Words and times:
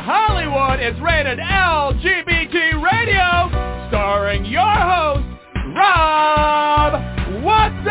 Hollywood 0.00 0.80
is 0.80 1.00
rated 1.00 1.38
LGBT 1.38 2.82
Radio, 2.82 3.88
starring 3.88 4.44
your 4.44 4.60
host, 4.60 5.24
Rob 5.76 6.94
Watson! 7.44 7.84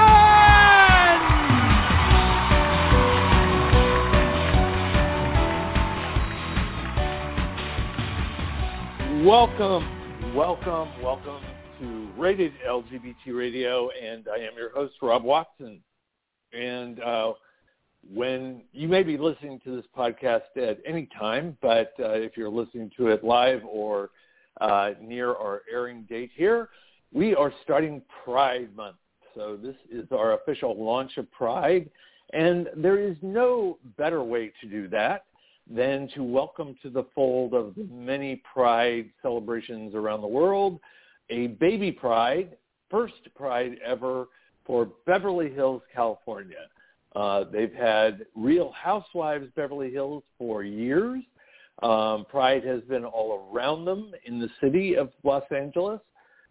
Welcome, 9.26 10.36
welcome, 10.36 11.02
welcome 11.02 11.42
to 11.80 12.10
Rated 12.18 12.52
LGBT 12.68 13.16
Radio, 13.28 13.90
and 13.92 14.28
I 14.28 14.40
am 14.40 14.58
your 14.58 14.72
host, 14.72 14.96
Rob 15.02 15.24
Watson. 15.24 15.82
And 16.52 17.00
uh, 17.00 17.32
when 18.12 18.62
you 18.72 18.88
may 18.88 19.04
be 19.04 19.18
listening 19.18 19.60
to 19.64 19.76
this 19.76 19.86
podcast 19.96 20.42
at 20.58 20.80
any 20.86 21.08
time, 21.18 21.58
but 21.62 21.94
uh, 22.00 22.12
if 22.14 22.36
you're 22.36 22.50
listening 22.50 22.92
to 22.98 23.08
it 23.08 23.24
live 23.24 23.62
or 23.66 24.10
uh, 24.62 24.92
near 25.02 25.34
our 25.34 25.62
airing 25.72 26.04
date 26.04 26.32
here, 26.36 26.70
we 27.12 27.36
are 27.36 27.54
starting 27.64 28.02
Pride 28.24 28.76
Month. 28.76 28.98
So 29.36 29.58
this 29.62 29.76
is 29.92 30.06
our 30.12 30.34
official 30.34 30.84
launch 30.84 31.18
of 31.18 31.32
Pride, 31.32 31.90
and 32.34 32.70
there 32.76 33.00
is 33.00 33.16
no 33.22 33.78
better 33.98 34.24
way 34.24 34.52
to 34.62 34.68
do 34.68 34.88
that 34.90 35.26
than 35.70 36.10
to 36.14 36.24
welcome 36.24 36.76
to 36.84 36.90
the 36.90 37.06
fold 37.16 37.54
of 37.54 37.74
the 37.76 37.86
many 37.92 38.42
Pride 38.54 39.10
celebrations 39.22 39.96
around 39.96 40.22
the 40.22 40.28
world 40.28 40.80
a 41.30 41.48
baby 41.48 41.92
Pride, 41.92 42.58
first 42.90 43.14
Pride 43.36 43.78
ever 43.84 44.28
for 44.66 44.90
Beverly 45.06 45.52
Hills, 45.52 45.82
California. 45.94 46.68
Uh, 47.16 47.46
they've 47.52 47.74
had 47.74 48.26
Real 48.36 48.72
Housewives 48.72 49.48
Beverly 49.56 49.92
Hills 49.92 50.24
for 50.38 50.64
years. 50.64 51.22
Um, 51.82 52.26
Pride 52.26 52.64
has 52.66 52.82
been 52.84 53.06
all 53.06 53.50
around 53.52 53.86
them 53.86 54.12
in 54.26 54.40
the 54.40 54.50
city 54.62 54.96
of 54.96 55.12
Los 55.24 55.44
Angeles 55.56 56.00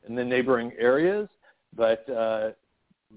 and 0.07 0.17
the 0.17 0.25
neighboring 0.25 0.73
areas, 0.79 1.29
but 1.77 2.09
uh, 2.11 2.51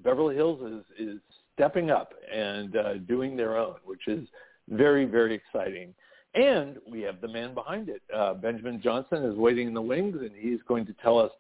Beverly 0.04 0.36
Hills 0.36 0.84
is, 1.00 1.08
is 1.08 1.20
stepping 1.54 1.90
up 1.90 2.14
and 2.34 2.76
uh, 2.76 2.94
doing 3.08 3.36
their 3.36 3.58
own, 3.58 3.76
which 3.84 4.08
is 4.08 4.28
very, 4.70 5.06
very 5.06 5.34
exciting. 5.34 5.94
And 6.34 6.78
we 6.90 7.02
have 7.02 7.22
the 7.22 7.28
man 7.28 7.54
behind 7.54 7.90
it. 7.90 8.02
Uh, 8.14 8.34
Benjamin 8.34 8.82
Johnson 8.82 9.24
is 9.24 9.38
waiting 9.38 9.68
in 9.68 9.74
the 9.74 9.82
wings, 9.82 10.18
and 10.20 10.32
he's 10.38 10.60
going 10.68 10.86
to 10.86 10.94
tell 11.02 11.18
us 11.18 11.32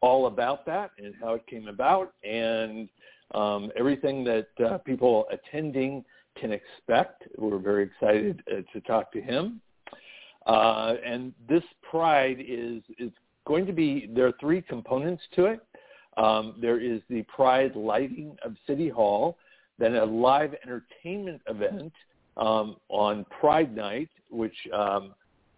all 0.00 0.26
about 0.26 0.66
that 0.66 0.90
and 0.98 1.14
how 1.20 1.34
it 1.34 1.46
came 1.46 1.68
about 1.68 2.14
and 2.24 2.88
um, 3.32 3.70
everything 3.76 4.24
that 4.24 4.48
uh, 4.64 4.78
people 4.78 5.26
attending 5.30 6.04
can 6.38 6.52
expect. 6.52 7.24
We're 7.36 7.58
very 7.58 7.84
excited 7.84 8.42
uh, 8.50 8.62
to 8.72 8.80
talk 8.82 9.12
to 9.12 9.20
him. 9.20 9.60
Uh, 10.46 10.94
and 11.04 11.32
this 11.48 11.62
Pride 11.82 12.38
is 12.40 12.82
is 12.98 13.10
going 13.46 13.66
to 13.66 13.72
be 13.72 14.10
there 14.14 14.26
are 14.26 14.34
three 14.40 14.62
components 14.62 15.22
to 15.36 15.46
it. 15.46 15.60
Um, 16.16 16.56
there 16.60 16.80
is 16.80 17.00
the 17.08 17.22
Pride 17.22 17.76
lighting 17.76 18.36
of 18.44 18.54
City 18.66 18.88
Hall, 18.88 19.36
then 19.78 19.96
a 19.96 20.04
live 20.04 20.54
entertainment 20.62 21.40
event 21.46 21.92
um, 22.36 22.76
on 22.88 23.24
Pride 23.38 23.74
Night, 23.74 24.08
which 24.30 24.56
um, 24.72 25.14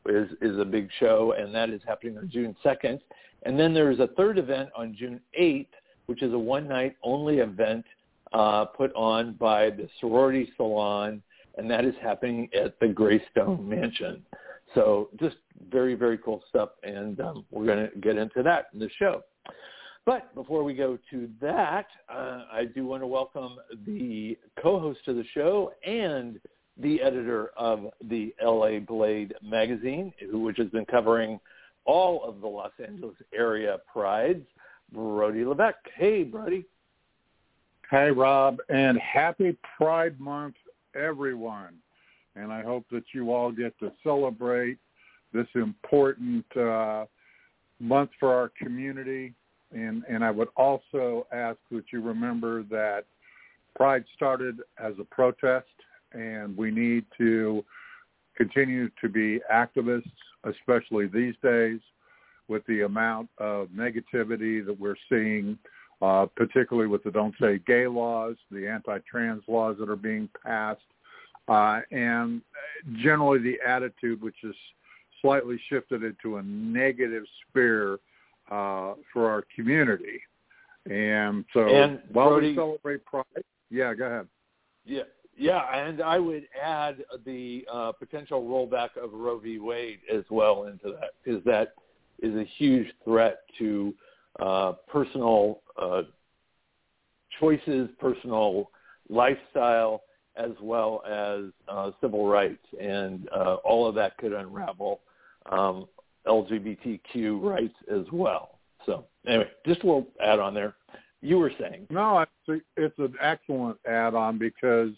is 0.07 0.31
is 0.41 0.59
a 0.59 0.65
big 0.65 0.89
show, 0.99 1.35
and 1.39 1.55
that 1.55 1.71
is 1.71 1.81
happening 1.87 2.19
on 2.19 2.29
June 2.29 2.57
second. 2.63 3.01
And 3.45 3.59
then 3.59 3.75
there 3.75 3.91
is 3.91 4.01
a 4.01 4.09
third 4.09 4.39
event 4.39 4.71
on 4.77 4.95
June 4.99 5.21
eighth 5.35 5.75
which 6.13 6.23
is 6.23 6.35
a 6.35 6.39
one-night 6.39 6.95
only 7.03 7.39
event 7.39 7.87
uh, 8.35 8.67
put 8.67 8.93
on 8.95 9.33
by 9.41 9.71
the 9.71 9.89
Sorority 9.99 10.53
Salon, 10.59 11.23
and 11.57 11.71
that 11.71 11.87
is 11.87 11.95
happening 12.03 12.51
at 12.55 12.79
the 12.81 12.89
Greystone 12.89 13.67
Mansion. 13.67 14.23
So 14.75 15.09
just 15.19 15.37
very, 15.71 15.95
very 15.95 16.19
cool 16.19 16.43
stuff, 16.51 16.69
and 16.83 17.19
um, 17.21 17.47
we're 17.51 17.65
going 17.65 17.89
to 17.89 17.99
get 17.99 18.19
into 18.19 18.43
that 18.43 18.67
in 18.75 18.79
the 18.79 18.91
show. 18.99 19.23
But 20.05 20.35
before 20.35 20.65
we 20.65 20.75
go 20.75 20.99
to 21.11 21.31
that, 21.41 21.87
uh, 22.15 22.43
I 22.53 22.67
do 22.75 22.85
want 22.85 23.03
to 23.03 23.07
welcome 23.07 23.57
the 23.87 24.37
co-host 24.63 25.01
of 25.07 25.17
the 25.17 25.25
show 25.33 25.73
and 25.87 26.39
the 26.77 27.01
editor 27.01 27.53
of 27.57 27.87
the 28.11 28.35
LA 28.45 28.81
Blade 28.81 29.33
magazine, 29.43 30.13
which 30.31 30.59
has 30.59 30.69
been 30.69 30.85
covering 30.85 31.41
all 31.87 32.23
of 32.23 32.43
the 32.43 32.49
Los 32.49 32.73
Angeles 32.87 33.17
area 33.35 33.79
prides. 33.91 34.45
Brody 34.93 35.45
Levesque. 35.45 35.89
Hey, 35.97 36.23
Brody. 36.23 36.65
Hey, 37.91 38.11
Rob, 38.11 38.59
and 38.69 38.99
happy 38.99 39.57
Pride 39.77 40.19
Month, 40.19 40.55
everyone. 40.95 41.75
And 42.37 42.53
I 42.53 42.63
hope 42.63 42.87
that 42.91 43.05
you 43.13 43.33
all 43.33 43.53
get 43.53 43.79
to 43.81 43.93
celebrate 44.03 44.79
this 45.33 45.47
important 45.55 46.45
uh, 46.57 47.05
month 47.81 48.11
for 48.19 48.35
our 48.35 48.51
community. 48.51 49.35
And, 49.73 50.05
and 50.09 50.25
I 50.25 50.31
would 50.31 50.49
also 50.57 51.27
ask 51.33 51.59
that 51.71 51.85
you 51.93 52.01
remember 52.01 52.63
that 52.65 53.05
Pride 53.77 54.05
started 54.15 54.61
as 54.79 54.95
a 54.99 55.05
protest, 55.05 55.67
and 56.13 56.57
we 56.57 56.71
need 56.71 57.05
to 57.19 57.65
continue 58.37 58.91
to 59.01 59.09
be 59.09 59.41
activists, 59.53 60.11
especially 60.45 61.07
these 61.07 61.35
days 61.43 61.81
with 62.49 62.65
the 62.67 62.83
amount 62.83 63.29
of 63.39 63.69
negativity 63.69 64.65
that 64.65 64.77
we're 64.79 64.97
seeing, 65.09 65.59
uh, 66.01 66.27
particularly 66.37 66.89
with 66.89 67.03
the 67.05 67.11
Don't 67.11 67.35
Say 67.41 67.61
Gay 67.67 67.87
laws, 67.87 68.37
the 68.51 68.69
anti-trans 68.69 69.43
laws 69.49 69.77
that 69.79 69.89
are 69.89 69.97
being 69.97 70.29
passed, 70.45 70.81
uh, 71.49 71.81
and 71.91 72.43
generally 73.03 73.39
the 73.39 73.59
attitude 73.67 74.21
which 74.21 74.37
is 74.43 74.55
slightly 75.21 75.61
shifted 75.69 76.03
into 76.03 76.37
a 76.37 76.43
negative 76.43 77.25
sphere 77.49 77.95
uh, 78.51 78.95
for 79.13 79.31
our 79.31 79.45
community. 79.55 80.21
And 80.91 81.45
so 81.53 81.69
and 81.69 82.01
while 82.13 82.31
Brody, 82.31 82.49
we 82.49 82.55
celebrate 82.57 83.05
Pride, 83.05 83.25
yeah, 83.71 83.95
go 83.95 84.07
ahead. 84.07 84.27
Yeah, 84.85 85.03
yeah, 85.39 85.61
and 85.75 86.03
I 86.03 86.19
would 86.19 86.49
add 86.61 87.05
the 87.25 87.65
uh, 87.73 87.93
potential 87.93 88.43
rollback 88.43 89.03
of 89.03 89.13
Roe 89.13 89.39
v. 89.39 89.61
Wade 89.61 90.01
as 90.13 90.25
well 90.29 90.65
into 90.65 90.97
that, 90.99 91.11
because 91.25 91.43
that 91.45 91.75
is 92.23 92.35
a 92.37 92.45
huge 92.57 92.87
threat 93.05 93.41
to 93.59 93.93
uh, 94.41 94.73
personal 94.91 95.61
uh, 95.81 96.03
choices, 97.39 97.91
personal 98.01 98.71
lifestyle, 99.09 100.03
as 100.37 100.53
well 100.61 101.03
as 101.07 101.51
uh, 101.69 101.91
civil 102.01 102.27
rights, 102.27 102.65
and 102.81 103.29
uh, 103.35 103.57
all 103.65 103.87
of 103.87 103.95
that 103.95 104.17
could 104.17 104.33
unravel 104.33 105.01
um, 105.51 105.87
LGBTQ 106.27 107.43
rights 107.43 107.75
as 107.93 108.05
well. 108.13 108.59
So 108.87 109.05
anyway, 109.27 109.51
just 109.67 109.83
a 109.83 109.87
little 109.87 110.07
add 110.25 110.39
on 110.39 110.55
there. 110.55 110.75
You 111.21 111.39
were 111.39 111.53
saying 111.61 111.87
no, 111.91 112.25
it's, 112.49 112.63
it's 112.77 112.99
an 112.99 113.15
excellent 113.21 113.79
add 113.87 114.15
on 114.15 114.39
because 114.39 114.91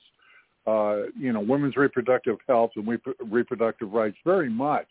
uh, 0.67 1.09
you 1.19 1.33
know 1.33 1.41
women's 1.41 1.77
reproductive 1.77 2.37
health 2.47 2.71
and 2.77 3.01
reproductive 3.31 3.93
rights 3.93 4.17
very 4.25 4.49
much 4.49 4.87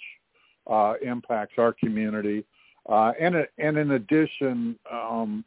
uh, 0.67 0.93
impacts 1.01 1.53
our 1.57 1.73
community. 1.73 2.45
Uh, 2.89 3.11
and 3.19 3.35
and 3.57 3.77
in 3.77 3.91
addition, 3.91 4.77
um, 4.91 5.45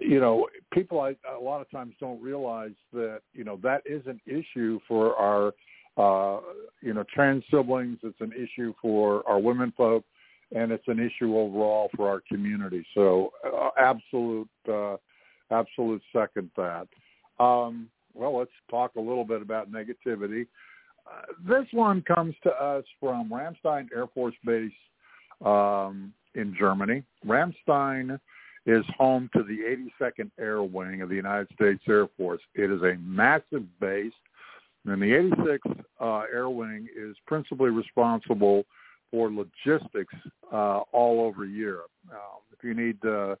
you 0.00 0.20
know, 0.20 0.48
people 0.72 1.00
I, 1.00 1.14
a 1.32 1.38
lot 1.40 1.60
of 1.60 1.70
times 1.70 1.94
don't 2.00 2.20
realize 2.20 2.74
that 2.92 3.20
you 3.32 3.44
know 3.44 3.58
that 3.62 3.82
is 3.86 4.02
an 4.06 4.20
issue 4.26 4.80
for 4.88 5.14
our 5.16 5.54
uh, 5.96 6.40
you 6.80 6.92
know 6.92 7.04
trans 7.14 7.44
siblings. 7.50 7.98
It's 8.02 8.20
an 8.20 8.32
issue 8.32 8.74
for 8.82 9.26
our 9.28 9.38
women 9.38 9.72
folk, 9.76 10.04
and 10.54 10.72
it's 10.72 10.88
an 10.88 10.98
issue 10.98 11.36
overall 11.36 11.88
for 11.94 12.08
our 12.08 12.20
community. 12.28 12.84
So, 12.94 13.32
uh, 13.44 13.70
absolute 13.78 14.48
uh, 14.68 14.96
absolute 15.50 16.02
second 16.12 16.50
that. 16.56 16.88
Um, 17.38 17.88
well, 18.12 18.36
let's 18.36 18.50
talk 18.70 18.96
a 18.96 19.00
little 19.00 19.24
bit 19.24 19.40
about 19.40 19.70
negativity 19.70 20.46
this 21.46 21.66
one 21.72 22.02
comes 22.02 22.34
to 22.42 22.50
us 22.50 22.84
from 22.98 23.30
Ramstein 23.30 23.88
Air 23.94 24.06
Force 24.08 24.34
Base 24.44 24.72
um, 25.44 26.12
in 26.34 26.54
Germany. 26.58 27.02
Ramstein 27.26 28.18
is 28.66 28.84
home 28.96 29.30
to 29.34 29.42
the 29.42 29.58
82nd 30.02 30.30
Air 30.38 30.62
Wing 30.62 31.02
of 31.02 31.08
the 31.08 31.14
United 31.14 31.48
States 31.54 31.82
Air 31.88 32.08
Force. 32.16 32.40
It 32.54 32.70
is 32.70 32.82
a 32.82 32.96
massive 33.00 33.64
base, 33.80 34.12
and 34.84 35.00
the 35.00 35.06
86th 35.06 35.84
uh, 36.00 36.26
Air 36.32 36.50
Wing 36.50 36.86
is 36.96 37.16
principally 37.26 37.70
responsible 37.70 38.64
for 39.10 39.30
logistics 39.30 40.14
uh, 40.52 40.80
all 40.92 41.22
over 41.22 41.44
Europe. 41.44 41.90
Um, 42.10 42.40
if 42.52 42.62
you 42.62 42.74
need 42.74 43.00
to 43.02 43.36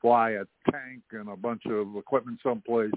fly 0.00 0.30
a 0.30 0.44
tank 0.70 1.02
and 1.12 1.28
a 1.28 1.36
bunch 1.36 1.62
of 1.66 1.96
equipment 1.96 2.40
someplace, 2.42 2.90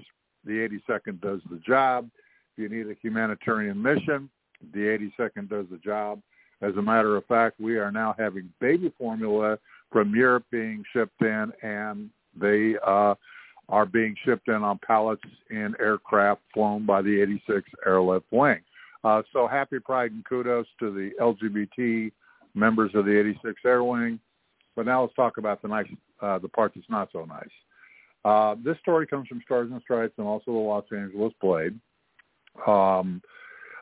the 0.44 0.68
82nd 0.88 1.20
does 1.20 1.40
the 1.50 1.58
job 1.58 2.08
you 2.56 2.68
need 2.68 2.88
a 2.88 2.96
humanitarian 3.00 3.80
mission, 3.80 4.28
the 4.72 4.80
82nd 5.18 5.48
does 5.48 5.66
the 5.70 5.78
job. 5.78 6.20
As 6.62 6.74
a 6.76 6.82
matter 6.82 7.16
of 7.16 7.26
fact, 7.26 7.60
we 7.60 7.76
are 7.76 7.92
now 7.92 8.14
having 8.18 8.50
baby 8.60 8.92
formula 8.98 9.58
from 9.92 10.14
Europe 10.14 10.44
being 10.50 10.82
shipped 10.92 11.20
in, 11.20 11.52
and 11.62 12.10
they 12.38 12.76
uh, 12.86 13.14
are 13.68 13.86
being 13.86 14.14
shipped 14.24 14.48
in 14.48 14.62
on 14.62 14.78
pallets 14.86 15.22
in 15.50 15.74
aircraft 15.78 16.40
flown 16.54 16.86
by 16.86 17.02
the 17.02 17.40
86th 17.48 17.62
Airlift 17.84 18.26
Wing. 18.30 18.60
Uh, 19.04 19.22
so 19.32 19.46
happy 19.46 19.78
Pride 19.78 20.12
and 20.12 20.24
kudos 20.24 20.66
to 20.80 20.90
the 20.90 21.10
LGBT 21.20 22.10
members 22.54 22.90
of 22.94 23.04
the 23.04 23.18
86 23.18 23.60
Air 23.64 23.84
Wing. 23.84 24.18
But 24.74 24.86
now 24.86 25.02
let's 25.02 25.14
talk 25.14 25.38
about 25.38 25.62
the 25.62 25.68
nice, 25.68 25.86
uh, 26.20 26.38
the 26.38 26.48
part 26.48 26.72
that's 26.74 26.88
not 26.88 27.08
so 27.12 27.24
nice. 27.24 27.44
Uh, 28.24 28.56
this 28.64 28.76
story 28.80 29.06
comes 29.06 29.28
from 29.28 29.40
Stars 29.44 29.70
and 29.70 29.80
Stripes 29.82 30.14
and 30.18 30.26
also 30.26 30.46
the 30.46 30.58
Los 30.58 30.84
Angeles 30.92 31.32
Blade. 31.40 31.78
Um, 32.66 33.22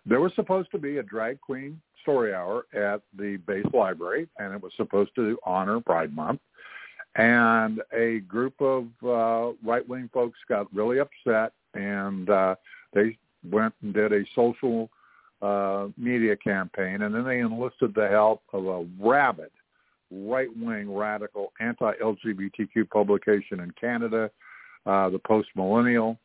there 0.06 0.20
was 0.20 0.32
supposed 0.34 0.70
to 0.72 0.78
be 0.78 0.98
a 0.98 1.02
drag 1.02 1.40
queen 1.40 1.80
story 2.02 2.34
hour 2.34 2.66
at 2.74 3.00
the 3.18 3.36
base 3.46 3.64
library, 3.72 4.28
and 4.38 4.54
it 4.54 4.62
was 4.62 4.72
supposed 4.76 5.14
to 5.16 5.38
honor 5.44 5.80
Pride 5.80 6.14
Month. 6.14 6.40
And 7.16 7.80
a 7.92 8.20
group 8.20 8.60
of 8.60 8.86
uh, 9.02 9.52
right-wing 9.64 10.10
folks 10.12 10.38
got 10.48 10.72
really 10.74 10.98
upset, 10.98 11.52
and 11.74 12.28
uh, 12.28 12.56
they 12.92 13.16
went 13.50 13.74
and 13.82 13.94
did 13.94 14.12
a 14.12 14.24
social 14.34 14.90
uh, 15.40 15.88
media 15.96 16.36
campaign, 16.36 17.02
and 17.02 17.14
then 17.14 17.24
they 17.24 17.38
enlisted 17.40 17.94
the 17.94 18.08
help 18.08 18.42
of 18.52 18.66
a 18.66 18.86
rabid 19.00 19.50
right-wing 20.10 20.94
radical 20.94 21.52
anti-LGBTQ 21.60 22.88
publication 22.90 23.60
in 23.60 23.70
Canada, 23.80 24.30
uh, 24.86 25.08
the 25.08 25.18
Post 25.18 25.48
Millennial, 25.56 26.18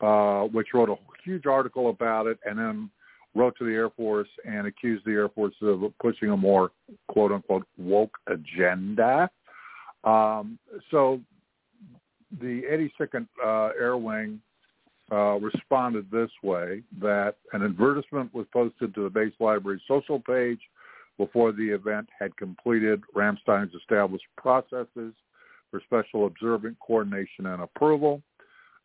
uh, 0.00 0.42
which 0.42 0.68
wrote 0.74 0.88
a 0.88 0.96
huge 1.24 1.46
article 1.46 1.90
about 1.90 2.26
it, 2.26 2.38
and 2.44 2.58
then 2.58 2.90
wrote 3.34 3.56
to 3.58 3.64
the 3.64 3.72
Air 3.72 3.90
Force 3.90 4.28
and 4.44 4.66
accused 4.66 5.04
the 5.04 5.12
Air 5.12 5.28
Force 5.28 5.54
of 5.62 5.82
pushing 6.00 6.30
a 6.30 6.36
more 6.36 6.70
quote 7.08 7.32
unquote 7.32 7.66
woke 7.78 8.16
agenda. 8.26 9.28
Um, 10.04 10.58
so 10.90 11.20
the 12.40 12.62
82nd 13.00 13.26
uh, 13.44 13.70
Air 13.78 13.96
Wing 13.96 14.40
uh, 15.12 15.38
responded 15.38 16.10
this 16.10 16.30
way, 16.42 16.82
that 17.00 17.36
an 17.52 17.62
advertisement 17.62 18.32
was 18.34 18.46
posted 18.52 18.94
to 18.94 19.04
the 19.04 19.10
base 19.10 19.34
library 19.38 19.82
social 19.86 20.18
page 20.20 20.60
before 21.18 21.52
the 21.52 21.68
event 21.68 22.08
had 22.18 22.36
completed 22.36 23.02
Ramstein's 23.14 23.74
established 23.74 24.24
processes 24.36 25.12
for 25.70 25.80
special 25.84 26.26
observant 26.26 26.76
coordination 26.80 27.46
and 27.46 27.62
approval. 27.62 28.22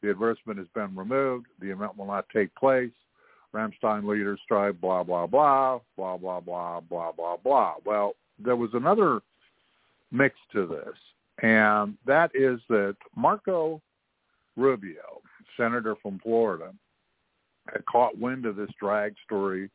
The 0.01 0.09
advertisement 0.09 0.59
has 0.59 0.67
been 0.73 0.95
removed. 0.95 1.47
The 1.59 1.71
event 1.71 1.97
will 1.97 2.05
not 2.05 2.25
take 2.33 2.53
place. 2.55 2.91
Ramstein 3.53 4.07
leaders 4.07 4.39
strive, 4.43 4.79
blah, 4.79 5.03
blah, 5.03 5.25
blah, 5.25 5.79
blah, 5.97 6.17
blah, 6.17 6.39
blah, 6.39 6.79
blah, 6.81 7.11
blah, 7.11 7.37
blah. 7.37 7.73
Well, 7.83 8.13
there 8.37 8.55
was 8.55 8.69
another 8.73 9.21
mix 10.11 10.35
to 10.53 10.67
this, 10.67 10.95
and 11.41 11.97
that 12.05 12.31
is 12.33 12.59
that 12.69 12.95
Marco 13.15 13.81
Rubio, 14.55 15.21
senator 15.57 15.95
from 16.01 16.19
Florida, 16.19 16.73
had 17.71 17.85
caught 17.85 18.17
wind 18.17 18.45
of 18.45 18.55
this 18.55 18.69
drag 18.79 19.15
story 19.25 19.69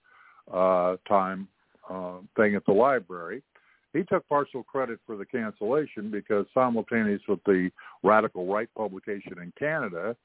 uh, 0.53 0.97
time 1.09 1.49
uh, 1.91 2.19
thing 2.37 2.55
at 2.55 2.65
the 2.67 2.73
library. 2.73 3.43
He 3.95 4.03
took 4.03 4.29
partial 4.29 4.65
credit 4.65 4.99
for 5.07 5.17
the 5.17 5.25
cancellation 5.25 6.11
because 6.11 6.47
simultaneous 6.53 7.23
with 7.29 7.43
the 7.47 7.71
radical 8.03 8.53
right 8.53 8.69
publication 8.77 9.39
in 9.41 9.53
Canada, 9.59 10.17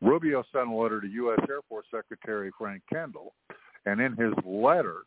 Rubio 0.00 0.44
sent 0.52 0.68
a 0.68 0.72
letter 0.72 1.00
to 1.00 1.08
U.S. 1.08 1.40
Air 1.48 1.60
Force 1.68 1.86
Secretary 1.94 2.50
Frank 2.56 2.82
Kendall, 2.90 3.34
and 3.86 4.00
in 4.00 4.16
his 4.16 4.32
letter, 4.44 4.98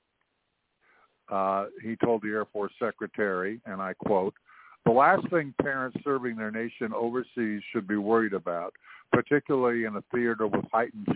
uh, 1.31 1.65
he 1.81 1.95
told 1.95 2.21
the 2.21 2.29
Air 2.29 2.45
Force 2.45 2.73
Secretary, 2.79 3.61
and 3.65 3.81
I 3.81 3.93
quote, 3.93 4.35
the 4.85 4.91
last 4.91 5.27
thing 5.29 5.53
parents 5.61 5.97
serving 6.03 6.35
their 6.35 6.51
nation 6.51 6.93
overseas 6.93 7.61
should 7.71 7.87
be 7.87 7.97
worried 7.97 8.33
about, 8.33 8.73
particularly 9.11 9.85
in 9.85 9.95
a 9.95 10.03
theater 10.13 10.47
with 10.47 10.65
heightened 10.71 11.07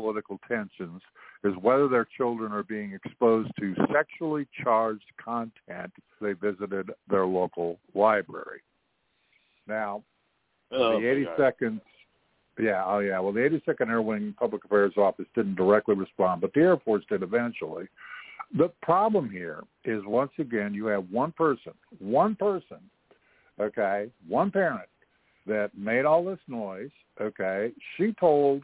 geopolitical 0.00 0.38
tensions, 0.48 1.00
is 1.44 1.54
whether 1.60 1.88
their 1.88 2.06
children 2.16 2.52
are 2.52 2.62
being 2.62 2.92
exposed 2.92 3.50
to 3.58 3.74
sexually 3.92 4.46
charged 4.62 5.04
content 5.22 5.92
they 6.20 6.32
visited 6.32 6.90
their 7.08 7.26
local 7.26 7.78
library. 7.94 8.60
Now, 9.66 10.02
oh, 10.72 11.00
the 11.00 11.26
82nd 11.38 11.80
yeah, 12.58 12.84
oh 12.86 12.98
yeah. 12.98 13.18
Well, 13.20 13.32
the 13.32 13.40
82nd 13.40 13.88
Air 13.88 14.02
Wing 14.02 14.34
Public 14.38 14.64
Affairs 14.64 14.92
Office 14.96 15.26
didn't 15.34 15.54
directly 15.54 15.94
respond, 15.94 16.40
but 16.42 16.52
the 16.52 16.60
Air 16.60 16.76
Force 16.78 17.04
did 17.08 17.22
eventually. 17.22 17.88
The 18.56 18.70
problem 18.82 19.30
here 19.30 19.62
is 19.84 20.02
once 20.04 20.32
again 20.38 20.74
you 20.74 20.86
have 20.86 21.04
one 21.10 21.32
person, 21.32 21.72
one 21.98 22.34
person, 22.34 22.78
okay, 23.60 24.10
one 24.28 24.50
parent 24.50 24.88
that 25.46 25.70
made 25.76 26.04
all 26.04 26.24
this 26.24 26.40
noise, 26.48 26.90
okay. 27.20 27.72
She 27.96 28.12
told, 28.18 28.62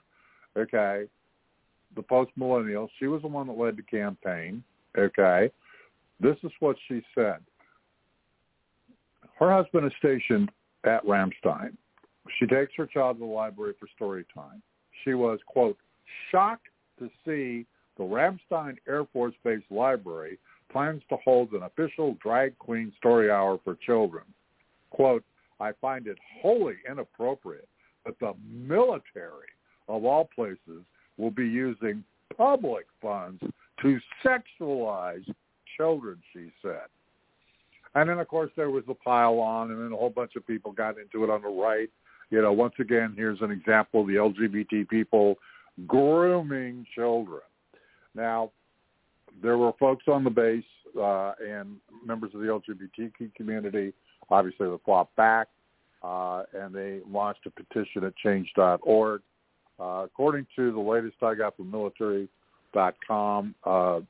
okay, 0.56 1.04
the 1.96 2.02
post 2.02 2.30
millennial, 2.36 2.88
she 2.98 3.06
was 3.06 3.22
the 3.22 3.28
one 3.28 3.46
that 3.48 3.58
led 3.58 3.76
the 3.76 3.82
campaign, 3.82 4.62
okay. 4.96 5.50
This 6.20 6.36
is 6.42 6.52
what 6.60 6.76
she 6.88 7.02
said. 7.14 7.38
Her 9.38 9.52
husband 9.52 9.86
is 9.86 9.92
stationed 9.98 10.50
at 10.84 11.04
Ramstein. 11.04 11.76
She 12.38 12.46
takes 12.46 12.72
her 12.76 12.86
child 12.86 13.16
to 13.16 13.20
the 13.20 13.26
library 13.26 13.74
for 13.78 13.88
story 13.94 14.24
time. 14.34 14.62
She 15.04 15.14
was, 15.14 15.38
quote, 15.46 15.76
shocked 16.30 16.68
to 16.98 17.10
see 17.24 17.66
the 17.98 18.04
Ramstein 18.04 18.76
Air 18.88 19.04
Force 19.12 19.34
Base 19.44 19.62
Library 19.70 20.38
plans 20.70 21.02
to 21.08 21.16
hold 21.24 21.52
an 21.52 21.62
official 21.62 22.16
drag 22.22 22.58
queen 22.58 22.92
story 22.96 23.30
hour 23.30 23.58
for 23.62 23.76
children. 23.76 24.24
Quote, 24.90 25.24
I 25.60 25.72
find 25.80 26.06
it 26.06 26.18
wholly 26.40 26.74
inappropriate 26.88 27.68
that 28.04 28.18
the 28.20 28.34
military, 28.50 29.48
of 29.88 30.04
all 30.04 30.28
places, 30.34 30.84
will 31.16 31.30
be 31.30 31.46
using 31.46 32.04
public 32.36 32.86
funds 33.00 33.42
to 33.82 33.98
sexualize 34.24 35.24
children, 35.76 36.20
she 36.32 36.50
said. 36.62 36.86
And 37.94 38.10
then, 38.10 38.18
of 38.18 38.28
course, 38.28 38.50
there 38.56 38.70
was 38.70 38.84
the 38.86 38.94
pile 38.94 39.38
on, 39.38 39.70
and 39.70 39.82
then 39.82 39.92
a 39.92 39.96
whole 39.96 40.10
bunch 40.10 40.36
of 40.36 40.46
people 40.46 40.72
got 40.72 40.98
into 40.98 41.24
it 41.24 41.30
on 41.30 41.42
the 41.42 41.48
right 41.48 41.88
you 42.30 42.42
know, 42.42 42.52
once 42.52 42.74
again, 42.80 43.14
here's 43.16 43.40
an 43.40 43.50
example 43.50 44.00
of 44.00 44.06
the 44.08 44.14
LGBT 44.14 44.88
people 44.88 45.36
grooming 45.86 46.86
children. 46.94 47.42
Now, 48.14 48.50
there 49.42 49.58
were 49.58 49.72
folks 49.78 50.04
on 50.08 50.24
the 50.24 50.30
base 50.30 50.64
uh, 50.98 51.32
and 51.46 51.76
members 52.04 52.32
of 52.34 52.40
the 52.40 52.46
LGBTQ 52.46 53.34
community, 53.34 53.92
obviously, 54.30 54.68
that 54.68 54.80
fought 54.84 55.14
back, 55.16 55.48
uh, 56.02 56.44
and 56.54 56.74
they 56.74 57.00
launched 57.08 57.46
a 57.46 57.50
petition 57.50 58.04
at 58.04 58.16
change.org. 58.16 59.20
Uh, 59.78 60.02
according 60.04 60.46
to 60.56 60.72
the 60.72 60.80
latest 60.80 61.16
I 61.22 61.34
got 61.34 61.56
from 61.56 61.70
military.com, 61.70 63.54
uh, 63.64 64.00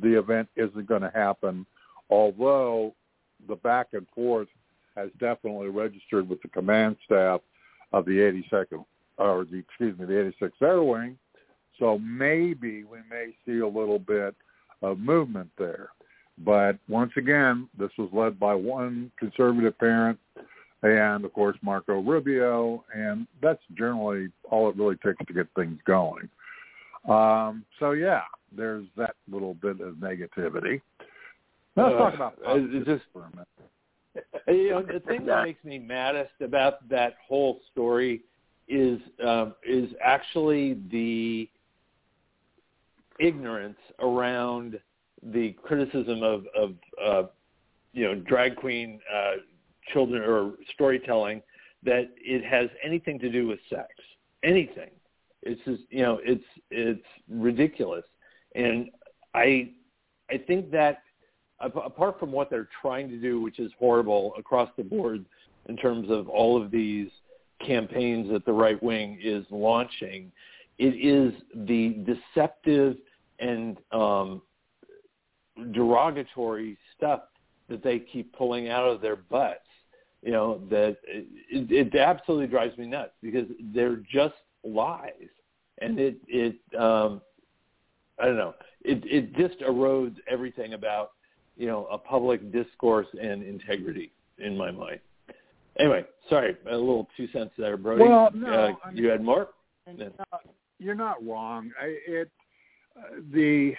the 0.00 0.18
event 0.18 0.48
isn't 0.56 0.86
going 0.86 1.02
to 1.02 1.12
happen, 1.14 1.66
although 2.10 2.94
the 3.48 3.56
back 3.56 3.88
and 3.92 4.06
forth 4.14 4.48
has 4.96 5.10
definitely 5.18 5.68
registered 5.68 6.28
with 6.28 6.40
the 6.42 6.48
command 6.48 6.96
staff 7.04 7.40
of 7.92 8.04
the 8.04 8.42
82nd, 8.52 8.84
or 9.18 9.44
the 9.44 9.58
excuse 9.58 9.98
me, 9.98 10.06
the 10.06 10.32
86th 10.42 10.62
Air 10.62 10.82
Wing. 10.82 11.18
So 11.78 11.98
maybe 11.98 12.84
we 12.84 12.98
may 13.10 13.34
see 13.46 13.58
a 13.58 13.66
little 13.66 13.98
bit 13.98 14.34
of 14.82 14.98
movement 14.98 15.50
there. 15.58 15.90
But 16.38 16.78
once 16.88 17.12
again, 17.16 17.68
this 17.78 17.90
was 17.98 18.08
led 18.12 18.38
by 18.38 18.54
one 18.54 19.10
conservative 19.18 19.78
parent 19.78 20.18
and, 20.82 21.24
of 21.24 21.32
course, 21.32 21.56
Marco 21.62 22.00
Rubio, 22.00 22.84
and 22.94 23.26
that's 23.40 23.62
generally 23.76 24.28
all 24.50 24.68
it 24.68 24.76
really 24.76 24.96
takes 24.96 25.24
to 25.26 25.32
get 25.32 25.46
things 25.54 25.78
going. 25.86 26.28
Um, 27.08 27.64
so, 27.78 27.92
yeah, 27.92 28.22
there's 28.56 28.86
that 28.96 29.14
little 29.30 29.54
bit 29.54 29.80
of 29.80 29.94
negativity. 29.94 30.80
Now, 31.76 31.86
let's 31.86 31.94
uh, 31.94 31.98
talk 31.98 32.14
about 32.14 32.38
uh, 32.46 32.58
just 32.84 33.04
for 33.12 33.22
a 33.22 33.30
minute. 33.30 33.48
You 34.46 34.70
know, 34.70 34.82
the 34.82 35.00
thing 35.00 35.24
that 35.26 35.44
makes 35.44 35.64
me 35.64 35.78
maddest 35.78 36.32
about 36.42 36.86
that 36.90 37.14
whole 37.26 37.60
story 37.70 38.22
is 38.68 39.00
um, 39.24 39.54
is 39.66 39.90
actually 40.04 40.78
the 40.90 41.48
ignorance 43.20 43.78
around 44.00 44.78
the 45.22 45.52
criticism 45.62 46.22
of 46.22 46.44
of 46.54 46.74
uh, 47.02 47.22
you 47.92 48.04
know 48.04 48.14
drag 48.16 48.56
queen 48.56 49.00
uh, 49.12 49.32
children 49.92 50.22
or 50.22 50.52
storytelling 50.74 51.42
that 51.84 52.10
it 52.16 52.44
has 52.44 52.68
anything 52.84 53.18
to 53.18 53.30
do 53.30 53.46
with 53.46 53.58
sex. 53.68 53.88
Anything. 54.44 54.90
It's 55.42 55.60
just 55.64 55.82
you 55.90 56.02
know 56.02 56.20
it's 56.22 56.44
it's 56.70 57.04
ridiculous, 57.28 58.04
and 58.54 58.90
I 59.34 59.70
I 60.30 60.38
think 60.38 60.70
that 60.70 61.02
apart 61.60 62.18
from 62.18 62.32
what 62.32 62.50
they're 62.50 62.68
trying 62.80 63.08
to 63.08 63.16
do, 63.16 63.40
which 63.40 63.58
is 63.58 63.70
horrible 63.78 64.34
across 64.38 64.70
the 64.76 64.82
board 64.82 65.24
in 65.68 65.76
terms 65.76 66.10
of 66.10 66.28
all 66.28 66.60
of 66.60 66.70
these 66.70 67.08
campaigns 67.64 68.30
that 68.30 68.44
the 68.44 68.52
right 68.52 68.82
wing 68.82 69.18
is 69.22 69.44
launching, 69.50 70.32
it 70.78 70.94
is 70.94 71.32
the 71.66 72.04
deceptive 72.04 72.96
and 73.38 73.76
um, 73.92 74.42
derogatory 75.72 76.76
stuff 76.96 77.20
that 77.68 77.82
they 77.82 77.98
keep 77.98 78.32
pulling 78.36 78.68
out 78.68 78.84
of 78.84 79.00
their 79.00 79.16
butts. 79.16 79.60
You 80.22 80.30
know 80.32 80.60
that 80.70 80.98
it, 81.06 81.26
it 81.70 81.94
absolutely 81.96 82.46
drives 82.46 82.78
me 82.78 82.86
nuts 82.86 83.12
because 83.22 83.46
they're 83.74 84.00
just 84.12 84.34
lies, 84.64 85.28
and 85.80 85.98
it 85.98 86.16
it 86.28 86.56
um, 86.78 87.20
I 88.20 88.26
don't 88.26 88.36
know. 88.36 88.54
It 88.82 89.02
it 89.04 89.34
just 89.34 89.60
erodes 89.60 90.16
everything 90.30 90.74
about 90.74 91.10
you 91.56 91.66
know 91.66 91.86
a 91.90 91.98
public 91.98 92.52
discourse 92.52 93.08
and 93.20 93.42
integrity 93.42 94.12
in 94.38 94.56
my 94.56 94.70
mind. 94.70 95.00
Anyway, 95.78 96.04
sorry, 96.28 96.56
a 96.70 96.76
little 96.76 97.08
two 97.16 97.26
cents 97.32 97.52
there, 97.58 97.76
Brody. 97.76 98.04
Well, 98.04 98.30
no, 98.34 98.52
uh, 98.52 98.74
I 98.84 98.90
you 98.92 99.08
had 99.08 99.22
more. 99.22 99.48
Uh, 99.88 100.38
you're 100.78 100.94
not 100.94 101.24
wrong. 101.26 101.70
I, 101.80 101.96
it 102.06 102.30
uh, 102.96 103.20
the 103.32 103.72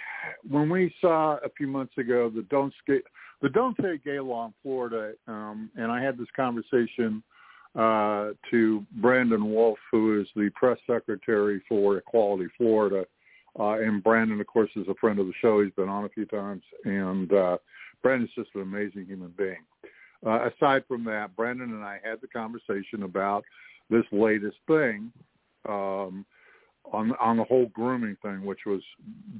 when 0.48 0.68
we 0.68 0.94
saw 1.00 1.36
a 1.44 1.48
few 1.56 1.68
months 1.68 1.96
ago 1.96 2.30
the 2.30 2.42
don't 2.50 2.74
skate 2.82 3.04
the 3.44 3.50
don't 3.50 3.76
say 3.82 4.00
gay 4.02 4.20
law 4.20 4.46
in 4.46 4.54
Florida, 4.62 5.12
um, 5.28 5.70
and 5.76 5.92
I 5.92 6.02
had 6.02 6.16
this 6.16 6.28
conversation 6.34 7.22
uh, 7.78 8.30
to 8.50 8.86
Brandon 9.02 9.52
Wolf, 9.52 9.78
who 9.92 10.18
is 10.18 10.26
the 10.34 10.48
press 10.54 10.78
secretary 10.86 11.62
for 11.68 11.98
Equality 11.98 12.46
Florida. 12.56 13.04
Uh, 13.60 13.72
and 13.72 14.02
Brandon, 14.02 14.40
of 14.40 14.46
course, 14.46 14.70
is 14.76 14.88
a 14.88 14.94
friend 14.94 15.18
of 15.18 15.26
the 15.26 15.34
show. 15.42 15.62
He's 15.62 15.74
been 15.74 15.90
on 15.90 16.06
a 16.06 16.08
few 16.08 16.24
times, 16.24 16.62
and 16.86 17.30
uh, 17.34 17.58
Brandon's 18.02 18.30
just 18.34 18.48
an 18.54 18.62
amazing 18.62 19.04
human 19.04 19.34
being. 19.36 19.62
Uh, 20.26 20.48
aside 20.48 20.82
from 20.88 21.04
that, 21.04 21.36
Brandon 21.36 21.68
and 21.68 21.84
I 21.84 22.00
had 22.02 22.22
the 22.22 22.28
conversation 22.28 23.02
about 23.02 23.44
this 23.90 24.04
latest 24.10 24.56
thing 24.66 25.12
um, 25.68 26.24
on 26.90 27.12
on 27.20 27.36
the 27.36 27.44
whole 27.44 27.66
grooming 27.74 28.16
thing, 28.22 28.42
which 28.42 28.60
was 28.64 28.80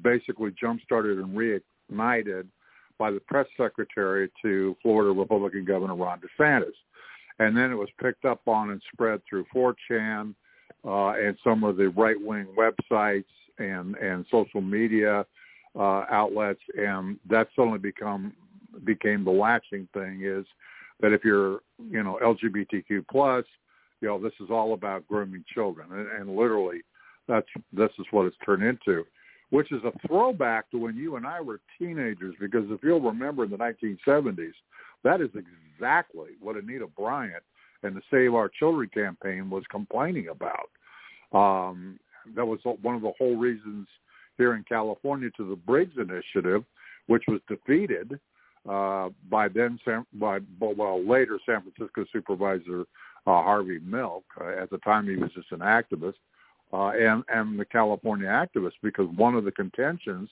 basically 0.02 0.52
jump 0.61 0.82
started 0.82 1.18
and 1.18 1.34
reignited 1.34 2.49
by 2.99 3.11
the 3.11 3.21
press 3.21 3.47
secretary 3.57 4.31
to 4.43 4.77
Florida 4.83 5.11
Republican 5.11 5.65
Governor 5.65 5.97
Ron 5.97 6.21
DeSantis, 6.21 6.75
and 7.39 7.57
then 7.57 7.71
it 7.71 7.77
was 7.77 7.89
picked 8.01 8.25
up 8.25 8.47
on 8.47 8.71
and 8.71 8.81
spread 8.93 9.21
through 9.29 9.45
4chan 9.55 10.35
uh, 10.85 11.09
and 11.11 11.37
some 11.43 11.65
of 11.65 11.77
the 11.77 11.89
right 11.89 12.21
wing 12.21 12.47
websites 12.57 13.25
and 13.59 13.97
and 13.97 14.27
social 14.31 14.61
media 14.61 15.25
uh, 15.79 16.05
outlets, 16.11 16.61
and 16.77 17.19
that's 17.29 17.51
only 17.59 17.79
become 17.79 18.33
became 18.85 19.25
the 19.25 19.31
latching 19.31 19.89
thing 19.95 20.23
is 20.25 20.45
that 21.01 21.13
if 21.13 21.25
you're 21.25 21.61
you 21.91 22.03
know 22.03 22.19
LGBTQ 22.23 23.07
plus, 23.11 23.45
you 24.01 24.09
know 24.09 24.21
this 24.21 24.33
is 24.41 24.51
all 24.51 24.75
about 24.75 25.07
grooming 25.09 25.45
children, 25.53 25.89
and, 25.93 26.09
and 26.09 26.37
literally 26.37 26.83
that's 27.29 27.47
this 27.73 27.91
is 27.99 28.07
what 28.11 28.27
it's 28.27 28.37
turned 28.45 28.63
into, 28.63 29.05
which 29.54 29.70
is 29.70 29.84
a 29.84 29.92
throwback 30.08 30.68
to 30.68 30.78
when 30.78 30.96
you 30.96 31.14
and 31.14 31.25
I 31.25 31.40
were 31.40 31.61
teenagers. 31.78 32.34
Because 32.40 32.64
if 32.70 32.80
you'll 32.82 33.00
remember 33.00 33.44
in 33.44 33.52
the 33.52 33.56
1970s, 33.56 34.52
that 35.04 35.20
is 35.20 35.30
exactly 35.76 36.30
what 36.40 36.56
Anita 36.56 36.88
Bryant 36.88 37.44
and 37.84 37.94
the 37.94 38.02
Save 38.11 38.34
Our 38.34 38.49
Children 38.49 38.90
campaign 38.92 39.49
was 39.49 39.62
complaining 39.70 40.26
about. 40.26 40.70
Um, 41.32 42.00
that 42.34 42.44
was 42.44 42.58
one 42.82 42.96
of 42.96 43.02
the 43.02 43.12
whole 43.16 43.37
reasons 43.37 43.87
here 44.38 44.56
in 44.56 44.64
California 44.64 45.30
to 45.37 45.49
the 45.49 45.54
Briggs 45.54 45.99
Initiative, 45.99 46.64
which 47.06 47.23
was 47.28 47.40
defeated 47.46 48.18
uh, 48.68 49.11
by 49.30 49.46
then 49.46 49.78
San, 49.84 50.04
by 50.14 50.40
well 50.58 51.00
later 51.06 51.38
San 51.46 51.62
Francisco 51.62 52.04
Supervisor 52.12 52.80
uh, 53.28 53.42
Harvey 53.42 53.78
Milk. 53.84 54.25
Uh, 54.40 54.49
at 54.61 54.70
the 54.70 54.78
time, 54.78 55.06
he 55.06 55.14
was 55.14 55.30
just 55.32 55.52
an 55.52 55.61
activist, 55.61 56.14
uh, 56.75 56.90
and 56.90 57.23
and 57.28 57.59
the 57.59 57.64
California 57.64 58.26
activists 58.26 58.73
because 58.83 59.07
one 59.16 59.37
of 59.37 59.45
the 59.45 59.52
contentions 59.52 60.28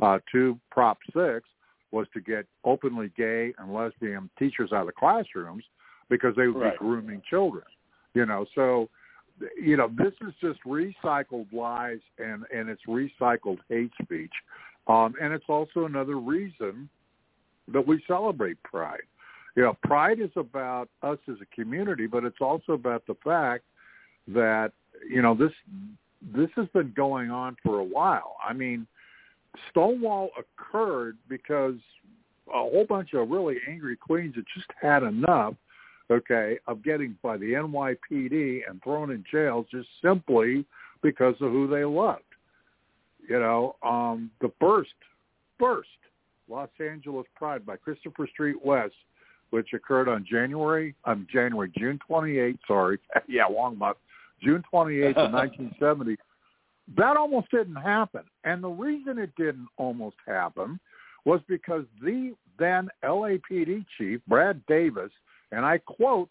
uh, 0.00 0.18
to 0.30 0.58
Prop 0.70 0.98
Six 1.14 1.48
was 1.90 2.06
to 2.12 2.20
get 2.20 2.46
openly 2.64 3.10
gay 3.16 3.54
and 3.58 3.72
lesbian 3.72 4.28
teachers 4.38 4.70
out 4.72 4.82
of 4.82 4.86
the 4.86 4.92
classrooms 4.92 5.64
because 6.10 6.36
they 6.36 6.46
would 6.46 6.60
Right. 6.60 6.72
be 6.72 6.78
grooming 6.78 7.22
children. 7.28 7.64
You 8.12 8.26
know, 8.26 8.44
so 8.54 8.90
you 9.58 9.76
know 9.78 9.90
this 9.96 10.12
is 10.20 10.34
just 10.42 10.62
recycled 10.64 11.50
lies 11.52 12.00
and 12.18 12.44
and 12.54 12.68
it's 12.68 12.82
recycled 12.86 13.58
hate 13.70 13.92
speech, 14.02 14.32
um, 14.88 15.14
and 15.20 15.32
it's 15.32 15.48
also 15.48 15.86
another 15.86 16.16
reason 16.16 16.88
that 17.72 17.86
we 17.86 18.02
celebrate 18.06 18.62
Pride. 18.62 19.00
You 19.56 19.62
know, 19.62 19.76
Pride 19.84 20.20
is 20.20 20.30
about 20.36 20.88
us 21.02 21.18
as 21.28 21.36
a 21.40 21.54
community, 21.54 22.06
but 22.06 22.24
it's 22.24 22.40
also 22.42 22.72
about 22.72 23.06
the 23.06 23.16
fact 23.24 23.64
that 24.28 24.72
you 25.08 25.22
know 25.22 25.34
this 25.34 25.52
this 26.34 26.50
has 26.56 26.66
been 26.68 26.92
going 26.96 27.30
on 27.30 27.56
for 27.62 27.78
a 27.78 27.84
while. 27.84 28.36
I 28.46 28.52
mean, 28.52 28.86
Stonewall 29.70 30.30
occurred 30.38 31.16
because 31.28 31.76
a 32.48 32.58
whole 32.58 32.86
bunch 32.88 33.14
of 33.14 33.30
really 33.30 33.56
angry 33.68 33.96
queens 33.96 34.34
had 34.34 34.44
just 34.54 34.68
had 34.80 35.02
enough, 35.02 35.54
okay, 36.10 36.58
of 36.66 36.82
getting 36.82 37.16
by 37.22 37.36
the 37.36 37.52
NYPD 37.52 38.60
and 38.68 38.82
thrown 38.82 39.10
in 39.10 39.24
jail 39.30 39.66
just 39.70 39.88
simply 40.02 40.64
because 41.02 41.34
of 41.40 41.52
who 41.52 41.68
they 41.68 41.84
loved. 41.84 42.22
You 43.28 43.38
know, 43.38 43.76
um, 43.82 44.30
the 44.40 44.50
first, 44.58 44.94
first 45.58 45.88
Los 46.48 46.70
Angeles 46.80 47.26
Pride 47.36 47.64
by 47.66 47.76
Christopher 47.76 48.26
Street 48.32 48.56
West, 48.64 48.94
which 49.50 49.72
occurred 49.74 50.08
on 50.08 50.26
January, 50.28 50.94
um, 51.04 51.26
January, 51.30 51.70
June 51.76 51.98
28th, 52.08 52.58
sorry, 52.66 52.98
yeah, 53.28 53.44
long 53.46 53.76
month, 53.78 53.98
June 54.42 54.62
28th 54.72 55.16
of 55.16 55.32
1970. 55.32 56.16
That 56.96 57.16
almost 57.16 57.50
didn't 57.50 57.76
happen. 57.76 58.22
And 58.44 58.62
the 58.62 58.68
reason 58.68 59.18
it 59.18 59.30
didn't 59.36 59.68
almost 59.76 60.16
happen 60.26 60.80
was 61.24 61.40
because 61.48 61.84
the 62.02 62.34
then 62.58 62.88
LAPD 63.04 63.84
chief, 63.96 64.20
Brad 64.26 64.60
Davis, 64.66 65.10
and 65.52 65.64
I 65.64 65.78
quote, 65.78 66.28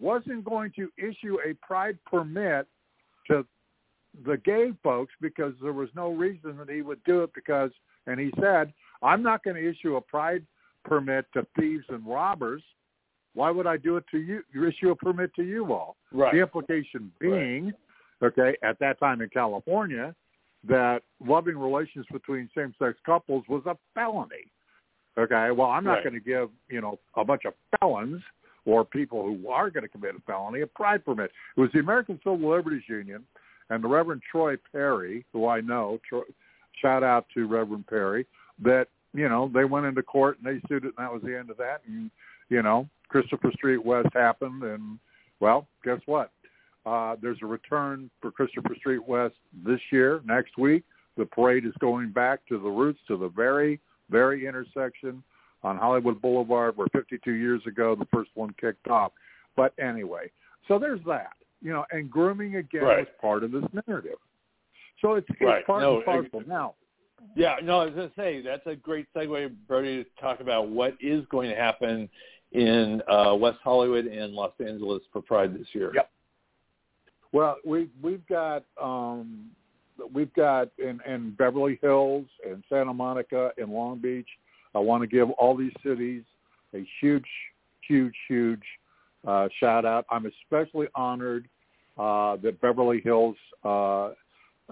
wasn't 0.00 0.44
going 0.44 0.72
to 0.76 0.88
issue 0.96 1.38
a 1.46 1.54
pride 1.66 1.98
permit 2.06 2.66
to 3.26 3.44
the 4.24 4.38
gay 4.38 4.72
folks 4.82 5.12
because 5.20 5.52
there 5.62 5.72
was 5.72 5.88
no 5.94 6.12
reason 6.12 6.56
that 6.56 6.70
he 6.70 6.82
would 6.82 7.02
do 7.04 7.22
it 7.22 7.30
because, 7.34 7.70
and 8.06 8.18
he 8.18 8.32
said, 8.40 8.72
I'm 9.02 9.22
not 9.22 9.44
going 9.44 9.56
to 9.56 9.68
issue 9.68 9.96
a 9.96 10.00
pride 10.00 10.44
permit 10.84 11.26
to 11.34 11.46
thieves 11.58 11.84
and 11.90 12.06
robbers. 12.06 12.62
Why 13.34 13.50
would 13.50 13.66
I 13.66 13.76
do 13.76 13.96
it 13.96 14.04
to 14.10 14.18
you? 14.18 14.42
You 14.52 14.66
issue 14.66 14.90
a 14.90 14.96
permit 14.96 15.34
to 15.36 15.42
you 15.42 15.72
all. 15.72 15.96
Right. 16.12 16.32
The 16.34 16.40
implication 16.40 17.12
being, 17.20 17.72
okay, 18.22 18.56
at 18.62 18.78
that 18.80 18.98
time 18.98 19.20
in 19.20 19.28
California, 19.28 20.14
that 20.68 21.02
loving 21.24 21.56
relations 21.56 22.06
between 22.12 22.50
same-sex 22.54 22.98
couples 23.06 23.44
was 23.48 23.62
a 23.66 23.76
felony. 23.94 24.50
Okay, 25.18 25.50
well, 25.50 25.70
I'm 25.70 25.84
not 25.84 25.94
Right. 25.94 26.04
going 26.04 26.14
to 26.14 26.20
give 26.20 26.50
you 26.68 26.80
know 26.80 26.98
a 27.14 27.24
bunch 27.24 27.44
of 27.44 27.54
felons 27.78 28.22
or 28.64 28.84
people 28.84 29.24
who 29.24 29.48
are 29.48 29.70
going 29.70 29.82
to 29.82 29.88
commit 29.88 30.14
a 30.14 30.20
felony 30.20 30.60
a 30.60 30.66
pride 30.66 31.04
permit. 31.04 31.32
It 31.56 31.60
was 31.60 31.70
the 31.72 31.80
American 31.80 32.18
Civil 32.22 32.50
Liberties 32.50 32.88
Union 32.88 33.26
and 33.70 33.82
the 33.82 33.88
Reverend 33.88 34.22
Troy 34.30 34.56
Perry, 34.72 35.24
who 35.32 35.46
I 35.46 35.60
know. 35.60 35.98
Troy, 36.08 36.22
shout 36.80 37.02
out 37.02 37.26
to 37.34 37.46
Reverend 37.46 37.86
Perry. 37.86 38.26
That 38.62 38.88
you 39.12 39.28
know 39.28 39.50
they 39.52 39.64
went 39.64 39.86
into 39.86 40.02
court 40.02 40.38
and 40.38 40.46
they 40.46 40.60
sued 40.68 40.84
it, 40.84 40.94
and 40.96 41.06
that 41.06 41.12
was 41.12 41.22
the 41.22 41.36
end 41.36 41.50
of 41.50 41.56
that. 41.56 41.82
And 41.86 42.10
you 42.48 42.62
know 42.62 42.88
Christopher 43.10 43.50
Street 43.52 43.84
West 43.84 44.08
happened, 44.14 44.62
and 44.62 44.98
well, 45.40 45.66
guess 45.84 46.00
what? 46.06 46.30
Uh, 46.86 47.16
there's 47.20 47.38
a 47.42 47.46
return 47.46 48.10
for 48.22 48.30
Christopher 48.30 48.74
Street 48.76 49.06
West 49.06 49.34
this 49.66 49.80
year, 49.92 50.20
next 50.24 50.56
week. 50.56 50.84
The 51.16 51.26
parade 51.26 51.66
is 51.66 51.72
going 51.80 52.10
back 52.10 52.40
to 52.48 52.58
the 52.58 52.68
roots, 52.68 53.00
to 53.08 53.16
the 53.18 53.28
very, 53.28 53.80
very 54.08 54.46
intersection 54.46 55.22
on 55.62 55.76
Hollywood 55.76 56.22
Boulevard 56.22 56.76
where 56.76 56.86
52 56.92 57.32
years 57.32 57.60
ago 57.66 57.94
the 57.94 58.06
first 58.06 58.30
one 58.34 58.54
kicked 58.58 58.88
off. 58.88 59.12
But 59.56 59.74
anyway, 59.78 60.30
so 60.68 60.78
there's 60.78 61.00
that, 61.06 61.32
you 61.60 61.70
know, 61.72 61.84
and 61.90 62.10
grooming 62.10 62.56
again 62.56 62.82
Right. 62.84 63.00
is 63.06 63.14
part 63.20 63.44
of 63.44 63.50
this 63.52 63.64
narrative. 63.86 64.18
So 65.02 65.14
it's, 65.14 65.28
it's 65.28 65.40
Right. 65.42 65.66
part 65.66 65.82
No, 65.82 65.96
and 65.96 66.04
parcel. 66.04 66.42
Now, 66.46 66.74
Yeah, 67.36 67.56
no, 67.62 67.80
I 67.80 67.84
was 67.86 67.94
going 67.94 68.08
to 68.08 68.14
say 68.16 68.40
that's 68.40 68.66
a 68.66 68.74
great 68.74 69.06
segue, 69.14 69.54
Brody, 69.66 70.04
to 70.04 70.10
talk 70.18 70.40
about 70.40 70.68
what 70.68 70.96
is 71.00 71.26
going 71.26 71.50
to 71.50 71.56
happen 71.56 72.08
in 72.52 73.02
uh, 73.08 73.34
West 73.34 73.58
Hollywood 73.62 74.06
and 74.06 74.32
Los 74.32 74.52
Angeles 74.64 75.02
for 75.12 75.22
Pride 75.22 75.54
this 75.58 75.68
year. 75.72 75.92
Yep. 75.94 76.10
Well, 77.32 77.56
we 77.64 77.88
we've 78.02 78.26
got 78.26 78.64
um, 78.80 79.50
we've 80.12 80.32
got 80.34 80.68
in, 80.78 81.00
in 81.06 81.30
Beverly 81.38 81.78
Hills 81.80 82.26
and 82.48 82.64
Santa 82.68 82.92
Monica 82.92 83.52
and 83.56 83.70
Long 83.70 83.98
Beach. 83.98 84.28
I 84.74 84.78
want 84.78 85.02
to 85.02 85.06
give 85.06 85.30
all 85.32 85.56
these 85.56 85.72
cities 85.84 86.22
a 86.74 86.86
huge, 87.00 87.26
huge, 87.86 88.14
huge 88.28 88.62
uh, 89.26 89.48
shout 89.58 89.84
out. 89.84 90.06
I'm 90.10 90.26
especially 90.26 90.86
honored 90.94 91.48
uh, 91.98 92.36
that 92.36 92.60
Beverly 92.60 93.00
Hills 93.00 93.36
uh, 93.64 94.10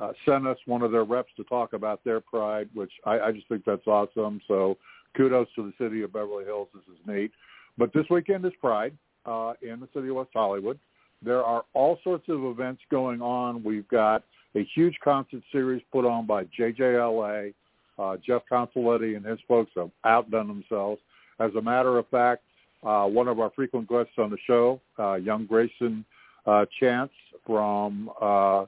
uh, 0.01 0.13
sent 0.25 0.47
us 0.47 0.57
one 0.67 0.83
of 0.83 0.93
their 0.93 1.05
reps 1.05 1.31
to 1.37 1.45
talk 1.45 1.73
about 1.73 2.03
their 2.05 2.21
pride, 2.21 2.69
which 2.75 2.93
I, 3.05 3.21
I 3.21 3.33
just 3.33 3.49
think 3.49 3.65
that's 3.65 3.87
awesome. 3.87 4.41
So 4.49 4.79
kudos 5.17 5.49
to 5.57 5.65
the 5.65 5.85
city 5.85 6.03
of 6.03 6.13
Beverly 6.13 6.45
Hills. 6.45 6.69
This 6.75 6.85
is 6.85 7.01
neat. 7.07 7.33
But 7.79 7.93
this 7.93 8.05
weekend 8.11 8.45
is 8.45 8.53
Pride 8.61 8.93
uh, 9.25 9.53
in 9.63 9.81
the 9.81 9.89
city 9.95 10.09
of 10.09 10.17
West 10.17 10.31
Hollywood. 10.35 10.79
There 11.23 11.43
are 11.45 11.65
all 11.75 11.99
sorts 12.05 12.29
of 12.29 12.45
events 12.45 12.83
going 12.91 13.23
on. 13.23 13.63
We've 13.63 13.89
got 13.89 14.25
a 14.55 14.65
huge 14.75 14.97
concert 15.03 15.43
series 15.53 15.83
put 15.93 16.05
on 16.05 16.27
by 16.27 16.45
JJLA. 16.59 17.55
Uh, 17.99 18.17
Jeff 18.25 18.43
Consoletti 18.51 19.17
and 19.17 19.25
his 19.25 19.39
folks 19.49 19.71
have 19.77 19.91
outdone 20.05 20.49
themselves. 20.49 21.01
As 21.41 21.53
a 21.57 21.63
matter 21.63 21.99
of 21.99 22.09
fact, 22.09 22.43
uh, 22.85 23.07
one 23.07 23.27
of 23.27 23.41
our 23.41 23.51
frequent 23.51 23.89
guests 23.89 24.13
on 24.19 24.31
the 24.31 24.39
show, 24.47 24.81
uh, 24.99 25.15
young 25.15 25.47
Grayson 25.47 26.05
uh, 26.47 26.65
Chance 26.79 27.11
from 27.45 28.11
uh, 28.21 28.63
uh, 28.63 28.67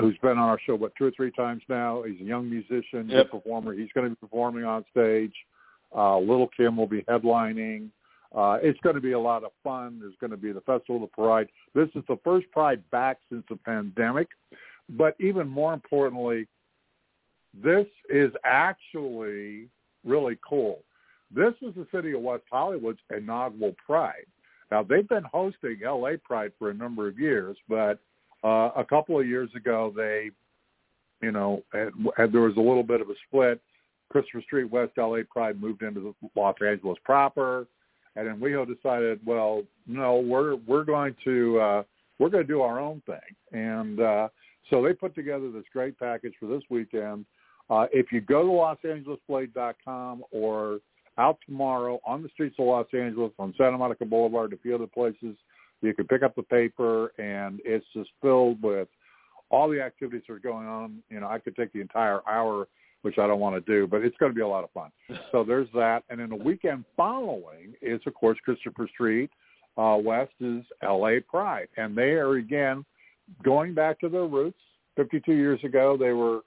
who's 0.00 0.16
been 0.18 0.32
on 0.32 0.38
our 0.38 0.58
show 0.66 0.74
what 0.74 0.92
two 0.96 1.04
or 1.06 1.10
three 1.12 1.30
times 1.30 1.62
now. 1.68 2.02
He's 2.02 2.20
a 2.20 2.24
young 2.24 2.50
musician, 2.50 3.08
Yep. 3.08 3.30
performer. 3.30 3.72
He's 3.72 3.88
going 3.94 4.04
to 4.04 4.10
be 4.10 4.16
performing 4.16 4.64
on 4.64 4.84
stage. 4.90 5.32
Uh, 5.94 6.18
Little 6.18 6.48
Kim 6.56 6.76
will 6.76 6.86
be 6.86 7.02
headlining. 7.02 7.88
Uh, 8.34 8.58
it's 8.62 8.80
going 8.80 8.96
to 8.96 9.00
be 9.00 9.12
a 9.12 9.20
lot 9.20 9.44
of 9.44 9.52
fun. 9.62 9.98
There's 10.00 10.16
going 10.20 10.32
to 10.32 10.36
be 10.36 10.50
the 10.50 10.60
Festival 10.62 10.96
of 10.96 11.02
the 11.02 11.06
Pride. 11.08 11.48
This 11.74 11.88
is 11.94 12.02
the 12.08 12.18
first 12.24 12.50
Pride 12.50 12.82
back 12.90 13.18
since 13.30 13.44
the 13.48 13.56
pandemic. 13.56 14.28
But 14.90 15.14
even 15.20 15.48
more 15.48 15.72
importantly, 15.72 16.46
this 17.62 17.86
is 18.10 18.32
actually 18.44 19.68
really 20.04 20.38
cool. 20.46 20.80
This 21.34 21.54
is 21.62 21.74
the 21.74 21.86
city 21.94 22.12
of 22.12 22.20
West 22.20 22.44
Hollywood's 22.50 22.98
inaugural 23.16 23.74
Pride. 23.84 24.26
Now 24.70 24.82
they've 24.82 25.08
been 25.08 25.24
hosting 25.24 25.78
LA 25.84 26.12
Pride 26.22 26.52
for 26.58 26.70
a 26.70 26.74
number 26.74 27.08
of 27.08 27.18
years, 27.18 27.56
but 27.68 27.98
uh, 28.42 28.70
a 28.76 28.84
couple 28.88 29.18
of 29.18 29.26
years 29.26 29.50
ago 29.54 29.92
they, 29.96 30.30
you 31.22 31.32
know, 31.32 31.62
had, 31.72 31.92
had, 32.16 32.32
there 32.32 32.42
was 32.42 32.56
a 32.56 32.60
little 32.60 32.82
bit 32.82 33.00
of 33.00 33.08
a 33.08 33.14
split. 33.26 33.60
Christopher 34.14 34.42
Street 34.42 34.70
West 34.70 34.92
LA 34.96 35.18
Pride 35.28 35.60
moved 35.60 35.82
into 35.82 36.14
Los 36.36 36.54
Angeles 36.64 36.96
proper, 37.02 37.66
and 38.14 38.28
then 38.28 38.38
WeHo 38.38 38.64
decided, 38.64 39.18
well, 39.26 39.64
no, 39.88 40.20
we're 40.20 40.54
we're 40.54 40.84
going 40.84 41.16
to 41.24 41.58
uh, 41.58 41.82
we're 42.20 42.28
going 42.28 42.46
to 42.46 42.52
do 42.52 42.60
our 42.60 42.78
own 42.78 43.02
thing, 43.06 43.18
and 43.50 43.98
uh, 43.98 44.28
so 44.70 44.80
they 44.80 44.92
put 44.92 45.16
together 45.16 45.50
this 45.50 45.64
great 45.72 45.98
package 45.98 46.34
for 46.38 46.46
this 46.46 46.62
weekend. 46.70 47.26
Uh, 47.68 47.86
if 47.92 48.12
you 48.12 48.20
go 48.20 48.42
to 48.42 48.86
LosAngelesBlade.com 48.88 50.22
or 50.30 50.78
out 51.18 51.38
tomorrow 51.44 51.98
on 52.06 52.22
the 52.22 52.28
streets 52.28 52.54
of 52.60 52.66
Los 52.66 52.86
Angeles 52.92 53.32
on 53.40 53.52
Santa 53.58 53.76
Monica 53.76 54.04
Boulevard, 54.04 54.52
a 54.52 54.56
few 54.58 54.76
other 54.76 54.86
places, 54.86 55.34
you 55.80 55.92
can 55.92 56.06
pick 56.06 56.22
up 56.22 56.36
the 56.36 56.42
paper, 56.44 57.08
and 57.18 57.58
it's 57.64 57.86
just 57.92 58.10
filled 58.22 58.62
with 58.62 58.86
all 59.50 59.68
the 59.68 59.82
activities 59.82 60.22
that 60.28 60.34
are 60.34 60.38
going 60.38 60.68
on. 60.68 61.02
You 61.10 61.18
know, 61.18 61.26
I 61.26 61.40
could 61.40 61.56
take 61.56 61.72
the 61.72 61.80
entire 61.80 62.20
hour, 62.28 62.68
which 63.04 63.18
I 63.18 63.26
don't 63.26 63.38
want 63.38 63.54
to 63.54 63.60
do, 63.70 63.86
but 63.86 64.02
it's 64.02 64.16
going 64.16 64.32
to 64.32 64.34
be 64.34 64.40
a 64.40 64.48
lot 64.48 64.64
of 64.64 64.70
fun. 64.70 64.90
So 65.30 65.44
there's 65.44 65.68
that, 65.74 66.04
and 66.08 66.18
then 66.18 66.30
the 66.30 66.36
weekend 66.36 66.86
following 66.96 67.74
is, 67.82 68.00
of 68.06 68.14
course, 68.14 68.38
Christopher 68.42 68.88
Street. 68.88 69.30
Uh, 69.76 69.98
West 70.02 70.32
is 70.40 70.62
L.A. 70.82 71.20
Pride, 71.20 71.68
and 71.76 71.94
they 71.96 72.12
are 72.12 72.34
again 72.34 72.82
going 73.42 73.74
back 73.74 74.00
to 74.00 74.08
their 74.08 74.26
roots. 74.26 74.58
52 74.96 75.32
years 75.32 75.60
ago, 75.64 75.98
they 75.98 76.12
were 76.12 76.40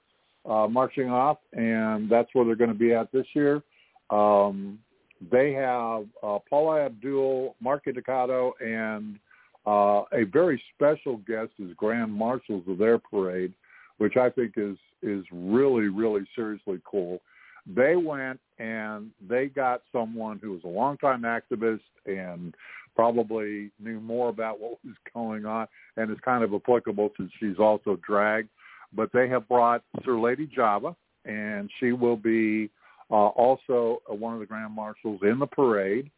uh, 0.48 0.66
marching 0.66 1.10
off, 1.10 1.38
and 1.52 2.10
that's 2.10 2.28
where 2.32 2.44
they're 2.44 2.56
going 2.56 2.72
to 2.72 2.76
be 2.76 2.92
at 2.92 3.12
this 3.12 3.26
year. 3.34 3.62
Um, 4.10 4.78
they 5.30 5.52
have 5.52 6.06
uh, 6.22 6.38
Paula 6.48 6.86
Abdul, 6.86 7.54
Mark 7.60 7.84
Ducato, 7.84 8.52
and 8.60 9.18
uh, 9.66 10.04
a 10.12 10.24
very 10.24 10.60
special 10.74 11.18
guest 11.18 11.50
as 11.62 11.68
grand 11.76 12.12
marshals 12.12 12.64
of 12.66 12.78
their 12.78 12.98
parade, 12.98 13.52
which 13.98 14.16
I 14.16 14.30
think 14.30 14.54
is 14.56 14.76
is 15.02 15.24
really 15.32 15.88
really 15.88 16.26
seriously 16.34 16.80
cool. 16.84 17.20
They 17.66 17.96
went 17.96 18.40
and 18.58 19.10
they 19.28 19.46
got 19.46 19.82
someone 19.92 20.38
who 20.38 20.52
was 20.52 20.60
a 20.64 20.68
longtime 20.68 21.22
activist 21.22 21.80
and 22.06 22.54
probably 22.96 23.70
knew 23.78 24.00
more 24.00 24.28
about 24.28 24.58
what 24.58 24.78
was 24.84 24.94
going 25.14 25.44
on 25.46 25.68
and 25.96 26.10
is 26.10 26.18
kind 26.24 26.42
of 26.42 26.54
applicable 26.54 27.10
since 27.16 27.30
she's 27.38 27.58
also 27.58 27.98
drag. 28.06 28.48
But 28.92 29.10
they 29.12 29.28
have 29.28 29.46
brought 29.48 29.82
Sir 30.04 30.18
Lady 30.18 30.46
Java, 30.46 30.96
and 31.26 31.70
she 31.78 31.92
will 31.92 32.16
be 32.16 32.70
uh, 33.10 33.28
also 33.28 34.00
one 34.08 34.34
of 34.34 34.40
the 34.40 34.46
grand 34.46 34.72
marshals 34.72 35.20
in 35.22 35.38
the 35.38 35.46
parade. 35.46 36.10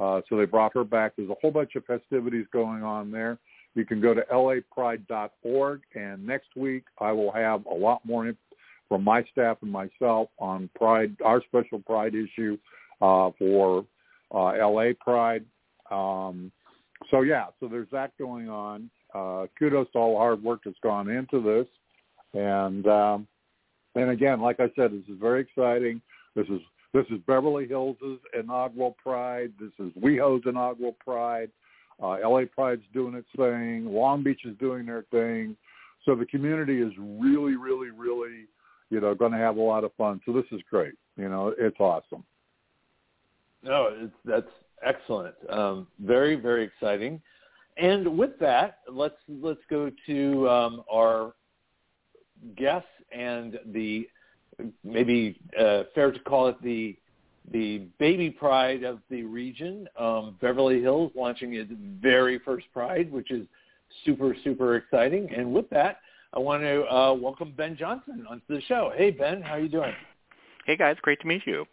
Uh, 0.00 0.22
so 0.28 0.36
they 0.36 0.44
brought 0.44 0.74
her 0.74 0.84
back. 0.84 1.12
There's 1.16 1.30
a 1.30 1.36
whole 1.40 1.50
bunch 1.50 1.76
of 1.76 1.84
festivities 1.84 2.46
going 2.52 2.82
on 2.82 3.12
there. 3.12 3.38
You 3.74 3.84
can 3.84 4.00
go 4.00 4.14
to 4.14 4.22
lapride.org, 4.32 5.80
and 5.94 6.26
next 6.26 6.48
week 6.56 6.84
I 7.00 7.12
will 7.12 7.32
have 7.32 7.66
a 7.66 7.74
lot 7.74 8.04
more 8.04 8.32
from 8.88 9.02
my 9.02 9.24
staff 9.32 9.58
and 9.62 9.72
myself 9.72 10.28
on 10.38 10.70
Pride, 10.76 11.16
our 11.24 11.42
special 11.42 11.80
Pride 11.80 12.14
issue 12.14 12.56
uh, 13.02 13.30
for 13.38 13.84
uh, 14.32 14.52
LA 14.68 14.90
Pride. 15.00 15.44
Um, 15.90 16.52
so 17.10 17.22
yeah, 17.22 17.46
so 17.60 17.68
there's 17.68 17.88
that 17.92 18.12
going 18.18 18.48
on. 18.48 18.90
Uh, 19.14 19.46
kudos 19.58 19.90
to 19.92 19.98
all 19.98 20.14
the 20.14 20.18
hard 20.18 20.42
work 20.42 20.60
that's 20.64 20.78
gone 20.82 21.08
into 21.08 21.40
this, 21.40 21.66
and 22.40 22.86
um, 22.86 23.28
and 23.94 24.10
again, 24.10 24.40
like 24.40 24.58
I 24.58 24.70
said, 24.74 24.92
this 24.92 25.08
is 25.08 25.20
very 25.20 25.40
exciting. 25.40 26.00
This 26.34 26.46
is 26.48 26.60
this 26.92 27.06
is 27.10 27.18
Beverly 27.26 27.66
Hills' 27.66 27.96
inaugural 28.38 28.96
Pride. 29.02 29.52
This 29.60 29.72
is 29.78 29.92
WeHo's 30.00 30.42
inaugural 30.46 30.96
Pride. 31.04 31.50
Uh, 32.02 32.16
LA 32.28 32.42
Pride's 32.52 32.82
doing 32.92 33.14
its 33.14 33.28
thing. 33.36 33.86
Long 33.86 34.22
Beach 34.22 34.40
is 34.44 34.56
doing 34.58 34.86
their 34.86 35.04
thing. 35.10 35.56
So 36.04 36.14
the 36.14 36.26
community 36.26 36.80
is 36.80 36.92
really, 36.98 37.56
really, 37.56 37.90
really, 37.90 38.46
you 38.90 39.00
know, 39.00 39.14
going 39.14 39.32
to 39.32 39.38
have 39.38 39.56
a 39.56 39.62
lot 39.62 39.84
of 39.84 39.92
fun. 39.94 40.20
So 40.26 40.32
this 40.32 40.44
is 40.52 40.60
great. 40.70 40.94
You 41.16 41.28
know, 41.28 41.54
it's 41.58 41.78
awesome. 41.80 42.24
No, 43.62 43.88
it's, 43.90 44.12
that's 44.24 44.50
excellent. 44.84 45.34
Um, 45.48 45.86
very, 46.00 46.34
very 46.34 46.64
exciting. 46.64 47.20
And 47.76 48.16
with 48.18 48.38
that, 48.38 48.78
let's 48.88 49.16
let's 49.28 49.60
go 49.68 49.90
to 50.06 50.48
um, 50.48 50.84
our 50.92 51.34
guests 52.56 52.88
and 53.10 53.58
the 53.66 54.08
maybe 54.84 55.40
uh, 55.58 55.84
fair 55.94 56.12
to 56.12 56.20
call 56.20 56.48
it 56.48 56.62
the 56.62 56.96
the 57.50 57.86
baby 57.98 58.30
pride 58.30 58.82
of 58.84 59.00
the 59.10 59.22
region. 59.22 59.88
Um, 59.98 60.36
Beverly 60.40 60.80
Hills 60.80 61.12
launching 61.14 61.54
its 61.54 61.70
very 62.00 62.38
first 62.38 62.66
pride, 62.72 63.10
which 63.12 63.30
is 63.30 63.46
super 64.04 64.34
super 64.44 64.76
exciting. 64.76 65.28
And 65.34 65.52
with 65.52 65.68
that, 65.70 66.00
I 66.32 66.38
want 66.38 66.62
to 66.62 66.84
uh, 66.92 67.12
welcome 67.14 67.52
Ben 67.56 67.76
Johnson 67.76 68.26
onto 68.28 68.54
the 68.54 68.60
show. 68.62 68.92
Hey 68.96 69.10
Ben, 69.10 69.42
how 69.42 69.54
are 69.54 69.60
you 69.60 69.68
doing? 69.68 69.92
Hey 70.66 70.76
guys, 70.76 70.96
great 71.02 71.20
to 71.20 71.26
meet 71.26 71.42
you. 71.46 71.66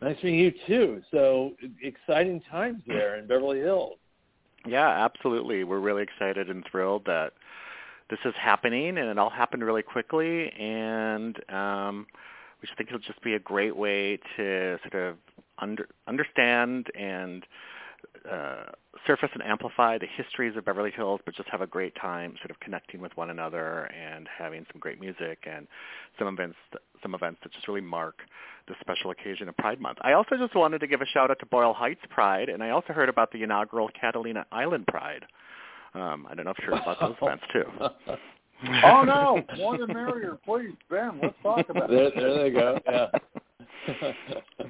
Nice 0.00 0.16
meeting 0.22 0.38
you 0.38 0.52
too. 0.66 1.02
So 1.10 1.54
exciting 1.82 2.40
times 2.50 2.82
there 2.86 3.16
in 3.16 3.26
Beverly 3.26 3.58
Hills. 3.58 3.98
Yeah, 4.66 4.88
absolutely. 4.88 5.64
We're 5.64 5.80
really 5.80 6.02
excited 6.02 6.50
and 6.50 6.64
thrilled 6.70 7.04
that 7.06 7.32
this 8.10 8.18
is 8.24 8.34
happening, 8.40 8.98
and 8.98 9.08
it 9.08 9.18
all 9.18 9.30
happened 9.30 9.64
really 9.64 9.82
quickly. 9.82 10.50
And 10.52 11.38
um, 11.52 12.06
we 12.60 12.66
just 12.66 12.76
think 12.76 12.88
it'll 12.88 13.00
just 13.00 13.22
be 13.22 13.34
a 13.34 13.38
great 13.38 13.76
way 13.76 14.18
to 14.36 14.78
sort 14.82 14.94
of 14.94 15.16
under, 15.58 15.88
understand 16.06 16.86
and 16.94 17.44
uh, 18.30 18.64
surface 19.06 19.30
and 19.32 19.42
amplify 19.42 19.98
the 19.98 20.06
histories 20.16 20.56
of 20.56 20.64
Beverly 20.64 20.90
Hills, 20.90 21.20
but 21.24 21.34
just 21.34 21.48
have 21.48 21.60
a 21.60 21.66
great 21.66 21.94
time 21.96 22.34
sort 22.40 22.50
of 22.50 22.60
connecting 22.60 23.00
with 23.00 23.16
one 23.16 23.30
another 23.30 23.84
and 23.86 24.28
having 24.36 24.66
some 24.72 24.80
great 24.80 25.00
music 25.00 25.38
and 25.50 25.66
some 26.18 26.28
events, 26.28 26.56
some 27.02 27.14
events 27.14 27.38
that 27.42 27.52
just 27.52 27.68
really 27.68 27.80
mark 27.80 28.16
the 28.66 28.74
special 28.80 29.10
occasion 29.10 29.48
of 29.48 29.56
Pride 29.56 29.80
Month. 29.80 29.98
I 30.02 30.12
also 30.12 30.36
just 30.36 30.54
wanted 30.54 30.80
to 30.80 30.86
give 30.86 31.00
a 31.00 31.06
shout 31.06 31.30
out 31.30 31.38
to 31.40 31.46
Boyle 31.46 31.72
Heights 31.72 32.00
Pride, 32.10 32.48
and 32.48 32.62
I 32.62 32.70
also 32.70 32.92
heard 32.92 33.08
about 33.08 33.32
the 33.32 33.42
inaugural 33.42 33.88
Catalina 33.98 34.46
Island 34.52 34.86
Pride. 34.86 35.24
Um, 35.94 36.26
I 36.30 36.34
don't 36.34 36.44
know 36.44 36.52
if 36.52 36.58
you're 36.62 36.76
about 36.76 37.00
those 37.00 37.16
events 37.22 37.44
too. 37.52 37.64
Oh 38.84 39.02
no, 39.06 39.42
more 39.56 39.78
the 39.78 39.86
merrier, 39.86 40.38
please, 40.44 40.74
Ben. 40.90 41.18
Let's 41.22 41.34
talk 41.42 41.68
about 41.68 41.90
there, 41.90 42.04
it. 42.04 42.14
there 42.16 42.38
they 42.42 42.50
go. 42.50 42.78
Yeah. 42.86 43.06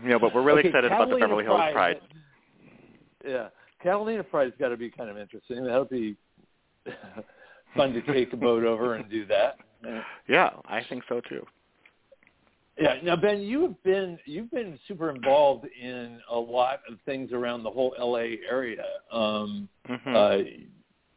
yeah, 0.07 0.18
but 0.18 0.35
we're 0.35 0.42
really 0.42 0.61
Okay, 0.61 0.68
excited 0.68 0.92
about 0.92 1.09
the 1.11 1.16
Beverly 1.16 1.44
Hills 1.44 1.61
Pride. 1.72 2.01
Yeah, 3.27 3.48
Catalina 3.83 4.22
Pride's 4.22 4.55
got 4.59 4.68
to 4.68 4.77
be 4.77 4.90
kind 4.90 5.11
of 5.11 5.18
interesting. 5.18 5.64
That'll 5.64 5.85
be 5.85 6.16
fun 7.77 7.92
to 7.92 8.03
take 8.03 8.33
a 8.33 8.37
boat 8.37 8.64
over 8.64 8.94
and 8.94 9.11
do 9.11 9.27
that. 9.27 9.57
Yeah. 9.85 10.03
Yeah, 10.29 10.51
I 10.66 10.83
think 10.88 11.03
so 11.09 11.20
too. 11.29 11.44
Yeah. 12.81 12.94
Now, 13.03 13.16
Ben, 13.16 13.40
you've 13.40 13.81
been 13.83 14.18
you've 14.24 14.51
been 14.53 14.79
super 14.87 15.11
involved 15.11 15.66
in 15.81 16.20
a 16.31 16.38
lot 16.38 16.81
of 16.88 16.98
things 17.05 17.33
around 17.33 17.64
the 17.64 17.70
whole 17.70 17.92
LA 17.98 18.37
area. 18.48 18.85
Um, 19.12 19.68
Mhm. 19.88 20.14
uh, 20.14 20.44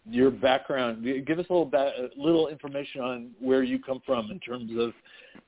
your 0.10 0.32
background, 0.32 1.04
give 1.26 1.40
us 1.40 1.46
a 1.50 1.54
little 1.54 1.66
ba- 1.66 1.94
a 1.98 2.22
little 2.22 2.48
information 2.48 3.02
on 3.02 3.32
where 3.40 3.64
you 3.64 3.80
come 3.80 4.02
from 4.06 4.32
in 4.32 4.40
terms 4.40 4.72
of 4.78 4.94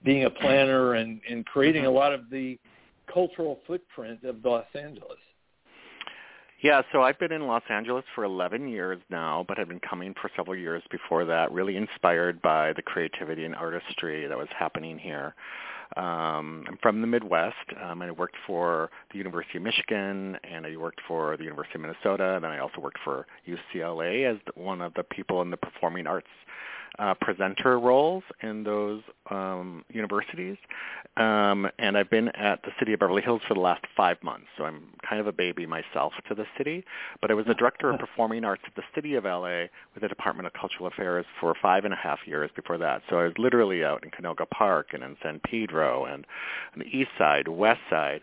being 0.04 0.26
a 0.26 0.30
planner 0.30 0.94
and, 0.94 1.20
and 1.30 1.46
creating 1.46 1.86
a 1.86 1.88
mm-hmm. 1.88 1.98
lot 1.98 2.14
of 2.14 2.30
the 2.30 2.60
cultural 3.12 3.60
footprint 3.66 4.24
of 4.24 4.44
Los 4.44 4.66
Angeles. 4.76 5.18
Yeah, 6.62 6.82
so 6.94 7.02
I've 7.02 7.20
been 7.20 7.34
in 7.34 7.46
Los 7.46 7.64
Angeles 7.70 8.06
for 8.16 8.24
11 8.24 8.70
years 8.70 9.02
now, 9.10 9.44
but 9.50 9.58
had 9.58 9.68
been 9.68 9.82
coming 9.82 10.16
for 10.22 10.30
several 10.34 10.56
years 10.56 10.82
before 10.90 11.26
that, 11.26 11.52
really 11.52 11.76
inspired 11.76 12.42
by 12.42 12.72
the 12.72 12.82
creativity 12.82 13.44
and 13.44 13.54
artistry 13.54 14.28
that 14.28 14.38
was 14.38 14.48
happening 14.58 14.98
here. 14.98 15.36
Um, 15.96 16.66
I'm 16.68 16.78
from 16.82 17.02
the 17.02 17.08
Midwest. 17.08 17.56
Um, 17.82 18.02
and 18.02 18.10
I 18.10 18.14
worked 18.14 18.36
for 18.46 18.90
the 19.12 19.18
University 19.18 19.58
of 19.58 19.64
Michigan, 19.64 20.38
and 20.44 20.66
I 20.66 20.76
worked 20.76 21.02
for 21.08 21.38
the 21.38 21.44
University 21.44 21.76
of 21.76 21.82
Minnesota. 21.82 22.36
And 22.36 22.44
then 22.44 22.52
I 22.52 22.60
also 22.60 22.82
worked 22.82 23.00
for 23.04 23.28
UCLA 23.48 24.32
as 24.32 24.38
one 24.56 24.82
of 24.82 24.94
the 24.96 25.04
people 25.04 25.42
in 25.42 25.50
the 25.50 25.58
performing 25.58 26.08
arts 26.08 26.28
uh, 27.00 27.14
presenter 27.16 27.80
roles 27.80 28.24
in 28.42 28.64
those 28.64 29.02
um, 29.30 29.84
universities. 29.90 30.58
Um, 31.18 31.68
and 31.80 31.98
I've 31.98 32.10
been 32.10 32.30
at 32.30 32.62
the 32.64 32.72
city 32.80 32.94
of 32.94 33.00
Beverly 33.00 33.22
Hills 33.22 33.42
for 33.48 33.54
the 33.54 33.60
last 33.60 33.86
five 33.96 34.18
months, 34.24 34.48
so 34.58 34.66
I'm 34.66 34.84
kind 35.08 35.20
of 35.20 35.28
a 35.28 35.32
baby 35.32 35.66
myself 35.66 36.14
to 36.28 36.36
the 36.36 36.46
city. 36.58 36.84
But 37.22 37.32
I 37.32 37.34
was 37.34 37.46
the 37.46 37.54
director 37.54 37.90
of 37.90 38.00
performing 38.00 38.44
arts 38.44 38.64
at 38.66 38.76
the 38.76 38.84
city 38.96 39.16
of 39.16 39.26
LA 39.26 39.64
with 39.94 40.02
the 40.02 40.08
Department 40.08 40.48
of 40.48 40.54
Cultural 40.54 40.88
Affairs 40.88 41.26
for 41.40 41.56
five 41.62 41.86
and 41.86 41.94
a 41.94 41.98
half 41.98 42.20
years 42.26 42.50
before 42.56 42.78
that. 42.80 43.02
So 43.10 43.20
I 43.20 43.24
was 43.26 43.34
literally 43.38 43.84
out 43.84 44.04
in 44.04 44.12
Canoga 44.12 44.50
Park 44.50 44.88
and 44.94 45.04
in 45.04 45.18
San 45.22 45.40
Pedro 45.40 46.06
and 46.06 46.26
on 46.74 46.80
the 46.80 46.86
east 46.86 47.12
side, 47.18 47.48
west 47.48 47.82
side 47.90 48.22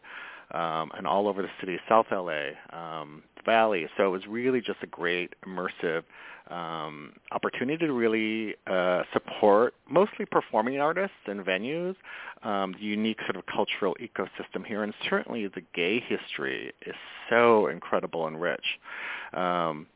um, 0.52 0.90
and 0.96 1.06
all 1.06 1.28
over 1.28 1.42
the 1.42 1.48
city, 1.60 1.78
South 1.88 2.06
LA, 2.10 2.50
um, 2.72 3.22
Valley. 3.44 3.88
So 3.96 4.06
it 4.06 4.10
was 4.10 4.26
really 4.26 4.60
just 4.60 4.78
a 4.82 4.86
great 4.86 5.34
immersive 5.46 6.02
um, 6.50 7.12
opportunity 7.30 7.86
to 7.86 7.92
really 7.92 8.56
uh, 8.66 9.04
support 9.12 9.74
mostly 9.88 10.26
performing 10.26 10.80
artists 10.80 11.16
and 11.26 11.40
venues, 11.44 11.94
um, 12.42 12.74
the 12.78 12.84
unique 12.84 13.18
sort 13.20 13.36
of 13.36 13.46
cultural 13.46 13.96
ecosystem 14.00 14.66
here, 14.66 14.82
and 14.82 14.92
certainly 15.08 15.46
the 15.46 15.62
gay 15.74 16.00
history 16.00 16.72
is 16.84 16.94
so 17.28 17.68
incredible 17.68 18.26
and 18.26 18.40
rich. 18.40 18.64
Um, 19.32 19.86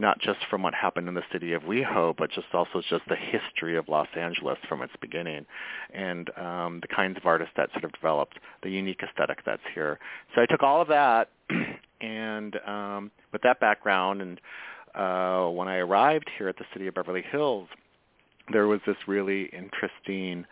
not 0.00 0.18
just 0.20 0.38
from 0.48 0.62
what 0.62 0.74
happened 0.74 1.08
in 1.08 1.14
the 1.14 1.22
city 1.30 1.52
of 1.52 1.62
WeHo, 1.62 2.16
but 2.16 2.30
just 2.30 2.46
also 2.54 2.82
just 2.88 3.02
the 3.08 3.16
history 3.16 3.76
of 3.76 3.88
Los 3.88 4.08
Angeles 4.16 4.58
from 4.68 4.82
its 4.82 4.92
beginning, 5.00 5.44
and 5.92 6.30
um, 6.38 6.80
the 6.80 6.88
kinds 6.88 7.16
of 7.16 7.26
artists 7.26 7.52
that 7.56 7.70
sort 7.72 7.84
of 7.84 7.92
developed, 7.92 8.38
the 8.62 8.70
unique 8.70 9.00
aesthetic 9.02 9.38
that's 9.44 9.62
here. 9.74 9.98
So 10.34 10.40
I 10.42 10.46
took 10.46 10.62
all 10.62 10.80
of 10.80 10.88
that, 10.88 11.28
and 12.00 12.56
um, 12.66 13.10
with 13.32 13.42
that 13.42 13.60
background, 13.60 14.22
and 14.22 14.40
uh, 14.94 15.48
when 15.50 15.68
I 15.68 15.76
arrived 15.76 16.30
here 16.38 16.48
at 16.48 16.56
the 16.56 16.64
city 16.72 16.86
of 16.86 16.94
Beverly 16.94 17.22
Hills, 17.30 17.68
there 18.52 18.66
was 18.66 18.80
this 18.86 18.96
really 19.06 19.50
interesting 19.52 20.46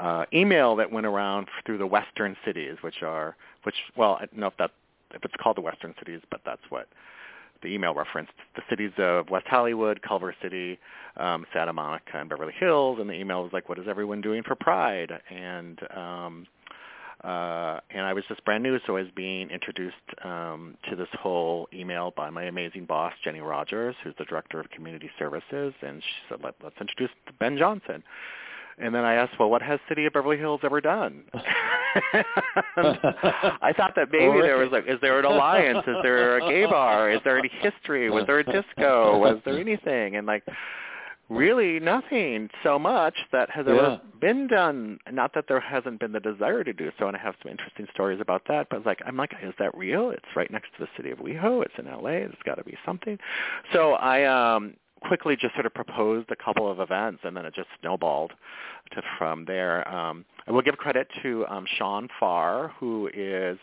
uh, 0.00 0.24
email 0.32 0.74
that 0.76 0.90
went 0.90 1.06
around 1.06 1.48
through 1.64 1.78
the 1.78 1.86
western 1.86 2.36
cities, 2.44 2.76
which 2.80 3.02
are, 3.02 3.36
which 3.62 3.76
well, 3.96 4.16
I 4.20 4.26
don't 4.26 4.38
know 4.38 4.48
if 4.48 4.56
that 4.58 4.72
if 5.14 5.24
it's 5.24 5.34
called 5.40 5.56
the 5.56 5.60
western 5.60 5.94
cities, 6.00 6.20
but 6.30 6.40
that's 6.44 6.62
what 6.70 6.88
the 7.62 7.68
email 7.68 7.94
referenced 7.94 8.32
the 8.54 8.62
cities 8.68 8.92
of 8.98 9.30
West 9.30 9.46
Hollywood, 9.46 10.02
Culver 10.02 10.34
City, 10.42 10.78
um, 11.16 11.46
Santa 11.52 11.72
Monica, 11.72 12.18
and 12.18 12.28
Beverly 12.28 12.54
Hills. 12.58 12.98
And 13.00 13.08
the 13.08 13.14
email 13.14 13.42
was 13.42 13.52
like, 13.52 13.68
"What 13.68 13.78
is 13.78 13.86
everyone 13.88 14.20
doing 14.20 14.42
for 14.42 14.54
Pride?" 14.54 15.12
And 15.30 15.80
um, 15.94 16.46
uh, 17.24 17.80
and 17.90 18.06
I 18.06 18.12
was 18.12 18.24
just 18.28 18.44
brand 18.44 18.62
new, 18.62 18.78
so 18.86 18.96
I 18.96 19.02
was 19.02 19.10
being 19.14 19.50
introduced 19.50 19.96
um, 20.22 20.76
to 20.88 20.94
this 20.96 21.08
whole 21.14 21.68
email 21.72 22.12
by 22.14 22.30
my 22.30 22.44
amazing 22.44 22.84
boss, 22.84 23.14
Jenny 23.24 23.40
Rogers, 23.40 23.96
who's 24.04 24.14
the 24.18 24.24
director 24.24 24.60
of 24.60 24.70
community 24.70 25.10
services, 25.18 25.72
and 25.82 26.02
she 26.02 26.08
said, 26.28 26.38
Let, 26.44 26.54
"Let's 26.62 26.76
introduce 26.80 27.10
Ben 27.38 27.56
Johnson." 27.56 28.02
And 28.78 28.94
then 28.94 29.04
I 29.04 29.14
asked, 29.14 29.38
well, 29.38 29.48
what 29.48 29.62
has 29.62 29.80
City 29.88 30.04
of 30.04 30.12
Beverly 30.12 30.36
Hills 30.36 30.60
ever 30.62 30.82
done? 30.82 31.24
I 31.34 32.22
thought 33.76 33.94
that 33.96 34.08
maybe 34.12 34.42
there 34.42 34.58
was 34.58 34.68
like, 34.70 34.84
is 34.86 34.98
there 35.00 35.18
an 35.18 35.24
alliance? 35.24 35.84
Is 35.86 35.96
there 36.02 36.36
a 36.36 36.40
gay 36.40 36.66
bar? 36.66 37.10
Is 37.10 37.20
there 37.24 37.38
any 37.38 37.50
history? 37.60 38.10
Was 38.10 38.24
there 38.26 38.40
a 38.40 38.44
disco? 38.44 39.18
Was 39.18 39.38
there 39.46 39.58
anything? 39.58 40.16
And 40.16 40.26
like, 40.26 40.44
really 41.28 41.80
nothing 41.80 42.48
so 42.62 42.78
much 42.78 43.14
that 43.32 43.50
has 43.50 43.66
ever 43.66 43.74
yeah. 43.74 43.98
been 44.20 44.46
done. 44.46 44.98
Not 45.10 45.32
that 45.34 45.46
there 45.48 45.60
hasn't 45.60 45.98
been 46.00 46.12
the 46.12 46.20
desire 46.20 46.62
to 46.62 46.72
do 46.72 46.90
so, 46.98 47.08
and 47.08 47.16
I 47.16 47.20
have 47.20 47.34
some 47.42 47.50
interesting 47.50 47.86
stories 47.92 48.20
about 48.20 48.42
that. 48.48 48.68
But 48.70 48.86
like, 48.86 49.00
I'm 49.06 49.16
like, 49.16 49.32
is 49.42 49.54
that 49.58 49.76
real? 49.76 50.10
It's 50.10 50.24
right 50.36 50.50
next 50.50 50.68
to 50.78 50.84
the 50.84 50.88
city 50.96 51.10
of 51.10 51.18
WeHo. 51.18 51.64
It's 51.64 51.74
in 51.78 51.86
LA. 51.86 52.26
It's 52.26 52.42
got 52.44 52.56
to 52.56 52.64
be 52.64 52.76
something. 52.84 53.18
So 53.72 53.92
I 53.94 54.24
um 54.24 54.74
quickly 55.06 55.36
just 55.36 55.54
sort 55.54 55.66
of 55.66 55.74
proposed 55.74 56.30
a 56.30 56.36
couple 56.36 56.70
of 56.70 56.80
events, 56.80 57.20
and 57.24 57.36
then 57.36 57.44
it 57.44 57.54
just 57.54 57.68
snowballed 57.80 58.32
to, 58.92 59.02
from 59.18 59.44
there. 59.44 59.86
Um, 59.88 60.24
I 60.46 60.52
will 60.52 60.62
give 60.62 60.76
credit 60.76 61.08
to 61.22 61.46
um, 61.46 61.66
Sean 61.78 62.08
Farr, 62.18 62.72
who 62.78 63.08
is 63.14 63.58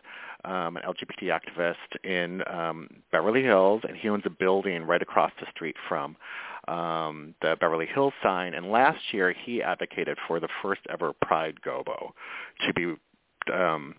um, 0.46 0.78
an 0.78 0.84
LGBT 0.84 1.40
activist 1.40 2.04
in 2.04 2.44
um, 2.48 2.90
Beverly 3.12 3.44
Hills, 3.44 3.82
and 3.88 3.98
he 3.98 4.10
owns 4.10 4.24
a 4.26 4.30
building 4.30 4.84
right 4.84 5.02
across 5.02 5.32
the 5.40 5.48
street 5.52 5.76
from 5.88 6.16
um, 6.68 7.36
the 7.42 7.56
Beverly 7.60 7.88
Hills 7.88 8.14
sign. 8.22 8.54
And 8.54 8.70
last 8.70 9.00
year, 9.12 9.34
he 9.46 9.62
advocated 9.62 10.18
for 10.28 10.40
the 10.40 10.50
first 10.62 10.82
ever 10.90 11.14
Pride 11.22 11.56
Gobo 11.66 12.12
to 12.66 12.74
be 12.74 12.96
um, 13.54 13.96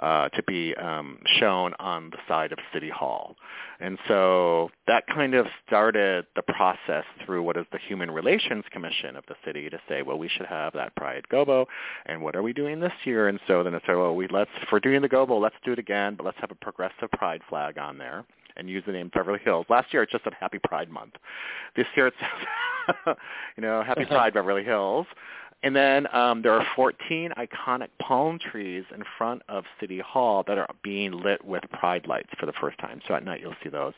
uh, 0.00 0.28
to 0.30 0.42
be 0.44 0.74
um, 0.76 1.18
shown 1.38 1.74
on 1.78 2.10
the 2.10 2.18
side 2.28 2.52
of 2.52 2.58
City 2.72 2.90
Hall. 2.90 3.36
And 3.80 3.98
so 4.08 4.70
that 4.86 5.06
kind 5.06 5.34
of 5.34 5.46
started 5.66 6.26
the 6.36 6.42
process 6.42 7.04
through 7.24 7.42
what 7.42 7.56
is 7.56 7.66
the 7.72 7.78
Human 7.78 8.10
Relations 8.10 8.64
Commission 8.70 9.16
of 9.16 9.24
the 9.28 9.34
city 9.44 9.68
to 9.70 9.80
say, 9.88 10.02
well, 10.02 10.18
we 10.18 10.28
should 10.28 10.46
have 10.46 10.72
that 10.74 10.94
Pride 10.96 11.24
Gobo, 11.30 11.66
and 12.06 12.22
what 12.22 12.34
are 12.36 12.42
we 12.42 12.52
doing 12.52 12.80
this 12.80 12.92
year? 13.04 13.28
And 13.28 13.38
so 13.46 13.62
then 13.62 13.74
it 13.74 13.82
said, 13.86 13.96
well, 13.96 14.14
we 14.14 14.26
let's 14.28 14.50
for 14.68 14.80
doing 14.80 15.02
the 15.02 15.08
Gobo, 15.08 15.40
let's 15.40 15.56
do 15.64 15.72
it 15.72 15.78
again, 15.78 16.14
but 16.16 16.24
let's 16.24 16.38
have 16.40 16.50
a 16.50 16.56
progressive 16.56 17.10
Pride 17.12 17.42
flag 17.48 17.78
on 17.78 17.98
there 17.98 18.24
and 18.58 18.68
use 18.68 18.82
the 18.86 18.92
name 18.92 19.10
Beverly 19.14 19.38
Hills. 19.42 19.66
Last 19.68 19.92
year 19.92 20.02
it 20.02 20.10
just 20.10 20.24
said 20.24 20.34
Happy 20.38 20.58
Pride 20.64 20.90
Month. 20.90 21.14
This 21.76 21.86
year 21.96 22.08
it 22.08 22.14
says, 22.18 23.16
you 23.56 23.62
know, 23.62 23.82
Happy 23.82 24.04
Pride 24.08 24.34
Beverly 24.34 24.64
Hills. 24.64 25.06
And 25.62 25.74
then 25.74 26.06
um, 26.14 26.42
there 26.42 26.52
are 26.52 26.64
14 26.76 27.32
iconic 27.36 27.88
palm 28.00 28.38
trees 28.38 28.84
in 28.94 29.02
front 29.16 29.42
of 29.48 29.64
City 29.80 29.98
Hall 29.98 30.44
that 30.46 30.56
are 30.56 30.68
being 30.84 31.10
lit 31.10 31.44
with 31.44 31.64
pride 31.72 32.06
lights 32.06 32.30
for 32.38 32.46
the 32.46 32.52
first 32.60 32.78
time. 32.78 33.00
So 33.08 33.14
at 33.14 33.24
night 33.24 33.40
you'll 33.40 33.56
see 33.62 33.68
those. 33.68 33.94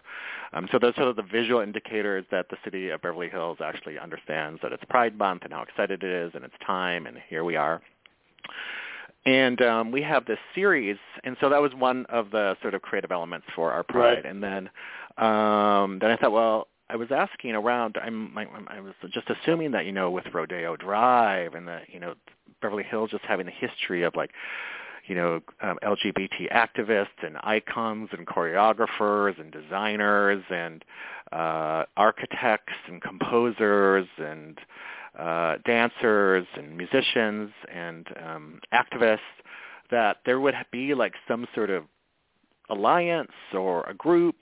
Um, 0.55 0.69
so 0.73 0.79
those 0.79 0.95
are 0.97 1.13
the 1.13 1.23
visual 1.23 1.61
indicators 1.61 2.25
that 2.31 2.49
the 2.49 2.57
city 2.65 2.89
of 2.89 3.03
Beverly 3.03 3.29
Hills 3.29 3.59
actually 3.63 3.99
understands 3.99 4.61
that 4.63 4.73
it's 4.73 4.85
Pride 4.89 5.19
Month 5.19 5.43
and 5.45 5.53
how 5.53 5.63
excited 5.63 6.03
it 6.03 6.11
is 6.11 6.33
and 6.35 6.45
it's 6.45 6.55
time 6.67 7.07
and 7.07 7.19
here 7.29 7.45
we 7.45 7.57
are. 7.57 7.83
And 9.27 9.61
um, 9.61 9.91
we 9.91 10.01
have 10.01 10.25
this 10.25 10.39
series, 10.55 10.97
and 11.25 11.37
so 11.43 11.51
that 11.51 11.61
was 11.61 11.73
one 11.75 12.07
of 12.07 12.31
the 12.31 12.57
sort 12.63 12.73
of 12.73 12.81
creative 12.81 13.13
elements 13.13 13.47
for 13.55 13.71
our 13.71 13.83
Pride. 13.83 14.25
Right. 14.25 14.27
And 14.27 14.43
then 14.43 14.71
um, 15.19 15.99
then 16.01 16.11
I 16.11 16.17
thought, 16.17 16.33
well, 16.33 16.69
I 16.91 16.97
was 16.97 17.09
asking 17.11 17.53
around. 17.53 17.97
I'm, 18.03 18.37
I, 18.37 18.47
I 18.69 18.81
was 18.81 18.95
just 19.13 19.29
assuming 19.31 19.71
that 19.73 19.87
you 19.87 19.93
know 19.93 20.11
with 20.11 20.25
Rodeo 20.33 20.77
Drive 20.77 21.55
and 21.55 21.69
the 21.69 21.81
you 21.89 22.01
know 22.01 22.15
Beverly 22.61 22.83
Hills 22.83 23.11
just 23.11 23.25
having 23.25 23.47
the 23.47 23.53
history 23.53 24.03
of 24.03 24.17
like 24.17 24.31
you 25.07 25.15
know 25.15 25.41
um, 25.63 25.79
LGBT 25.85 26.53
activists 26.53 27.25
and 27.25 27.37
icons 27.43 28.09
and 28.13 28.27
choreographers 28.27 29.41
and 29.41 29.53
designers 29.53 30.43
and 30.51 30.85
uh, 31.33 31.85
architects 31.97 32.73
and 32.89 33.01
composers 33.01 34.07
and 34.19 34.59
uh, 35.19 35.57
dancers 35.65 36.47
and 36.57 36.77
musicians 36.77 37.51
and 37.73 38.09
um, 38.25 38.61
activists 38.75 39.19
that 39.91 40.19
there 40.27 40.41
would 40.41 40.55
be 40.73 40.95
like 40.95 41.15
some 41.29 41.47
sort 41.55 41.71
of 41.71 41.85
alliance 42.69 43.33
or 43.53 43.83
a 43.89 43.95
group 43.95 44.37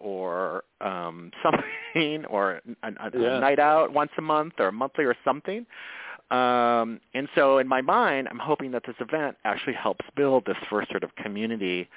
or 0.00 0.64
um, 0.80 1.30
something 1.42 2.24
or 2.26 2.60
a, 2.82 2.88
a, 2.88 2.92
yeah. 3.14 3.36
a 3.36 3.40
night 3.40 3.58
out 3.58 3.92
once 3.92 4.10
a 4.18 4.22
month 4.22 4.54
or 4.58 4.72
monthly 4.72 5.04
or 5.04 5.16
something. 5.24 5.66
Um, 6.30 7.00
and 7.12 7.28
so 7.34 7.58
in 7.58 7.66
my 7.66 7.80
mind, 7.80 8.28
I'm 8.30 8.38
hoping 8.38 8.70
that 8.70 8.84
this 8.86 8.94
event 9.00 9.36
actually 9.44 9.72
helps 9.72 10.04
build 10.14 10.46
this 10.46 10.56
first 10.68 10.88
sort 10.90 11.02
of 11.02 11.14
community 11.16 11.88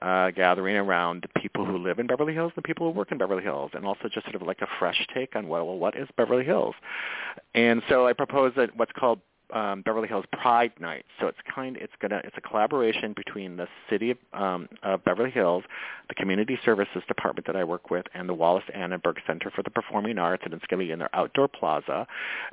uh, 0.00 0.30
gathering 0.30 0.76
around 0.76 1.22
the 1.22 1.40
people 1.40 1.66
who 1.66 1.76
live 1.76 1.98
in 1.98 2.06
Beverly 2.06 2.32
Hills, 2.32 2.52
and 2.56 2.64
the 2.64 2.66
people 2.66 2.90
who 2.90 2.98
work 2.98 3.12
in 3.12 3.18
Beverly 3.18 3.42
Hills, 3.42 3.70
and 3.74 3.84
also 3.84 4.08
just 4.12 4.24
sort 4.24 4.34
of 4.34 4.42
like 4.42 4.62
a 4.62 4.66
fresh 4.78 5.06
take 5.14 5.36
on 5.36 5.46
well, 5.46 5.66
well 5.66 5.78
what 5.78 5.94
is 5.94 6.08
Beverly 6.16 6.44
Hills? 6.44 6.74
And 7.54 7.82
so 7.88 8.06
I 8.06 8.14
propose 8.14 8.52
that 8.56 8.74
what's 8.76 8.92
called 8.92 9.20
um, 9.52 9.82
Beverly 9.82 10.08
Hills 10.08 10.24
Pride 10.32 10.72
Night. 10.80 11.04
So 11.20 11.26
it's 11.26 11.38
kind 11.54 11.76
it's 11.76 11.92
gonna 12.00 12.20
it's 12.24 12.36
a 12.36 12.40
collaboration 12.40 13.12
between 13.12 13.56
the 13.56 13.68
city 13.88 14.10
of, 14.10 14.18
um, 14.32 14.68
of 14.82 15.04
Beverly 15.04 15.30
Hills, 15.30 15.64
the 16.08 16.14
Community 16.14 16.58
Services 16.64 17.02
Department 17.06 17.46
that 17.46 17.56
I 17.56 17.64
work 17.64 17.90
with, 17.90 18.06
and 18.14 18.28
the 18.28 18.34
Wallis 18.34 18.64
Annenberg 18.74 19.18
Center 19.26 19.50
for 19.50 19.62
the 19.62 19.70
Performing 19.70 20.18
Arts, 20.18 20.42
and 20.44 20.54
it's 20.54 20.64
to 20.68 20.76
be 20.76 20.90
in 20.90 20.98
their 20.98 21.14
outdoor 21.14 21.48
plaza, 21.48 22.06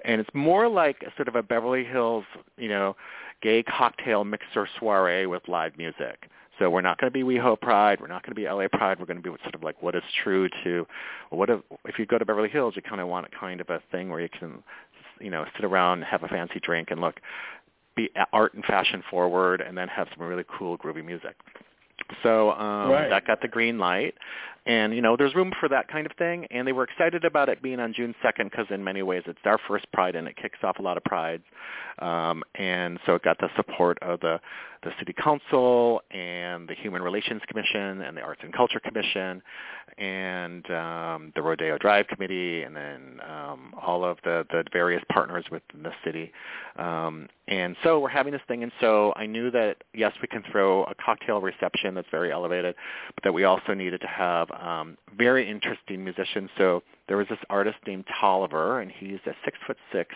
and 0.05 0.19
it's 0.21 0.29
more 0.33 0.67
like 0.67 1.03
sort 1.15 1.27
of 1.27 1.35
a 1.35 1.43
Beverly 1.43 1.83
Hills 1.83 2.25
you 2.57 2.69
know 2.69 2.95
gay 3.41 3.63
cocktail 3.63 4.23
mixer 4.23 4.67
soiree 4.79 5.25
with 5.25 5.47
live 5.47 5.77
music. 5.77 6.29
So 6.59 6.69
we're 6.69 6.81
not 6.81 6.99
going 6.99 7.11
to 7.11 7.17
be 7.17 7.23
WeHo 7.23 7.59
Pride. 7.59 8.01
We're 8.01 8.07
not 8.07 8.21
going 8.23 8.35
to 8.35 8.39
be 8.39 8.47
LA 8.47 8.67
Pride. 8.67 8.99
We're 8.99 9.05
going 9.05 9.21
to 9.21 9.23
be 9.23 9.29
sort 9.43 9.55
of 9.55 9.63
like 9.63 9.81
what 9.81 9.95
is 9.95 10.03
true 10.23 10.49
to 10.65 10.85
what 11.29 11.49
if, 11.49 11.61
if 11.85 11.97
you 11.97 12.05
go 12.05 12.17
to 12.17 12.25
Beverly 12.25 12.49
Hills, 12.49 12.73
you 12.75 12.81
kind 12.81 12.99
of 12.99 13.07
want 13.07 13.27
kind 13.31 13.61
of 13.61 13.69
a 13.69 13.81
thing 13.91 14.09
where 14.09 14.19
you 14.19 14.27
can 14.27 14.61
you 15.19 15.29
know, 15.29 15.45
sit 15.55 15.65
around, 15.65 16.03
have 16.03 16.23
a 16.23 16.27
fancy 16.27 16.59
drink, 16.61 16.89
and 16.91 17.01
look, 17.01 17.19
be 17.95 18.09
art 18.33 18.53
and 18.53 18.63
fashion 18.65 19.03
forward, 19.09 19.61
and 19.61 19.77
then 19.77 19.87
have 19.87 20.07
some 20.15 20.27
really 20.27 20.45
cool, 20.57 20.77
groovy 20.77 21.05
music. 21.05 21.35
So 22.23 22.51
um, 22.51 22.91
right. 22.91 23.09
that 23.09 23.27
got 23.27 23.41
the 23.41 23.47
green 23.47 23.77
light, 23.77 24.15
and 24.65 24.93
you 24.93 25.01
know, 25.01 25.15
there's 25.17 25.35
room 25.35 25.51
for 25.59 25.69
that 25.69 25.87
kind 25.87 26.05
of 26.05 26.13
thing. 26.17 26.45
And 26.51 26.67
they 26.67 26.71
were 26.71 26.83
excited 26.83 27.25
about 27.25 27.49
it 27.49 27.61
being 27.61 27.79
on 27.79 27.93
June 27.93 28.15
2nd 28.23 28.51
because 28.51 28.65
in 28.69 28.83
many 28.83 29.01
ways 29.01 29.23
it's 29.25 29.39
our 29.45 29.59
first 29.67 29.91
Pride, 29.91 30.15
and 30.15 30.27
it 30.27 30.35
kicks 30.37 30.59
off 30.63 30.79
a 30.79 30.81
lot 30.81 30.97
of 30.97 31.03
prides. 31.03 31.43
Um, 31.99 32.43
and 32.55 32.99
so 33.05 33.15
it 33.15 33.23
got 33.23 33.37
the 33.39 33.49
support 33.55 33.97
of 34.01 34.19
the 34.21 34.39
the 34.83 34.91
City 34.99 35.13
Council 35.13 36.01
and 36.11 36.67
the 36.67 36.75
Human 36.75 37.01
Relations 37.01 37.41
Commission 37.47 38.01
and 38.01 38.15
the 38.15 38.21
Arts 38.21 38.41
and 38.43 38.53
Culture 38.53 38.79
Commission 38.79 39.41
and 39.97 40.69
um, 40.71 41.33
the 41.35 41.41
Rodeo 41.41 41.77
Drive 41.77 42.07
Committee 42.07 42.63
and 42.63 42.75
then 42.75 43.19
um, 43.27 43.73
all 43.81 44.05
of 44.05 44.17
the, 44.23 44.45
the 44.51 44.63
various 44.71 45.03
partners 45.11 45.45
within 45.51 45.83
the 45.83 45.91
city. 46.05 46.31
Um, 46.77 47.27
and 47.47 47.75
so 47.83 47.99
we're 47.99 48.09
having 48.09 48.31
this 48.31 48.41
thing, 48.47 48.63
and 48.63 48.71
so 48.79 49.11
I 49.15 49.25
knew 49.25 49.51
that, 49.51 49.77
yes, 49.93 50.13
we 50.21 50.27
can 50.27 50.43
throw 50.51 50.83
a 50.83 50.93
cocktail 51.03 51.41
reception 51.41 51.95
that's 51.95 52.07
very 52.11 52.31
elevated, 52.31 52.75
but 53.15 53.23
that 53.23 53.33
we 53.33 53.43
also 53.43 53.73
needed 53.73 54.01
to 54.01 54.07
have 54.07 54.49
um, 54.51 54.97
very 55.17 55.49
interesting 55.49 56.03
musicians. 56.03 56.49
So 56.57 56.83
there 57.09 57.17
was 57.17 57.27
this 57.27 57.39
artist 57.49 57.77
named 57.85 58.05
Tolliver, 58.21 58.79
and 58.79 58.89
he's 58.89 59.19
a 59.25 59.33
six 59.43 59.57
foot 59.67 59.77
six 59.91 60.15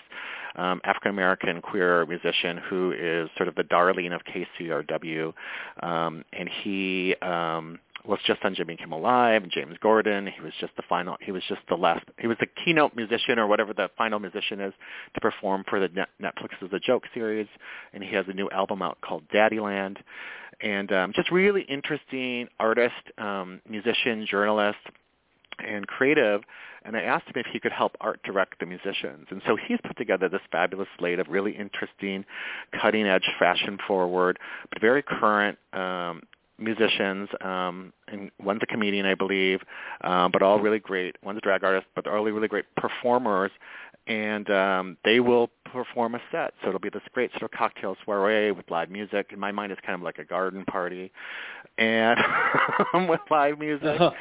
um, 0.56 0.80
African 0.86 1.10
American 1.10 1.62
queer 1.62 2.06
musician 2.06 2.58
who 2.70 2.94
is 2.94 3.30
sort 3.36 3.50
of 3.50 3.56
the 3.56 3.64
darling 3.64 4.14
of 4.14 4.22
KCRW, 4.24 5.34
um, 5.82 6.24
and 6.32 6.48
he 6.64 7.16
um, 7.22 7.80
was 8.06 8.20
just 8.26 8.44
on 8.44 8.54
Jimmy 8.54 8.76
Kimmel 8.76 9.02
Live, 9.02 9.50
James 9.50 9.76
Corden. 9.84 10.32
He 10.32 10.42
was 10.42 10.54
just 10.60 10.76
the 10.76 10.84
final. 10.88 11.18
He 11.22 11.32
was 11.32 11.42
just 11.50 11.62
the 11.68 11.76
last. 11.76 12.06
He 12.20 12.28
was 12.28 12.38
the 12.40 12.48
keynote 12.64 12.96
musician 12.96 13.40
or 13.40 13.48
whatever 13.48 13.74
the 13.74 13.90
final 13.98 14.20
musician 14.20 14.62
is 14.62 14.74
to 15.16 15.22
perform 15.22 15.64
for 15.68 15.80
the 15.80 15.88
Net, 15.90 16.10
Netflix's 16.22 16.70
The 16.72 16.80
Joke 16.80 17.04
series, 17.14 17.48
and 17.94 18.04
he 18.04 18.14
has 18.14 18.26
a 18.28 18.34
new 18.34 18.50
album 18.52 18.82
out 18.84 19.00
called 19.02 19.24
Daddyland, 19.34 19.98
and 20.62 20.92
um, 20.92 21.14
just 21.16 21.32
really 21.32 21.64
interesting 21.64 22.48
artist, 22.60 22.94
um, 23.18 23.62
musician, 23.68 24.28
journalist, 24.30 24.78
and 25.60 25.88
creative 25.88 26.42
and 26.86 26.98
I 26.98 27.02
asked 27.02 27.28
him 27.28 27.34
if 27.36 27.46
he 27.52 27.60
could 27.60 27.72
help 27.72 27.96
art 28.02 28.22
direct 28.24 28.60
the 28.60 28.66
musicians. 28.66 29.28
And 29.30 29.42
so 29.48 29.56
he's 29.56 29.80
put 29.86 29.98
together 29.98 30.30
this 30.30 30.42
fabulous 30.52 30.88
slate 30.98 31.20
of 31.20 31.28
really 31.28 31.52
interesting, 31.52 32.26
cutting 32.80 33.08
edge, 33.08 33.30
fashion 33.40 33.78
forward, 33.88 34.38
but 34.70 34.82
very 34.82 35.02
current 35.02 35.58
um, 35.72 36.24
musicians, 36.60 37.30
um, 37.42 37.94
and 38.08 38.32
one's 38.42 38.62
a 38.62 38.66
comedian, 38.66 39.06
I 39.06 39.16
believe, 39.16 39.62
um, 40.02 40.32
but 40.32 40.42
all 40.42 40.60
really 40.60 40.80
great. 40.80 41.16
One's 41.24 41.38
a 41.38 41.42
drag 41.42 41.64
artist, 41.64 41.88
but 41.96 42.06
all 42.08 42.24
really 42.24 42.48
great 42.48 42.66
performers, 42.76 43.52
and 44.08 44.50
um, 44.50 44.98
they 45.06 45.20
will 45.20 45.50
perform 45.72 46.16
a 46.16 46.22
set. 46.32 46.54
So 46.62 46.70
it'll 46.70 46.80
be 46.80 46.90
this 46.90 47.02
great 47.14 47.32
sort 47.32 47.44
of 47.44 47.52
cocktail 47.52 47.96
soiree 48.06 48.52
with 48.52 48.70
live 48.70 48.90
music. 48.90 49.32
In 49.32 49.40
my 49.40 49.52
mind, 49.52 49.72
it's 49.72 49.82
kind 49.82 49.96
of 49.96 50.02
like 50.02 50.20
a 50.20 50.26
garden 50.26 50.66
party, 50.66 51.12
and 51.78 52.20
with 53.10 53.22
live 53.32 53.58
music. 53.60 54.00
Oh, 54.00 54.12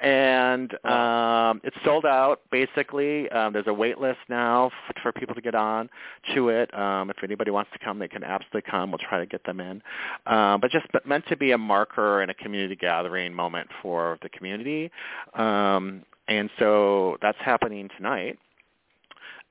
and 0.00 0.72
um, 0.84 1.60
it's 1.64 1.76
sold 1.84 2.04
out 2.04 2.42
basically. 2.50 3.28
Um, 3.30 3.52
there's 3.52 3.66
a 3.66 3.72
wait 3.72 3.98
list 3.98 4.18
now 4.28 4.70
for 5.02 5.12
people 5.12 5.34
to 5.34 5.40
get 5.40 5.54
on 5.54 5.88
to 6.34 6.50
it. 6.50 6.72
Um, 6.76 7.10
if 7.10 7.16
anybody 7.22 7.50
wants 7.50 7.70
to 7.72 7.78
come, 7.78 7.98
they 7.98 8.08
can 8.08 8.24
absolutely 8.24 8.70
come. 8.70 8.90
We'll 8.90 8.98
try 8.98 9.18
to 9.18 9.26
get 9.26 9.44
them 9.44 9.60
in. 9.60 9.82
Um, 10.26 10.60
but 10.60 10.70
just 10.70 10.86
but 10.92 11.06
meant 11.06 11.26
to 11.28 11.36
be 11.36 11.52
a 11.52 11.58
marker 11.58 12.20
and 12.20 12.30
a 12.30 12.34
community 12.34 12.76
gathering 12.76 13.32
moment 13.32 13.68
for 13.82 14.18
the 14.22 14.28
community. 14.28 14.90
Um, 15.34 16.02
and 16.28 16.50
so 16.58 17.16
that's 17.22 17.38
happening 17.40 17.88
tonight 17.96 18.38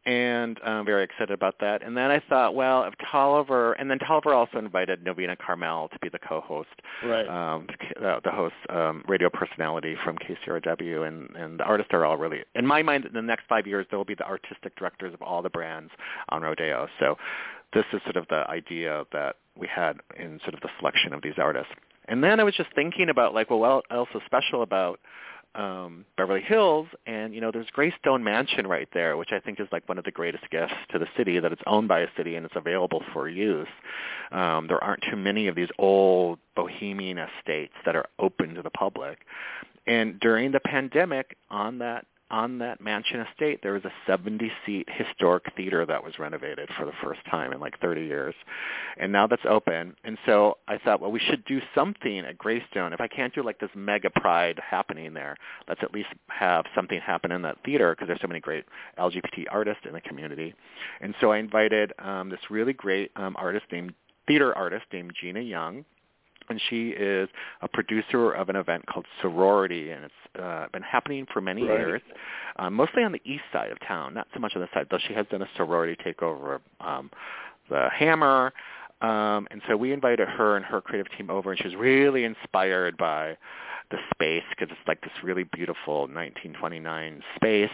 and 0.08 0.58
I'm 0.64 0.86
very 0.86 1.04
excited 1.04 1.32
about 1.32 1.56
that. 1.60 1.84
And 1.84 1.96
then 1.96 2.10
I 2.10 2.22
thought, 2.30 2.56
well, 2.56 2.86
if 2.86 2.94
Tolliver, 3.12 3.74
and 3.74 3.92
then 3.92 4.00
Tolliver 4.00 4.34
also 4.34 4.58
invited 4.58 5.04
Novena 5.04 5.36
Carmel 5.36 5.90
to 5.90 6.00
be 6.00 6.08
the 6.08 6.18
co-host, 6.18 6.70
right? 7.04 7.28
Um, 7.28 7.68
the, 8.00 8.22
the 8.24 8.32
host, 8.32 8.56
um, 8.70 9.04
radio 9.06 9.30
personality 9.30 9.98
from 10.06 10.18
KCRW, 10.18 11.06
and 11.06 11.36
and 11.36 11.60
the 11.60 11.66
artists 11.66 11.94
are 11.94 12.06
all 12.06 12.16
really, 12.16 12.40
in 12.56 12.66
my 12.66 12.82
mind, 12.82 13.04
in 13.04 13.14
the 13.14 13.22
next 13.22 13.44
five 13.50 13.68
years, 13.68 13.86
they 13.92 13.98
will 13.98 14.06
be 14.06 14.16
the 14.16 14.26
artistic 14.26 14.78
directors 14.78 15.14
of 15.14 15.22
all 15.22 15.42
the 15.42 15.50
brands 15.50 15.92
on 16.30 16.42
Rodeo. 16.42 16.88
So 17.02 17.18
this 17.74 17.86
is 17.92 18.02
sort 18.04 18.16
of 18.16 18.26
the 18.30 18.50
idea 18.50 19.04
that 19.12 19.36
we 19.60 19.68
had 19.68 19.98
in 20.18 20.40
sort 20.44 20.54
of 20.54 20.62
the 20.62 20.70
selection 20.80 21.14
of 21.14 21.22
these 21.22 21.34
artists. 21.38 21.74
And 22.08 22.24
then 22.24 22.40
I 22.40 22.44
was 22.44 22.56
just 22.56 22.70
thinking 22.74 23.10
about 23.10 23.34
like, 23.34 23.50
well, 23.50 23.60
what 23.60 23.84
else 23.92 24.08
is 24.16 24.22
special 24.26 24.64
about 24.64 25.02
um, 25.58 26.06
Beverly 26.16 26.42
Hills, 26.42 26.88
and 27.08 27.34
you 27.34 27.42
know 27.42 27.52
there's 27.52 27.70
Greystone 27.72 28.24
Mansion 28.24 28.68
right 28.68 28.88
there, 28.94 29.18
which 29.18 29.32
I 29.32 29.40
think 29.40 29.60
is 29.60 29.68
like 29.72 29.88
one 29.90 29.98
of 29.98 30.06
the 30.06 30.12
greatest 30.12 30.50
gifts 30.52 30.76
to 30.92 31.00
the 31.00 31.08
city 31.18 31.40
that 31.40 31.52
it's 31.52 31.62
owned 31.66 31.88
by 31.88 32.02
a 32.02 32.08
city 32.16 32.36
and 32.36 32.46
it's 32.46 32.56
available 32.56 33.04
for 33.12 33.28
use. 33.28 33.68
Um, 34.32 34.68
there 34.68 34.82
aren't 34.84 35.04
too 35.10 35.18
many 35.18 35.48
of 35.48 35.56
these 35.56 35.70
old 35.80 36.40
bohemian 36.56 37.18
estates 37.18 37.74
that 37.86 37.96
are 37.96 38.06
open 38.20 38.54
to 38.56 38.62
the 38.62 38.70
public. 38.70 39.20
And 39.88 40.20
during 40.20 40.52
the 40.52 40.60
pandemic, 40.60 41.38
on 41.50 41.80
that 41.80 42.06
on 42.30 42.58
that 42.60 42.82
mansion 42.82 43.22
estate, 43.22 43.60
there 43.64 43.74
was 43.74 43.84
a 43.86 44.12
70-seat 44.12 44.88
historic 44.90 45.44
theater 45.56 45.86
that 45.86 46.04
was 46.04 46.20
renovated 46.20 46.70
for 46.78 46.86
the 46.86 46.92
first 47.04 47.22
time 47.30 47.54
in 47.54 47.60
like 47.60 47.80
30 47.80 48.02
years. 48.02 48.36
And 48.98 49.12
now 49.12 49.28
that's 49.28 49.46
open. 49.50 49.96
And 50.04 50.18
so 50.26 50.58
I 50.68 50.78
thought, 50.78 51.00
well, 51.00 51.12
we 51.12 51.20
should 51.20 51.46
do 51.46 51.60
something 51.74 52.20
at 52.20 52.38
Greystone. 52.38 52.94
If 52.94 53.02
I 53.02 53.08
can't 53.08 53.34
do 53.34 53.44
like 53.44 53.60
this 53.60 53.70
mega 53.76 54.10
pride 54.10 54.60
happening 54.60 55.14
there, 55.14 55.36
let's 55.68 55.82
at 55.84 55.94
least 55.94 56.10
have 56.28 56.66
something 56.76 57.00
happen 57.00 57.32
in 57.32 57.42
that 57.44 57.58
theater 57.64 57.94
because 57.94 58.08
there's 58.08 58.22
so 58.22 58.28
many 58.28 58.40
great 58.40 58.66
LGBT 59.00 59.46
artists 59.50 59.84
in 59.86 59.94
the 59.94 60.02
community. 60.02 60.54
And 61.02 61.16
so 61.22 61.32
I 61.32 61.38
invited 61.38 61.94
um, 62.00 62.30
this 62.30 62.40
really 62.50 62.74
great 62.74 63.12
um, 63.16 63.36
artist 63.38 63.66
named 63.72 63.94
theater 64.28 64.56
artist 64.56 64.86
named 64.92 65.14
Gina 65.20 65.40
Young 65.40 65.86
and 66.50 66.62
she 66.70 66.90
is 66.90 67.30
a 67.62 67.68
producer 67.68 68.32
of 68.32 68.50
an 68.50 68.56
event 68.56 68.86
called 68.86 69.06
Sorority, 69.22 69.92
and 69.92 70.06
it's 70.06 70.42
uh, 70.42 70.68
been 70.72 70.82
happening 70.82 71.26
for 71.32 71.42
many 71.42 71.64
right. 71.64 71.80
years, 71.80 72.02
um, 72.58 72.74
mostly 72.74 73.04
on 73.04 73.12
the 73.12 73.22
east 73.26 73.44
side 73.52 73.72
of 73.72 73.80
town, 73.88 74.14
not 74.14 74.28
so 74.34 74.40
much 74.40 74.54
on 74.56 74.62
the 74.62 74.68
side, 74.74 74.88
though 74.90 75.00
she 75.08 75.14
has 75.14 75.26
done 75.30 75.42
a 75.42 75.50
sorority 75.56 75.96
takeover 76.04 76.60
um, 76.80 77.10
the 77.70 77.90
Hammer, 77.94 78.54
um, 79.02 79.48
and 79.52 79.62
so 79.68 79.78
we 79.78 79.94
invited 79.94 80.28
her 80.28 80.56
and 80.56 80.66
her 80.66 80.82
creative 80.82 81.12
team 81.18 81.30
over, 81.30 81.52
and 81.52 81.60
she 81.60 81.68
was 81.68 81.76
really 81.76 82.24
inspired 82.24 82.98
by 82.98 83.38
the 83.90 83.98
space 84.12 84.44
because 84.50 84.70
it's 84.72 84.88
like 84.88 85.02
this 85.02 85.12
really 85.24 85.44
beautiful 85.44 86.02
1929 86.02 87.22
space. 87.36 87.70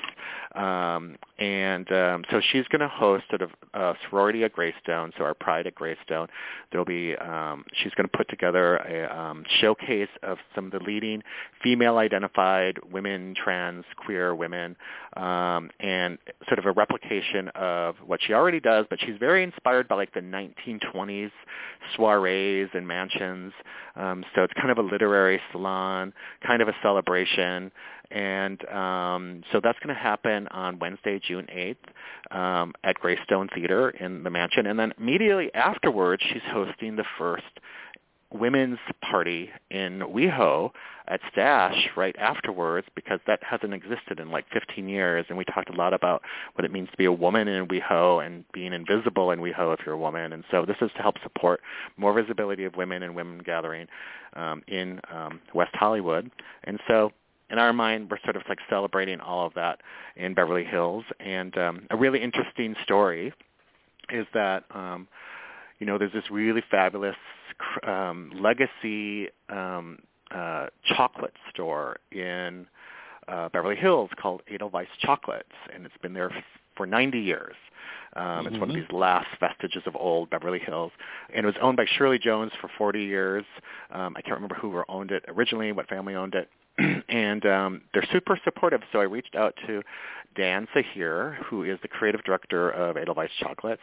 Um, 0.56 1.16
and 1.40 1.92
um, 1.92 2.24
so 2.30 2.42
she's 2.52 2.68
going 2.68 2.82
to 2.82 2.88
host 2.88 3.26
sort 3.30 3.42
of 3.42 3.50
a 3.74 3.94
sorority 4.10 4.44
at 4.44 4.54
Greystone, 4.54 5.12
so 5.18 5.24
our 5.24 5.34
Pride 5.34 5.68
at 5.68 5.76
Greystone. 5.76 6.28
There'll 6.72 6.86
be 6.86 7.16
um, 7.18 7.66
she's 7.74 7.94
going 7.96 8.08
to 8.08 8.18
put 8.18 8.30
together 8.30 8.78
a 8.78 9.12
um, 9.16 9.44
showcase 9.60 10.10
of 10.22 10.38
some 10.54 10.66
of 10.66 10.72
the 10.72 10.80
leading 10.80 11.24
female-identified 11.64 12.80
women, 12.92 13.34
trans, 13.36 13.86
queer 13.98 14.36
women, 14.36 14.76
um, 15.18 15.70
and 15.80 16.18
sort 16.48 16.60
of 16.60 16.66
a 16.66 16.72
replication 16.72 17.50
of 17.56 17.96
what 18.06 18.20
she 18.22 18.34
already 18.34 18.60
does. 18.60 18.86
But 18.90 19.00
she's 19.02 19.18
very 19.20 19.44
inspired 19.44 19.88
by 19.88 19.96
like 19.96 20.14
the 20.14 20.22
1920s 20.22 21.32
soirees 21.96 22.70
and 22.74 22.88
mansions. 22.88 23.54
Um, 23.96 24.26
so 24.36 24.44
it's 24.44 24.54
kind 24.54 24.72
of 24.72 24.78
a 24.78 24.82
literary 24.82 25.40
salon, 25.52 26.03
kind 26.46 26.62
of 26.62 26.68
a 26.68 26.76
celebration. 26.82 27.72
And 28.12 28.66
um, 28.70 29.44
so 29.52 29.60
that's 29.64 29.80
going 29.80 29.96
to 29.96 30.02
happen 30.02 30.48
on 30.50 30.80
Wednesday, 30.80 31.20
June 31.20 31.48
8th 31.52 32.36
um, 32.36 32.74
at 32.84 32.96
Greystone 33.00 33.50
Theater 33.54 33.90
in 33.92 34.24
the 34.24 34.30
Mansion. 34.30 34.66
And 34.66 34.78
then 34.78 34.94
immediately 35.00 35.54
afterwards, 35.54 36.24
she's 36.32 36.44
hosting 36.52 36.96
the 36.96 37.06
first 37.18 37.60
women's 38.34 38.80
party 39.02 39.50
in 39.70 40.00
WeHo 40.00 40.72
at 41.08 41.20
Stash 41.32 41.90
right 41.96 42.16
afterwards 42.18 42.88
because 42.96 43.20
that 43.28 43.40
hasn't 43.44 43.74
existed 43.74 44.20
in 44.20 44.32
like 44.32 44.46
15 44.52 44.88
years. 44.88 45.26
And 45.30 45.38
we 45.38 45.46
talked 45.46 45.70
a 45.70 45.76
lot 45.76 45.94
about 45.94 46.22
what 46.56 46.66
it 46.66 46.72
means 46.72 46.90
to 46.92 46.98
be 46.98 47.06
a 47.06 47.12
woman 47.12 47.48
in 47.48 47.68
WeHo 47.68 48.26
and 48.26 48.46
being 48.54 48.74
invisible 48.74 49.32
in 49.32 49.40
WeHo 49.40 49.74
if 49.74 49.86
you're 49.86 49.96
a 49.96 50.00
woman. 50.00 50.34
And 50.34 50.44
so 50.50 50.66
this 50.66 50.78
is 50.82 50.92
to 50.96 51.02
help 51.02 51.16
support 51.22 51.62
more 51.98 52.14
visibility 52.14 52.64
of 52.64 52.76
women 52.76 53.04
and 53.04 53.16
women 53.16 53.42
gathering 53.46 53.88
um, 54.36 54.64
in 54.68 55.00
um, 55.12 55.42
West 55.54 55.76
Hollywood. 55.76 56.32
And 56.64 56.80
so 56.88 57.12
in 57.50 57.60
our 57.60 57.74
mind, 57.74 58.10
we're 58.10 58.20
sort 58.24 58.36
of 58.36 58.44
like 58.50 58.60
celebrating 58.70 59.20
all 59.20 59.46
of 59.46 59.54
that 59.54 59.82
in 60.16 60.34
Beverly 60.34 60.64
Hills. 60.64 61.04
And 61.20 61.56
um, 61.58 61.88
a 61.92 61.98
really 61.98 62.22
interesting 62.22 62.76
story 62.84 63.34
is 64.10 64.26
that 64.34 64.64
um, 64.72 65.08
you 65.80 65.86
know 65.86 65.98
there's 65.98 66.14
this 66.14 66.30
really 66.32 66.64
fabulous 66.72 67.16
um, 67.88 68.32
legacy 68.40 69.30
um, 69.50 70.00
uh, 70.34 70.68
chocolate 70.96 71.34
store 71.50 71.98
in 72.12 72.68
uh, 73.28 73.50
Beverly 73.50 73.76
Hills 73.76 74.10
called 74.20 74.42
Edelweiss 74.52 74.88
Chocolates, 75.00 75.48
and 75.74 75.86
it's 75.86 75.98
been 76.02 76.14
there 76.14 76.32
f- 76.32 76.44
for 76.76 76.86
90 76.86 77.20
years. 77.20 77.56
Um, 78.16 78.24
mm-hmm. 78.24 78.48
It's 78.48 78.60
one 78.60 78.70
of 78.70 78.76
mm-hmm. 78.76 78.82
these 78.82 78.92
last 78.92 79.28
vestiges 79.40 79.84
of 79.86 79.96
old 79.96 80.30
Beverly 80.30 80.60
Hills, 80.60 80.92
and 81.34 81.46
it 81.46 81.48
was 81.48 81.56
owned 81.62 81.78
by 81.78 81.86
Shirley 81.98 82.20
Jones 82.20 82.52
for 82.60 82.70
40 82.78 83.04
years. 83.04 83.46
Um, 83.92 84.16
I 84.18 84.22
can't 84.22 84.36
remember 84.36 84.56
who 84.56 84.84
owned 84.90 85.12
it 85.12 85.24
originally, 85.28 85.72
what 85.72 85.88
family 85.88 86.16
owned 86.16 86.36
it, 86.36 86.50
and 87.10 87.46
um, 87.46 87.82
they're 87.94 88.08
super 88.12 88.40
supportive. 88.44 88.82
So 88.92 89.00
I 89.00 89.04
reached 89.04 89.36
out 89.36 89.56
to 89.68 89.82
Dan 90.36 90.68
Sahir, 90.76 91.36
who 91.44 91.64
is 91.64 91.78
the 91.82 91.88
creative 91.88 92.24
director 92.24 92.72
of 92.72 92.98
Edelweiss 92.98 93.30
Chocolates, 93.40 93.82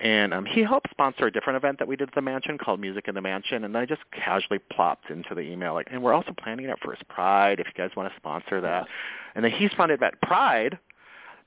and 0.00 0.32
um, 0.32 0.44
he 0.46 0.62
helped 0.62 0.90
sponsor 0.90 1.26
a 1.26 1.32
different 1.32 1.56
event 1.56 1.78
that 1.80 1.88
we 1.88 1.96
did 1.96 2.08
at 2.08 2.14
the 2.14 2.22
mansion 2.22 2.56
called 2.56 2.80
Music 2.80 3.08
in 3.08 3.14
the 3.14 3.20
Mansion. 3.20 3.64
And 3.64 3.74
then 3.74 3.82
I 3.82 3.86
just 3.86 4.02
casually 4.12 4.60
plopped 4.72 5.10
into 5.10 5.34
the 5.34 5.40
email 5.40 5.74
like, 5.74 5.88
and 5.90 6.02
we're 6.02 6.14
also 6.14 6.32
planning 6.40 6.68
our 6.68 6.76
first 6.84 7.06
Pride 7.08 7.58
if 7.58 7.66
you 7.66 7.72
guys 7.76 7.90
want 7.96 8.12
to 8.12 8.16
sponsor 8.16 8.60
that. 8.60 8.86
And 9.34 9.44
then 9.44 9.50
he 9.50 9.64
responded 9.64 10.00
that 10.00 10.20
Pride 10.22 10.78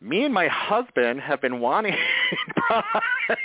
me 0.01 0.23
and 0.23 0.33
my 0.33 0.47
husband 0.47 1.21
have 1.21 1.41
been 1.41 1.59
wanting 1.59 1.95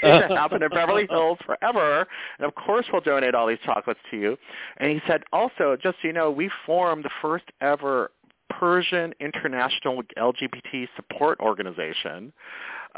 to 0.02 0.28
happen 0.28 0.62
in 0.62 0.68
Beverly 0.70 1.06
Hills 1.10 1.38
forever, 1.44 2.06
and 2.38 2.46
of 2.46 2.54
course 2.54 2.86
we'll 2.92 3.02
donate 3.02 3.34
all 3.34 3.46
these 3.46 3.58
chocolates 3.64 4.00
to 4.10 4.16
you. 4.16 4.36
And 4.78 4.90
he 4.90 5.00
said, 5.06 5.22
also, 5.32 5.76
just 5.80 5.98
so 6.00 6.08
you 6.08 6.12
know, 6.12 6.30
we 6.30 6.50
formed 6.64 7.04
the 7.04 7.10
first 7.20 7.44
ever 7.60 8.10
Persian 8.48 9.12
International 9.20 10.02
LGBT 10.16 10.88
Support 10.96 11.40
Organization. 11.40 12.32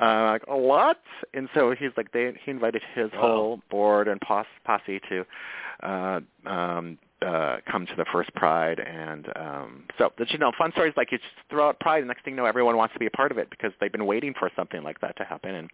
Uh, 0.01 0.29
like 0.33 0.43
what? 0.47 1.01
And 1.35 1.49
so 1.55 1.75
he's 1.77 1.91
like, 1.97 2.13
they 2.13 2.33
he 2.45 2.51
invited 2.51 2.83
his 2.95 3.11
wow. 3.13 3.21
whole 3.21 3.61
board 3.71 4.07
and 4.07 4.21
posse 4.21 5.01
to 5.09 5.25
uh, 5.83 6.21
um, 6.47 6.99
uh, 7.27 7.57
come 7.71 7.87
to 7.87 7.97
the 7.97 8.05
first 8.13 8.33
Pride, 8.35 8.79
and 8.79 9.27
um, 9.37 9.85
so 9.99 10.11
you 10.31 10.39
know, 10.39 10.53
fun 10.57 10.73
stories 10.73 10.95
like 10.97 11.11
you 11.11 11.19
just 11.19 11.31
throw 11.51 11.69
out 11.69 11.81
Pride, 11.81 12.03
the 12.03 12.07
next 12.07 12.25
thing 12.25 12.35
you 12.35 12.37
know, 12.37 12.45
everyone 12.47 12.77
wants 12.77 12.93
to 12.95 12.99
be 13.01 13.07
a 13.07 13.11
part 13.11 13.33
of 13.33 13.39
it 13.39 13.51
because 13.51 13.73
they've 13.81 13.93
been 13.93 14.07
waiting 14.07 14.35
for 14.39 14.51
something 14.55 14.83
like 14.83 15.01
that 15.01 15.17
to 15.17 15.25
happen. 15.25 15.55
And 15.55 15.71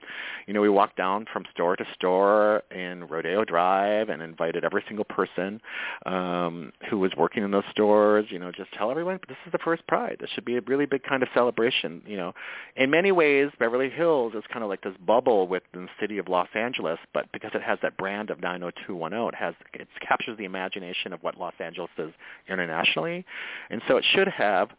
you 0.46 0.54
know, 0.54 0.60
we 0.60 0.68
walked 0.68 0.96
down 0.96 1.26
from 1.32 1.44
store 1.52 1.76
to 1.76 1.84
store 1.94 2.62
in 2.70 3.04
Rodeo 3.04 3.44
Drive 3.44 4.08
and 4.08 4.22
invited 4.22 4.64
every 4.64 4.84
single 4.86 5.04
person 5.04 5.60
um, 6.06 6.72
who 6.88 6.98
was 6.98 7.12
working 7.16 7.44
in 7.44 7.50
those 7.50 7.64
stores. 7.70 8.26
You 8.30 8.38
know, 8.38 8.50
just 8.50 8.72
tell 8.72 8.90
everyone 8.90 9.20
this 9.28 9.36
is 9.46 9.52
the 9.52 9.58
first 9.58 9.86
Pride. 9.86 10.16
This 10.20 10.30
should 10.30 10.44
be 10.44 10.56
a 10.56 10.60
really 10.62 10.86
big 10.86 11.02
kind 11.02 11.22
of 11.22 11.28
celebration. 11.34 12.02
You 12.06 12.16
know, 12.16 12.32
in 12.76 12.90
many 12.90 13.12
ways, 13.12 13.50
Beverly 13.58 13.90
Hills 13.90 14.32
is 14.34 14.44
kind 14.52 14.62
of 14.62 14.70
like 14.70 14.82
this 14.82 14.94
bubble 15.06 15.46
within 15.46 15.84
the 15.84 15.90
city 16.00 16.18
of 16.18 16.28
Los 16.28 16.48
Angeles, 16.54 16.98
but 17.12 17.30
because 17.32 17.50
it 17.54 17.62
has 17.62 17.78
that 17.82 17.96
brand 17.96 18.30
of 18.30 18.40
90210, 18.40 19.28
it 19.28 19.34
has 19.34 19.54
it 19.74 19.88
captures 20.00 20.38
the 20.38 20.44
imagination 20.44 21.12
of 21.12 21.22
what 21.22 21.33
what 21.36 21.54
Los 21.58 21.64
Angeles 21.64 21.90
is 21.98 22.12
internationally. 22.48 23.24
And 23.70 23.82
so 23.88 23.96
it 23.96 24.04
should 24.14 24.28
have 24.28 24.70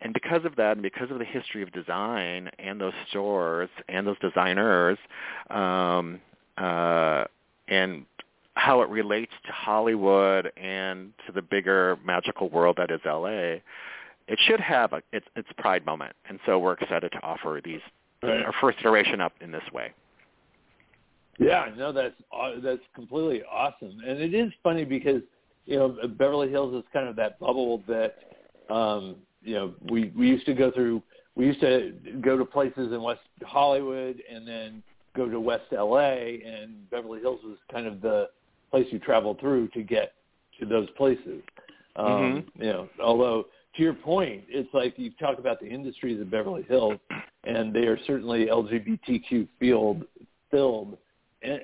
and 0.00 0.12
because 0.12 0.44
of 0.44 0.56
that, 0.56 0.72
and 0.72 0.82
because 0.82 1.10
of 1.10 1.18
the 1.18 1.24
history 1.24 1.62
of 1.62 1.72
design 1.72 2.50
and 2.58 2.80
those 2.80 2.92
stores 3.08 3.70
and 3.88 4.06
those 4.06 4.18
designers, 4.18 4.98
um, 5.48 6.20
uh, 6.58 7.24
and 7.68 8.04
how 8.54 8.82
it 8.82 8.88
relates 8.88 9.32
to 9.46 9.52
Hollywood 9.52 10.52
and 10.56 11.12
to 11.26 11.32
the 11.32 11.42
bigger 11.42 11.98
magical 12.04 12.48
world 12.50 12.76
that 12.78 12.90
is 12.90 13.00
LA, 13.04 13.60
it 14.28 14.38
should 14.46 14.60
have 14.60 14.92
a, 14.92 15.02
its, 15.12 15.26
its 15.36 15.48
pride 15.58 15.86
moment. 15.86 16.14
And 16.28 16.38
so 16.44 16.58
we're 16.58 16.74
excited 16.74 17.12
to 17.12 17.22
offer 17.22 17.60
these 17.64 17.80
right. 18.22 18.44
our 18.44 18.54
first 18.60 18.78
iteration 18.80 19.20
up 19.20 19.32
in 19.40 19.50
this 19.50 19.62
way. 19.72 19.92
Yeah, 21.38 21.68
no, 21.76 21.92
that's 21.92 22.14
that's 22.62 22.80
completely 22.94 23.42
awesome, 23.42 24.00
and 24.06 24.18
it 24.18 24.32
is 24.32 24.50
funny 24.62 24.86
because 24.86 25.20
you 25.66 25.76
know, 25.76 25.96
Beverly 26.16 26.48
Hills 26.48 26.74
is 26.74 26.84
kind 26.92 27.08
of 27.08 27.16
that 27.16 27.38
bubble 27.38 27.82
that, 27.88 28.16
um, 28.72 29.16
you 29.42 29.54
know, 29.54 29.74
we 29.90 30.12
we 30.16 30.28
used 30.28 30.46
to 30.46 30.54
go 30.54 30.70
through. 30.70 31.02
We 31.34 31.46
used 31.46 31.60
to 31.60 31.92
go 32.22 32.38
to 32.38 32.44
places 32.46 32.92
in 32.92 33.02
West 33.02 33.20
Hollywood 33.44 34.22
and 34.32 34.48
then 34.48 34.82
go 35.14 35.28
to 35.28 35.38
West 35.38 35.64
LA, 35.70 36.38
and 36.46 36.88
Beverly 36.90 37.20
Hills 37.20 37.40
was 37.44 37.58
kind 37.70 37.86
of 37.86 38.00
the 38.00 38.28
place 38.70 38.86
you 38.90 38.98
traveled 38.98 39.40
through 39.40 39.68
to 39.68 39.82
get 39.82 40.14
to 40.60 40.66
those 40.66 40.88
places. 40.96 41.42
Um, 41.96 42.06
mm-hmm. 42.06 42.62
You 42.62 42.72
know, 42.72 42.88
although 43.02 43.46
to 43.76 43.82
your 43.82 43.94
point, 43.94 44.44
it's 44.48 44.72
like 44.72 44.94
you've 44.96 45.18
talked 45.18 45.38
about 45.38 45.60
the 45.60 45.66
industries 45.66 46.20
of 46.20 46.30
Beverly 46.30 46.62
Hills, 46.62 46.98
and 47.44 47.72
they 47.74 47.86
are 47.86 47.98
certainly 48.06 48.46
LGBTQ 48.46 49.48
field 49.60 50.04
filled 50.50 50.96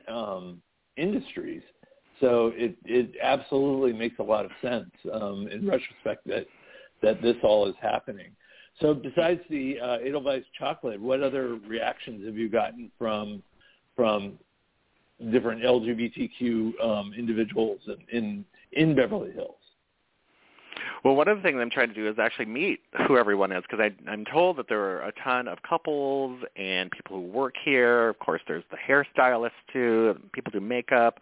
um, 0.08 0.60
industries. 0.96 1.62
So 2.22 2.52
it 2.54 2.76
it 2.84 3.16
absolutely 3.20 3.92
makes 3.92 4.20
a 4.20 4.22
lot 4.22 4.44
of 4.44 4.52
sense 4.62 4.90
um, 5.12 5.48
in 5.48 5.66
retrospect 5.66 6.24
that 6.28 6.46
that 7.02 7.20
this 7.20 7.34
all 7.42 7.68
is 7.68 7.74
happening. 7.82 8.30
So 8.80 8.94
besides 8.94 9.40
the 9.50 9.80
uh, 9.80 9.98
Edelweiss 9.98 10.44
chocolate, 10.56 11.00
what 11.00 11.20
other 11.20 11.56
reactions 11.66 12.24
have 12.24 12.36
you 12.36 12.48
gotten 12.48 12.92
from 12.96 13.42
from 13.96 14.38
different 15.32 15.62
LGBTQ 15.62 16.80
um, 16.82 17.12
individuals 17.18 17.80
in, 17.88 18.16
in 18.16 18.44
in 18.70 18.94
Beverly 18.94 19.32
Hills? 19.32 19.56
Well, 21.04 21.14
one 21.16 21.28
of 21.28 21.36
the 21.36 21.42
things 21.42 21.58
I'm 21.60 21.70
trying 21.70 21.88
to 21.88 21.94
do 21.94 22.08
is 22.08 22.18
actually 22.18 22.46
meet 22.46 22.80
who 23.06 23.16
everyone 23.16 23.52
is 23.52 23.62
because 23.68 23.92
I'm 24.08 24.24
told 24.24 24.56
that 24.58 24.68
there 24.68 24.80
are 24.80 25.08
a 25.08 25.12
ton 25.24 25.48
of 25.48 25.58
couples 25.62 26.40
and 26.56 26.90
people 26.90 27.16
who 27.16 27.26
work 27.26 27.54
here. 27.64 28.08
Of 28.08 28.18
course, 28.18 28.40
there's 28.46 28.64
the 28.70 28.76
hairstylists 28.76 29.50
too. 29.72 30.18
People 30.32 30.52
do 30.52 30.60
makeup, 30.60 31.18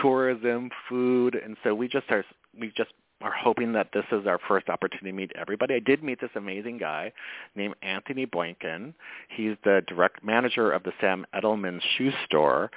tourism, 0.00 0.70
food, 0.88 1.34
and 1.34 1.56
so 1.64 1.74
we 1.74 1.88
just 1.88 2.10
are 2.10 2.24
we 2.58 2.72
just 2.76 2.90
are 3.22 3.32
hoping 3.32 3.72
that 3.72 3.88
this 3.94 4.04
is 4.12 4.26
our 4.26 4.38
first 4.46 4.68
opportunity 4.68 5.10
to 5.10 5.12
meet 5.12 5.32
everybody. 5.36 5.74
I 5.74 5.78
did 5.78 6.02
meet 6.02 6.20
this 6.20 6.30
amazing 6.34 6.78
guy 6.78 7.12
named 7.54 7.74
Anthony 7.82 8.26
Boynton. 8.26 8.94
He's 9.28 9.56
the 9.64 9.82
direct 9.88 10.22
manager 10.22 10.70
of 10.70 10.82
the 10.82 10.92
Sam 11.00 11.24
Edelman 11.34 11.80
shoe 11.96 12.12
store, 12.26 12.70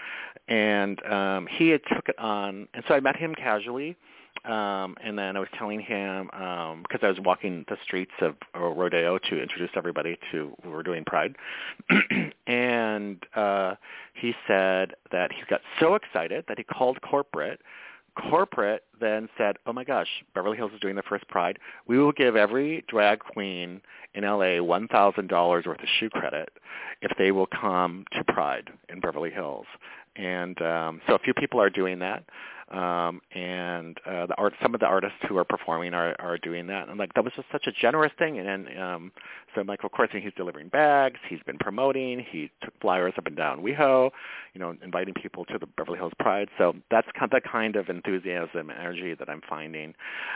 and 0.47 1.03
um, 1.05 1.47
he 1.47 1.69
had 1.69 1.81
took 1.93 2.07
it 2.07 2.17
on. 2.17 2.67
And 2.73 2.83
so 2.87 2.93
I 2.93 3.01
met 3.01 3.17
him 3.17 3.35
casually 3.35 3.97
um, 4.45 4.95
and 5.03 5.17
then 5.17 5.35
I 5.35 5.39
was 5.39 5.49
telling 5.57 5.79
him 5.79 6.29
um, 6.31 6.83
because 6.83 6.99
I 7.03 7.07
was 7.07 7.19
walking 7.19 7.65
the 7.67 7.77
streets 7.83 8.11
of 8.21 8.35
Rodeo 8.55 9.17
to 9.17 9.41
introduce 9.41 9.69
everybody 9.75 10.17
to 10.31 10.55
we 10.63 10.69
were 10.69 10.83
doing 10.83 11.03
Pride, 11.05 11.35
and 12.47 13.23
uh, 13.35 13.75
he 14.13 14.33
said 14.47 14.93
that 15.11 15.31
he 15.31 15.41
got 15.49 15.61
so 15.79 15.95
excited 15.95 16.45
that 16.47 16.57
he 16.57 16.63
called 16.63 17.01
corporate. 17.01 17.61
Corporate 18.29 18.83
then 18.99 19.29
said, 19.37 19.57
"Oh 19.65 19.73
my 19.73 19.83
gosh, 19.83 20.07
Beverly 20.33 20.57
Hills 20.57 20.71
is 20.73 20.79
doing 20.79 20.95
the 20.95 21.03
first 21.03 21.27
Pride. 21.27 21.59
We 21.87 21.97
will 21.97 22.11
give 22.11 22.35
every 22.35 22.83
drag 22.87 23.19
queen 23.19 23.81
in 24.13 24.23
LA 24.23 24.61
one 24.63 24.87
thousand 24.87 25.27
dollars 25.27 25.65
worth 25.65 25.81
of 25.81 25.87
shoe 25.99 26.09
credit 26.09 26.49
if 27.01 27.11
they 27.17 27.31
will 27.31 27.47
come 27.47 28.05
to 28.13 28.23
Pride 28.23 28.69
in 28.89 28.99
Beverly 28.99 29.31
Hills." 29.31 29.65
And 30.15 30.61
um, 30.61 31.01
so 31.07 31.15
a 31.15 31.19
few 31.19 31.33
people 31.33 31.61
are 31.61 31.69
doing 31.69 31.99
that 31.99 32.23
um, 32.71 33.21
and 33.33 33.97
uh, 34.05 34.25
the 34.27 34.35
art, 34.37 34.53
some 34.61 34.73
of 34.73 34.79
the 34.79 34.85
artists 34.85 35.17
who 35.27 35.37
are 35.37 35.43
performing 35.43 35.93
are, 35.93 36.15
are 36.19 36.37
doing 36.37 36.67
that. 36.67 36.89
And 36.89 36.97
like 36.97 37.13
that 37.13 37.23
was 37.23 37.33
just 37.35 37.47
such 37.51 37.67
a 37.67 37.71
generous 37.71 38.11
thing. 38.17 38.39
And 38.39 38.67
um, 38.79 39.11
so 39.55 39.63
Michael 39.63 39.87
of 39.87 39.93
course, 39.93 40.09
he's 40.11 40.33
delivering 40.35 40.69
bags. 40.69 41.19
He's 41.27 41.41
been 41.45 41.57
promoting. 41.57 42.25
He 42.29 42.51
took 42.63 42.79
flyers 42.79 43.13
up 43.17 43.25
and 43.25 43.35
down 43.35 43.61
WeHo, 43.61 44.11
you 44.53 44.59
know, 44.59 44.75
inviting 44.83 45.13
people 45.13 45.45
to 45.45 45.57
the 45.57 45.65
Beverly 45.65 45.97
Hills 45.97 46.13
Pride. 46.19 46.49
So 46.57 46.75
that's 46.91 47.07
kind 47.17 47.31
of 47.33 47.41
the 47.41 47.49
kind 47.49 47.75
of 47.75 47.89
enthusiasm 47.89 48.69
and 48.69 48.79
energy 48.79 49.15
that 49.15 49.29
I'm 49.29 49.41
finding 49.47 49.93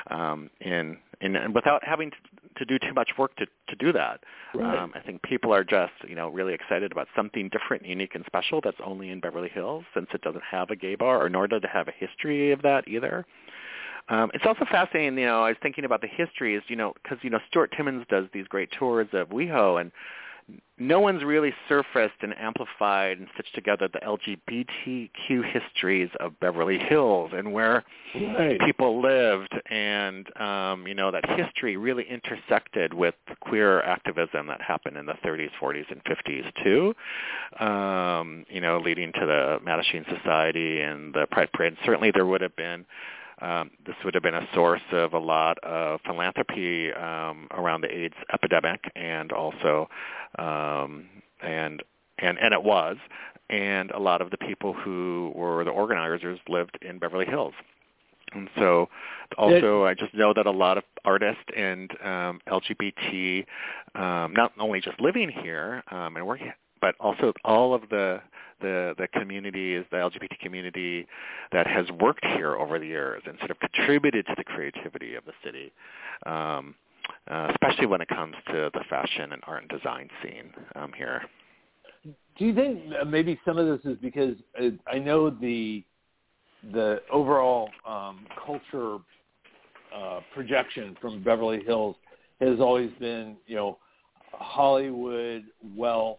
um, 0.10 0.50
in, 0.60 0.98
in 1.22 1.36
and 1.36 1.54
without 1.54 1.84
having 1.84 2.12
to, 2.12 2.18
to 2.58 2.66
do 2.66 2.80
too 2.80 2.94
much 2.94 3.12
work 3.18 3.36
to 3.38 3.46
to 3.70 3.76
do 3.76 3.92
that. 3.94 4.22
Right. 4.54 4.78
Um, 4.78 4.92
I 4.96 5.00
think 5.00 5.22
people 5.24 5.54
are 5.54 5.64
just 5.64 5.94
you 6.08 6.16
know 6.16 6.30
really 6.30 6.54
excited 6.54 6.92
about 6.92 7.08
something 7.16 7.50
different, 7.50 7.86
unique, 7.86 8.16
and 8.16 8.24
special 8.26 8.62
that's 8.62 8.78
only 8.84 9.10
in 9.10 9.20
Beverly 9.20 9.50
Hills, 9.50 9.84
since 9.94 10.08
it 10.14 10.22
doesn't 10.22 10.44
have 10.50 10.70
a 10.70 10.76
gay 10.76 10.96
bar, 10.96 11.24
or 11.24 11.30
nor 11.30 11.48
does 11.48 11.64
it 11.64 11.70
have 11.70 11.88
a 11.88 11.92
history 11.92 12.23
of 12.52 12.62
that 12.62 12.88
either. 12.88 13.26
Um, 14.10 14.32
it's 14.34 14.46
also 14.46 14.66
fascinating, 14.70 15.18
you 15.18 15.26
know, 15.26 15.44
I 15.44 15.50
was 15.50 15.58
thinking 15.62 15.86
about 15.86 16.02
the 16.02 16.08
histories, 16.08 16.62
you 16.68 16.76
know, 16.76 16.94
because, 17.02 17.20
you 17.22 17.30
know, 17.30 17.40
Stuart 17.48 17.74
Timmons 17.76 18.06
does 18.10 18.26
these 18.34 18.48
great 18.48 18.70
tours 18.72 19.08
of 19.14 19.30
WeHo, 19.30 19.80
and 19.80 19.92
no 20.80 21.00
one's 21.00 21.24
really 21.24 21.54
surfaced 21.70 22.16
and 22.22 22.36
amplified 22.38 23.20
and 23.20 23.28
stitched 23.34 23.54
together 23.54 23.88
the 23.88 24.00
LGBTQ 24.00 25.52
histories 25.52 26.10
of 26.20 26.38
Beverly 26.40 26.80
Hills 26.80 27.32
and 27.34 27.54
where 27.54 27.84
right. 28.16 28.60
people 28.60 29.02
lived 29.02 29.54
and 29.70 30.26
um, 30.42 30.88
you 30.88 30.96
know 30.96 31.12
that 31.12 31.26
history 31.38 31.78
really 31.78 32.06
intersected 32.10 32.94
with 32.94 33.16
queer 33.40 33.82
activism 33.82 34.48
that 34.48 34.62
happened 34.62 34.98
in 34.98 35.06
the 35.06 35.14
30s, 35.26 35.52
40s, 35.62 35.86
and 35.92 36.04
50s 36.04 36.64
too. 36.64 37.64
Um, 37.64 38.46
you 38.50 38.60
know, 38.60 38.80
leading 38.80 39.12
to 39.14 39.26
the 39.26 39.60
Mattachine 39.66 40.06
Society 40.18 40.82
and 40.82 41.14
the 41.14 41.28
Pride 41.32 41.52
Parade. 41.54 41.74
And 41.74 41.78
certainly, 41.86 42.12
there 42.12 42.26
would 42.26 42.42
have 42.42 42.56
been 42.56 42.86
um, 43.44 43.72
this 43.86 43.96
would 44.06 44.14
have 44.14 44.24
been 44.24 44.34
a 44.34 44.48
source 44.54 44.82
of 44.92 45.14
a 45.14 45.20
lot 45.20 45.58
of 45.64 46.00
philanthropy 46.06 46.94
um, 46.94 47.48
around 47.52 47.82
the 47.82 47.94
AIDS 47.94 48.16
epidemic, 48.34 48.90
and 48.96 49.32
also, 49.32 49.90
um, 50.40 51.06
and 51.42 51.84
and 52.20 52.38
and 52.40 52.54
it 52.54 52.64
was, 52.64 52.96
and 53.50 53.92
a 53.92 54.00
lot 54.00 54.22
of 54.22 54.32
the 54.32 54.38
people 54.38 54.74
who 54.74 55.32
were 55.36 55.64
the 55.64 55.72
organizers 55.72 56.40
lived 56.48 56.78
in 56.82 57.00
Beverly 57.00 57.26
Hills. 57.26 57.54
And 58.32 58.50
so, 58.58 58.90
also, 59.38 59.84
I 59.86 59.94
just 59.94 60.14
know 60.16 60.34
that 60.34 60.48
a 60.48 60.52
lot 60.52 60.78
of 60.78 60.84
artists 61.06 61.44
and 61.56 61.92
um, 62.04 62.42
LGBT, 62.48 63.46
um, 63.94 64.34
not 64.34 64.54
only 64.60 64.82
just 64.82 65.00
living 65.00 65.30
here 65.30 65.84
um, 65.92 66.16
and 66.16 66.26
working, 66.26 66.52
but 66.82 66.96
also 67.00 67.34
all 67.44 67.76
of 67.76 67.90
the 67.90 68.22
the 68.64 68.96
the 68.98 69.08
communities, 69.20 69.86
the 69.92 69.98
LGBT 69.98 70.40
community 70.40 71.06
that 71.52 71.68
has 71.68 71.86
worked 72.02 72.26
here 72.38 72.56
over 72.56 72.80
the 72.80 72.88
years 72.88 73.22
and 73.28 73.38
sort 73.40 73.52
of 73.52 73.60
contributed 73.60 74.26
to 74.26 74.34
the 74.36 74.44
creativity 74.44 75.14
of 75.16 75.24
the 75.26 75.34
city, 75.46 75.72
um, 76.26 76.74
uh, 77.30 77.50
especially 77.52 77.86
when 77.86 78.02
it 78.02 78.08
comes 78.08 78.36
to 78.48 78.72
the 78.74 78.84
fashion 78.90 79.34
and 79.34 79.42
art 79.46 79.62
and 79.62 79.70
design 79.70 80.10
scene 80.24 80.52
um, 80.76 80.92
here. 80.98 81.22
Do 82.38 82.46
you 82.46 82.56
think 82.56 82.80
maybe 83.08 83.40
some 83.46 83.58
of 83.60 83.68
this 83.68 83.92
is 83.94 83.98
because 84.02 84.36
uh, 84.60 84.70
I 84.92 84.98
know 84.98 85.30
the 85.30 85.84
the 86.72 87.02
overall 87.12 87.70
um, 87.88 88.26
culture 88.46 88.98
uh, 89.96 90.22
projection 90.34 90.98
from 91.02 91.22
Beverly 91.22 91.62
Hills 91.64 91.96
has 92.40 92.60
always 92.60 92.90
been, 93.00 93.36
you 93.48 93.56
know, 93.56 93.78
Hollywood, 94.32 95.44
wealth, 95.76 96.18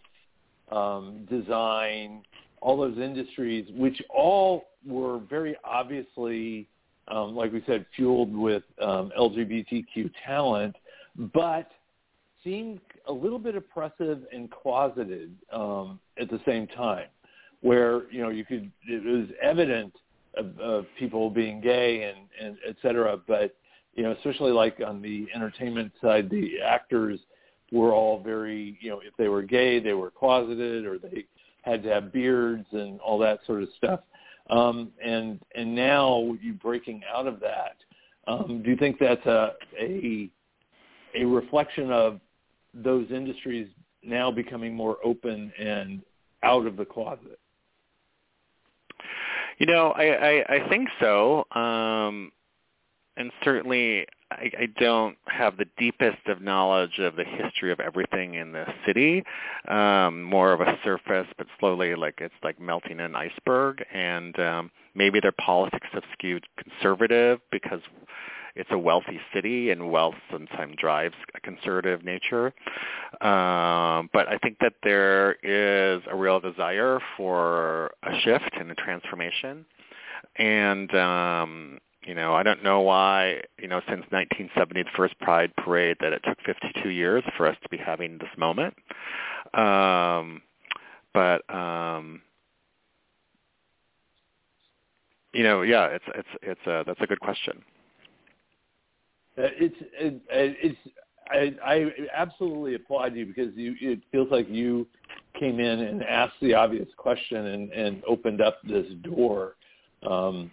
um, 0.75 1.27
design, 1.31 2.23
all 2.61 2.77
those 2.77 2.99
industries, 2.99 3.67
which 3.77 4.01
all 4.11 4.65
were 4.87 5.19
very 5.19 5.57
obviously, 5.65 6.69
um, 7.09 7.35
like 7.35 7.53
we 7.53 7.63
said, 7.67 7.87
fueled 7.95 8.35
with 8.35 8.63
um, 8.83 9.13
LGBTQ 9.19 10.11
talent, 10.27 10.75
but 11.35 11.71
seemed 12.43 12.81
a 13.07 13.13
little 13.13 13.39
bit 13.39 13.55
oppressive 13.55 14.23
and 14.33 14.51
closeted 14.51 15.35
um, 15.53 16.01
at 16.19 16.29
the 16.31 16.41
same 16.47 16.67
time, 16.67 17.07
where 17.61 18.11
you 18.11 18.23
know 18.23 18.31
you 18.31 18.45
could 18.45 18.71
it 18.87 19.05
was 19.05 19.29
evident 19.43 19.93
of, 20.37 20.59
of 20.59 20.87
people 20.99 21.31
being 21.31 21.61
gay 21.61 22.03
and, 22.03 22.27
and 22.41 22.57
et 22.67 22.77
cetera, 22.83 23.17
but 23.29 23.57
you 23.95 24.03
know 24.03 24.13
especially 24.13 24.53
like 24.53 24.81
on 24.87 25.01
the 25.01 25.27
entertainment 25.35 25.93
side, 26.03 26.29
the 26.29 26.61
actors 26.65 27.21
were 27.75 27.93
all 27.93 28.23
very 28.23 28.79
you 28.81 28.89
know 28.91 29.01
if 29.01 29.15
they 29.19 29.29
were 29.29 29.43
gay 29.43 29.81
they 29.81 29.95
were 29.95 30.11
closeted 30.11 30.87
or 30.87 30.99
they 30.99 31.27
had 31.63 31.83
to 31.83 31.89
have 31.89 32.13
beards 32.13 32.67
and 32.73 33.01
all 33.01 33.19
that 33.19 33.41
sort 33.47 33.63
of 33.63 33.69
stuff. 33.77 34.01
Um, 34.51 34.93
and 35.03 35.41
and 35.55 35.75
now 35.75 36.37
you 36.41 36.53
breaking 36.53 37.03
out 37.13 37.27
of 37.27 37.41
that. 37.41 37.77
Um, 38.27 38.63
do 38.63 38.71
you 38.71 38.77
think 38.77 38.99
that's 38.99 39.25
a 39.27 39.55
a 39.81 40.31
a 41.15 41.25
reflection 41.25 41.91
of 41.91 42.21
those 42.75 43.11
industries 43.11 43.69
now 44.03 44.31
becoming 44.31 44.75
more 44.75 44.99
open 45.03 45.53
and 45.59 46.03
out 46.43 46.67
of 46.67 46.77
the 46.77 46.85
closet? 46.85 47.39
You 49.59 49.67
know, 49.67 49.93
I 49.93 50.05
I, 50.05 50.57
I 50.57 50.69
think 50.69 50.89
so. 51.01 51.45
Um, 51.53 52.31
and 53.17 53.31
certainly 53.43 54.07
I, 54.35 54.51
I 54.61 54.67
don't 54.79 55.17
have 55.27 55.57
the 55.57 55.67
deepest 55.79 56.27
of 56.27 56.41
knowledge 56.43 56.99
of 56.99 57.17
the 57.17 57.25
history 57.25 57.73
of 57.73 57.81
everything 57.81 58.35
in 58.35 58.53
the 58.53 58.67
city. 58.87 59.25
Um, 59.69 60.23
more 60.23 60.53
of 60.53 60.61
a 60.61 60.79
surface, 60.85 61.27
but 61.39 61.47
slowly, 61.61 61.95
like 61.95 62.19
it's 62.19 62.35
like 62.43 62.61
melting 62.61 63.01
an 63.01 63.15
iceberg. 63.15 63.85
And 63.93 64.39
um, 64.39 64.71
maybe 64.95 65.21
their 65.21 65.33
politics 65.33 65.87
have 65.93 66.05
skewed 66.13 66.45
conservative 66.57 67.41
because 67.51 67.81
it's 68.57 68.71
a 68.71 68.79
wealthy 68.79 69.21
city, 69.33 69.71
and 69.71 69.91
wealth 69.91 70.15
sometimes 70.31 70.77
drives 70.77 71.17
a 71.35 71.41
conservative 71.41 72.05
nature. 72.05 72.55
Um, 73.21 74.09
but 74.13 74.29
I 74.29 74.39
think 74.43 74.59
that 74.61 74.75
there 74.85 75.33
is 75.43 76.03
a 76.09 76.15
real 76.15 76.39
desire 76.39 77.01
for 77.17 77.93
a 78.05 78.21
shift 78.21 78.51
and 78.59 78.71
a 78.71 78.75
transformation. 78.77 79.67
And 80.37 80.95
um, 80.95 81.79
you 82.07 82.15
know, 82.15 82.35
I 82.35 82.43
don't 82.43 82.63
know 82.63 82.81
why, 82.81 83.41
you 83.59 83.69
know, 83.69 83.81
since 83.89 84.05
1970, 84.11 84.83
the 84.83 84.89
first 84.97 85.19
Pride 85.21 85.55
Parade, 85.57 85.97
that 86.01 86.13
it 86.13 86.23
took 86.25 86.39
52 86.45 86.91
years 86.91 87.25
for 87.37 87.47
us 87.47 87.57
to 87.63 87.69
be 87.69 87.77
having 87.77 88.19
this 88.19 88.29
moment. 88.37 88.75
Um, 89.55 90.43
but, 91.13 91.43
um, 91.55 92.21
you 95.33 95.43
know, 95.43 95.63
yeah, 95.63 95.87
it's 95.87 96.05
it's 96.15 96.29
it's 96.43 96.67
a 96.67 96.85
that's 96.87 97.01
a 97.01 97.07
good 97.07 97.21
question. 97.21 97.63
Uh, 99.37 99.43
it's 99.59 99.75
it, 99.99 100.23
it's 100.31 100.79
I, 101.29 101.55
I 101.65 101.91
absolutely 102.15 102.75
applaud 102.75 103.17
you 103.17 103.27
because 103.27 103.53
you 103.57 103.75
it 103.81 104.01
feels 104.13 104.29
like 104.31 104.49
you 104.49 104.87
came 105.39 105.59
in 105.59 105.81
and 105.81 106.05
asked 106.05 106.35
the 106.41 106.55
obvious 106.55 106.89
question 106.97 107.47
and 107.47 107.73
and 107.73 108.03
opened 108.07 108.41
up 108.41 108.59
this 108.63 108.87
door. 109.03 109.57
Um, 110.09 110.51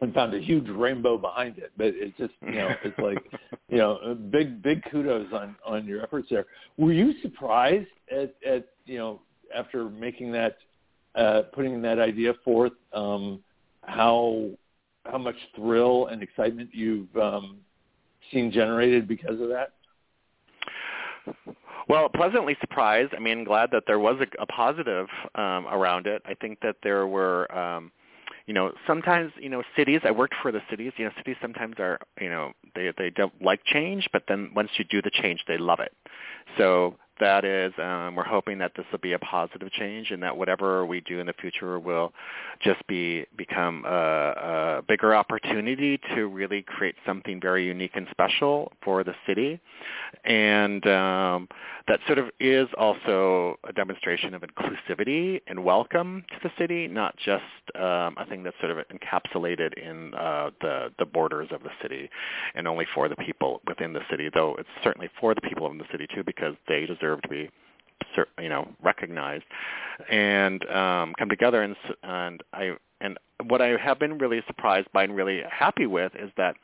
and 0.00 0.12
found 0.12 0.34
a 0.34 0.40
huge 0.40 0.68
rainbow 0.68 1.16
behind 1.16 1.58
it. 1.58 1.72
But 1.76 1.88
it's 1.88 2.16
just 2.18 2.34
you 2.42 2.52
know 2.52 2.70
it's 2.84 2.98
like 2.98 3.18
you 3.68 3.78
know 3.78 4.16
big 4.30 4.62
big 4.62 4.82
kudos 4.90 5.32
on 5.32 5.56
on 5.64 5.86
your 5.86 6.02
efforts 6.02 6.28
there. 6.30 6.46
Were 6.76 6.92
you 6.92 7.14
surprised 7.22 7.88
at 8.10 8.34
at 8.46 8.68
you 8.86 8.98
know 8.98 9.20
after 9.54 9.88
making 9.88 10.32
that 10.32 10.56
uh, 11.14 11.42
putting 11.52 11.80
that 11.82 11.98
idea 11.98 12.34
forth 12.44 12.72
um, 12.92 13.42
how 13.82 14.50
how 15.04 15.18
much 15.18 15.36
thrill 15.54 16.06
and 16.06 16.22
excitement 16.22 16.70
you've 16.72 17.14
um, 17.16 17.58
seen 18.32 18.50
generated 18.50 19.06
because 19.06 19.40
of 19.40 19.48
that? 19.48 19.72
Well, 21.88 22.08
pleasantly 22.08 22.56
surprised. 22.60 23.12
I 23.14 23.20
mean, 23.20 23.44
glad 23.44 23.70
that 23.72 23.84
there 23.86 23.98
was 23.98 24.16
a, 24.20 24.42
a 24.42 24.46
positive 24.46 25.06
um, 25.34 25.66
around 25.66 26.06
it. 26.06 26.22
I 26.24 26.34
think 26.34 26.58
that 26.60 26.76
there 26.82 27.06
were 27.06 27.52
um, 27.56 27.92
you 28.46 28.54
know 28.54 28.72
sometimes 28.86 29.32
you 29.40 29.48
know 29.48 29.62
cities 29.76 30.00
i 30.04 30.10
worked 30.10 30.34
for 30.42 30.52
the 30.52 30.60
cities 30.70 30.92
you 30.96 31.04
know 31.04 31.10
cities 31.16 31.36
sometimes 31.40 31.74
are 31.78 31.98
you 32.20 32.28
know 32.28 32.52
they 32.74 32.92
they 32.96 33.10
don't 33.10 33.32
like 33.42 33.64
change 33.64 34.08
but 34.12 34.24
then 34.28 34.50
once 34.54 34.70
you 34.76 34.84
do 34.84 35.02
the 35.02 35.10
change 35.10 35.44
they 35.46 35.58
love 35.58 35.80
it. 35.80 35.92
So 36.58 36.96
that 37.20 37.44
is 37.44 37.72
um, 37.78 38.16
we're 38.16 38.24
hoping 38.24 38.58
that 38.58 38.72
this 38.76 38.84
will 38.90 38.98
be 38.98 39.12
a 39.12 39.18
positive 39.18 39.70
change 39.70 40.10
and 40.10 40.22
that 40.22 40.36
whatever 40.36 40.84
we 40.84 41.00
do 41.00 41.20
in 41.20 41.26
the 41.26 41.32
future 41.32 41.78
will 41.78 42.12
just 42.60 42.84
be 42.88 43.24
become 43.36 43.84
a, 43.86 44.78
a 44.78 44.82
bigger 44.86 45.14
opportunity 45.14 45.98
to 46.14 46.26
really 46.26 46.62
create 46.62 46.96
something 47.06 47.40
very 47.40 47.64
unique 47.64 47.92
and 47.94 48.08
special 48.10 48.72
for 48.82 49.04
the 49.04 49.14
city. 49.26 49.60
And 50.24 50.84
um, 50.88 51.48
that 51.86 52.00
sort 52.06 52.18
of 52.18 52.30
is 52.40 52.68
also 52.78 53.56
a 53.68 53.72
demonstration 53.72 54.34
of 54.34 54.42
inclusivity 54.42 55.40
and 55.46 55.64
welcome 55.64 56.24
to 56.30 56.36
the 56.42 56.50
city 56.58 56.88
not 56.88 57.16
just 57.16 57.42
um, 57.76 58.14
a 58.18 58.26
thing 58.28 58.42
that's 58.42 58.56
sort 58.60 58.70
of 58.70 58.78
encapsulated 58.88 59.74
in 59.74 60.14
uh, 60.14 60.50
the 60.60 60.90
the 60.98 61.04
borders 61.04 61.48
of 61.50 61.62
the 61.62 61.70
city 61.82 62.08
and 62.54 62.66
only 62.66 62.86
for 62.94 63.08
the 63.08 63.16
people 63.16 63.60
within 63.66 63.92
the 63.92 64.00
city 64.10 64.30
though 64.32 64.54
it's 64.58 64.68
certainly 64.82 65.08
for 65.20 65.34
the 65.34 65.40
people 65.40 65.70
in 65.70 65.78
the 65.78 65.84
city 65.90 66.06
too 66.14 66.22
because 66.24 66.54
they 66.68 66.86
deserve 66.86 67.20
to 67.22 67.28
be 67.28 67.50
you 68.40 68.48
know 68.48 68.68
recognized 68.82 69.44
and 70.10 70.68
um, 70.70 71.12
come 71.18 71.28
together 71.28 71.62
and 71.62 71.76
and 72.02 72.42
I 72.52 72.72
and 73.00 73.18
what 73.46 73.60
I 73.60 73.76
have 73.76 73.98
been 73.98 74.18
really 74.18 74.42
surprised 74.46 74.88
by 74.92 75.04
and 75.04 75.14
really 75.14 75.42
happy 75.50 75.86
with 75.86 76.12
is 76.16 76.30
that 76.36 76.56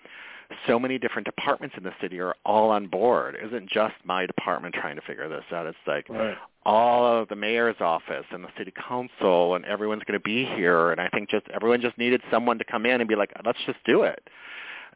so 0.66 0.78
many 0.78 0.98
different 0.98 1.26
departments 1.26 1.74
in 1.76 1.84
the 1.84 1.92
city 2.00 2.20
are 2.20 2.34
all 2.44 2.70
on 2.70 2.86
board. 2.86 3.34
It 3.34 3.46
isn't 3.46 3.70
just 3.70 3.94
my 4.04 4.26
department 4.26 4.74
trying 4.74 4.96
to 4.96 5.02
figure 5.02 5.28
this 5.28 5.44
out. 5.52 5.66
It's 5.66 5.78
like 5.86 6.08
right. 6.08 6.36
all 6.64 7.20
of 7.20 7.28
the 7.28 7.36
mayor's 7.36 7.76
office 7.80 8.24
and 8.30 8.44
the 8.44 8.48
city 8.58 8.72
council 8.88 9.54
and 9.54 9.64
everyone's 9.64 10.02
going 10.06 10.18
to 10.18 10.24
be 10.24 10.44
here. 10.44 10.90
And 10.92 11.00
I 11.00 11.08
think 11.08 11.30
just 11.30 11.46
everyone 11.54 11.80
just 11.80 11.98
needed 11.98 12.20
someone 12.30 12.58
to 12.58 12.64
come 12.64 12.86
in 12.86 13.00
and 13.00 13.08
be 13.08 13.16
like, 13.16 13.32
let's 13.44 13.58
just 13.66 13.78
do 13.84 14.02
it. 14.02 14.22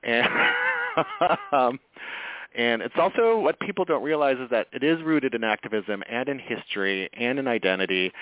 And 0.03 0.29
um, 1.53 1.81
and 2.55 2.83
it's 2.83 2.95
also 2.97 3.39
what 3.39 3.59
people 3.61 3.85
don't 3.85 4.03
realize 4.03 4.37
is 4.39 4.49
that 4.51 4.69
it 4.73 4.85
is 4.85 5.03
rooted 5.03 5.35
in 5.35 5.43
activism 5.43 6.03
and 6.09 6.29
in 6.29 6.39
history 6.39 7.11
and 7.13 7.39
in 7.39 7.49
identity 7.49 8.13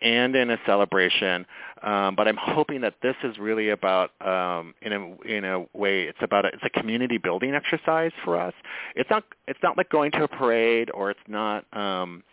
and 0.00 0.34
in 0.34 0.50
a 0.50 0.58
celebration. 0.66 1.46
Um, 1.82 2.14
but 2.14 2.28
I'm 2.28 2.38
hoping 2.40 2.80
that 2.82 2.94
this 3.02 3.16
is 3.22 3.38
really 3.38 3.70
about, 3.70 4.10
um, 4.20 4.74
in 4.82 4.92
a 4.92 5.28
in 5.28 5.44
a 5.44 5.60
way, 5.76 6.02
it's 6.04 6.18
about 6.22 6.44
a, 6.44 6.48
it's 6.48 6.64
a 6.64 6.70
community 6.70 7.18
building 7.18 7.54
exercise 7.54 8.12
for 8.24 8.38
us. 8.38 8.54
It's 8.96 9.10
not 9.10 9.24
it's 9.46 9.60
not 9.62 9.76
like 9.76 9.90
going 9.90 10.10
to 10.12 10.24
a 10.24 10.28
parade 10.28 10.90
or 10.92 11.10
it's 11.10 11.20
not. 11.28 11.64
Um, 11.72 12.24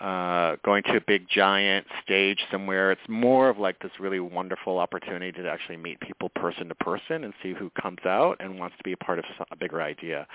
uh, 0.00 0.56
going 0.64 0.82
to 0.82 0.96
a 0.96 1.00
big 1.00 1.28
giant 1.28 1.86
stage 2.02 2.40
somewhere. 2.50 2.90
It's 2.90 3.08
more 3.08 3.48
of 3.48 3.58
like 3.58 3.78
this 3.80 3.92
really 4.00 4.18
wonderful 4.18 4.78
opportunity 4.78 5.30
to 5.40 5.48
actually 5.48 5.76
meet 5.76 6.00
people 6.00 6.28
person 6.30 6.68
to 6.68 6.74
person 6.74 7.22
and 7.22 7.32
see 7.42 7.52
who 7.52 7.70
comes 7.80 8.00
out 8.04 8.38
and 8.40 8.58
wants 8.58 8.76
to 8.78 8.82
be 8.82 8.92
a 8.92 8.96
part 8.96 9.20
of 9.20 9.24
a 9.50 9.56
bigger 9.56 9.80
idea. 9.80 10.26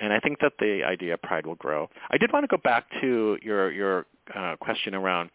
And 0.00 0.12
I 0.12 0.18
think 0.18 0.40
that 0.40 0.54
the 0.58 0.82
idea 0.82 1.14
of 1.14 1.22
Pride 1.22 1.46
will 1.46 1.54
grow. 1.54 1.88
I 2.10 2.18
did 2.18 2.32
want 2.32 2.42
to 2.44 2.48
go 2.48 2.60
back 2.62 2.86
to 3.00 3.38
your 3.42 3.70
your 3.70 4.06
uh, 4.34 4.56
question 4.56 4.94
around 4.94 5.30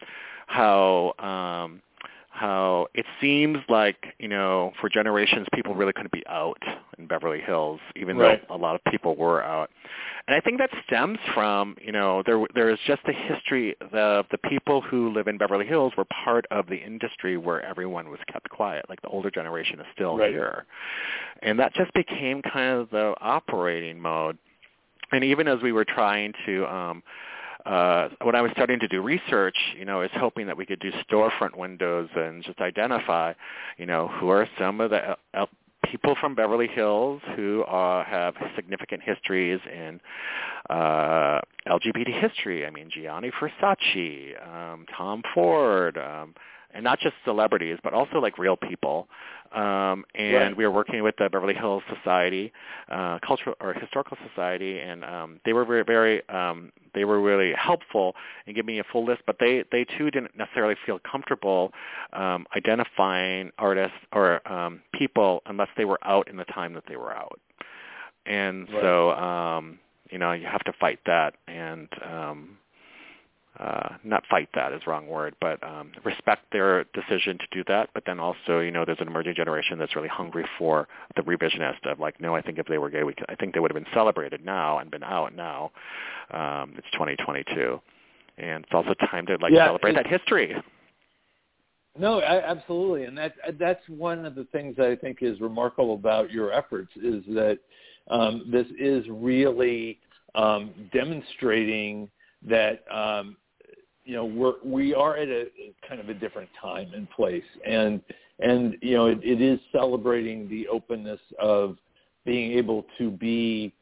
how 0.47 1.13
um, 1.19 1.81
how 2.29 2.87
it 2.93 3.05
seems 3.19 3.57
like 3.67 3.97
you 4.19 4.27
know 4.27 4.71
for 4.79 4.89
generations 4.89 5.47
people 5.53 5.75
really 5.75 5.93
couldn't 5.93 6.11
be 6.11 6.23
out 6.27 6.61
in 6.97 7.07
Beverly 7.07 7.41
Hills, 7.41 7.79
even 7.95 8.17
right. 8.17 8.41
though 8.47 8.55
a 8.55 8.57
lot 8.57 8.75
of 8.75 8.81
people 8.91 9.15
were 9.15 9.43
out. 9.43 9.69
And 10.27 10.35
I 10.35 10.39
think 10.39 10.57
that 10.59 10.69
stems 10.85 11.19
from 11.33 11.75
you 11.81 11.91
know 11.91 12.23
there 12.25 12.43
there 12.55 12.69
is 12.69 12.79
just 12.85 13.01
a 13.07 13.13
history 13.13 13.75
of 13.91 14.25
the 14.31 14.37
people 14.49 14.81
who 14.81 15.11
live 15.13 15.27
in 15.27 15.37
Beverly 15.37 15.65
Hills 15.65 15.93
were 15.97 16.05
part 16.23 16.45
of 16.51 16.67
the 16.67 16.77
industry 16.77 17.37
where 17.37 17.61
everyone 17.63 18.09
was 18.09 18.19
kept 18.31 18.49
quiet. 18.49 18.85
Like 18.87 19.01
the 19.01 19.09
older 19.09 19.31
generation 19.31 19.79
is 19.79 19.85
still 19.93 20.17
right. 20.17 20.31
here, 20.31 20.65
and 21.41 21.59
that 21.59 21.73
just 21.73 21.93
became 21.93 22.41
kind 22.41 22.79
of 22.79 22.89
the 22.89 23.13
operating 23.19 23.99
mode. 23.99 24.37
And 25.11 25.23
even 25.23 25.47
as 25.47 25.61
we 25.61 25.71
were 25.71 25.85
trying 25.85 26.33
to 26.45 26.65
um, 26.67 27.03
uh, 27.67 28.09
when 28.23 28.35
I 28.35 28.41
was 28.41 28.51
starting 28.53 28.79
to 28.79 28.87
do 28.87 29.01
research, 29.01 29.57
you 29.77 29.83
know, 29.83 29.97
I 29.99 30.03
was 30.03 30.11
hoping 30.13 30.47
that 30.47 30.55
we 30.55 30.65
could 30.65 30.79
do 30.79 30.91
storefront 31.09 31.57
windows 31.57 32.07
and 32.15 32.43
just 32.43 32.59
identify, 32.59 33.33
you 33.77 33.85
know, 33.85 34.07
who 34.07 34.29
are 34.29 34.47
some 34.57 34.79
of 34.79 34.91
the 34.91 35.17
uh, 35.33 35.45
people 35.83 36.15
from 36.19 36.33
Beverly 36.33 36.67
Hills 36.67 37.21
who 37.35 37.63
uh, 37.63 38.05
have 38.05 38.35
significant 38.55 39.03
histories 39.03 39.59
in 39.71 39.99
uh, 40.69 41.41
LGBT 41.67 42.21
history. 42.21 42.65
I 42.65 42.69
mean, 42.69 42.89
Gianni 42.89 43.31
Versace, 43.31 44.47
um, 44.47 44.85
Tom 44.95 45.21
Ford, 45.33 45.97
um, 45.97 46.35
and 46.73 46.83
not 46.83 46.99
just 46.99 47.15
celebrities, 47.25 47.77
but 47.83 47.93
also 47.93 48.19
like 48.19 48.37
real 48.37 48.57
people. 48.57 49.07
Um, 49.53 50.03
and 50.15 50.33
Right. 50.33 50.57
we 50.57 50.65
were 50.65 50.71
working 50.71 51.01
with 51.03 51.15
the 51.17 51.29
Beverly 51.29 51.53
Hills 51.53 51.81
Society, 51.95 52.51
uh, 52.91 53.19
Cultural 53.25 53.55
or 53.61 53.73
Historical 53.73 54.17
Society, 54.29 54.79
and 54.79 55.03
um, 55.05 55.39
they 55.45 55.53
were 55.53 55.65
very, 55.65 55.83
very 55.83 56.27
um, 56.29 56.71
they 56.93 57.05
were 57.05 57.21
really 57.21 57.53
helpful 57.53 58.13
in 58.45 58.53
giving 58.55 58.75
me 58.75 58.79
a 58.79 58.83
full 58.91 59.05
list. 59.05 59.21
But 59.25 59.37
they 59.39 59.63
they 59.71 59.85
too 59.97 60.11
didn't 60.11 60.37
necessarily 60.37 60.75
feel 60.85 60.99
comfortable 61.09 61.71
um, 62.13 62.45
identifying 62.55 63.51
artists 63.57 63.97
or 64.11 64.45
um, 64.51 64.81
people 64.93 65.41
unless 65.45 65.69
they 65.77 65.85
were 65.85 65.99
out 66.03 66.27
in 66.29 66.35
the 66.35 66.45
time 66.45 66.73
that 66.73 66.83
they 66.89 66.97
were 66.97 67.13
out. 67.15 67.39
And 68.25 68.67
Right. 68.69 68.81
so 68.81 69.11
um, 69.11 69.79
you 70.11 70.17
know 70.17 70.33
you 70.33 70.45
have 70.45 70.63
to 70.65 70.73
fight 70.79 70.99
that 71.05 71.35
and. 71.47 71.87
Um, 72.05 72.57
uh, 73.59 73.95
not 74.03 74.23
fight 74.29 74.49
that 74.53 74.71
is 74.71 74.81
the 74.85 74.91
wrong 74.91 75.07
word, 75.07 75.35
but 75.41 75.61
um, 75.63 75.91
respect 76.03 76.43
their 76.51 76.85
decision 76.93 77.37
to 77.37 77.45
do 77.51 77.63
that. 77.67 77.89
But 77.93 78.03
then 78.05 78.19
also, 78.19 78.59
you 78.59 78.71
know, 78.71 78.85
there's 78.85 78.99
an 79.01 79.07
emerging 79.07 79.35
generation 79.35 79.79
that's 79.79 79.95
really 79.95 80.07
hungry 80.07 80.45
for 80.57 80.87
the 81.15 81.23
revisionist 81.23 81.85
of 81.91 81.99
like, 81.99 82.21
no, 82.21 82.35
I 82.35 82.41
think 82.41 82.59
if 82.59 82.67
they 82.67 82.77
were 82.77 82.89
gay, 82.89 83.03
we 83.03 83.13
could, 83.13 83.25
I 83.29 83.35
think 83.35 83.53
they 83.53 83.59
would 83.59 83.71
have 83.71 83.83
been 83.83 83.93
celebrated 83.93 84.45
now 84.45 84.79
and 84.79 84.91
been 84.91 85.03
out 85.03 85.35
now. 85.35 85.71
Um, 86.31 86.73
it's 86.77 86.87
2022, 86.93 87.81
and 88.37 88.63
it's 88.63 88.73
also 88.73 88.93
time 89.09 89.25
to 89.27 89.37
like 89.41 89.53
Yeah, 89.53 89.67
celebrate 89.67 89.93
that 89.93 90.07
history. 90.07 90.55
No, 91.97 92.19
I, 92.19 92.47
absolutely, 92.47 93.05
and 93.05 93.17
that 93.17 93.33
that's 93.57 93.81
one 93.89 94.23
of 94.25 94.35
the 94.35 94.43
things 94.51 94.75
that 94.77 94.87
I 94.87 94.95
think 94.95 95.19
is 95.21 95.41
remarkable 95.41 95.95
about 95.95 96.31
your 96.31 96.53
efforts 96.53 96.91
is 96.95 97.23
that 97.29 97.57
um, 98.09 98.47
this 98.51 98.67
is 98.79 99.03
really 99.09 99.99
um, 100.35 100.71
demonstrating 100.93 102.07
that 102.43 102.83
um, 102.93 103.35
you 104.07 104.15
know 104.15 104.25
we're 104.25 104.53
we 104.63 104.95
are 104.95 105.17
at 105.17 105.27
a 105.27 105.47
kind 105.87 105.99
of 105.99 106.07
a 106.07 106.13
different 106.13 106.49
time 106.59 106.89
and 106.95 107.09
place, 107.11 107.43
and 107.67 108.01
and 108.39 108.77
you 108.81 108.95
know 108.95 109.07
it, 109.07 109.19
it 109.21 109.41
is 109.41 109.59
celebrating 109.73 110.47
the 110.47 110.65
openness 110.69 111.19
of 111.39 111.77
being 112.25 112.53
able 112.57 112.85
to 112.97 113.11
be 113.11 113.73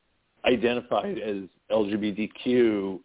identified 0.46 1.20
as 1.20 1.44
LGBTQ 1.72 3.00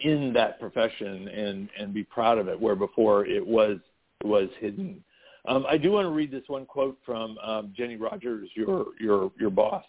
in 0.00 0.32
that 0.32 0.58
profession 0.58 1.28
and 1.28 1.68
and 1.78 1.94
be 1.94 2.02
proud 2.02 2.36
of 2.36 2.48
it, 2.48 2.60
where 2.60 2.74
before 2.74 3.24
it 3.24 3.46
was 3.46 3.78
was 4.24 4.48
hidden. 4.58 5.02
Um, 5.46 5.64
I 5.68 5.78
do 5.78 5.92
want 5.92 6.06
to 6.06 6.10
read 6.10 6.32
this 6.32 6.42
one 6.48 6.66
quote 6.66 6.98
from 7.06 7.38
um, 7.38 7.72
Jenny 7.76 7.94
Rogers, 7.94 8.48
your 8.54 8.86
your 9.00 9.30
your 9.38 9.50
boss. 9.50 9.84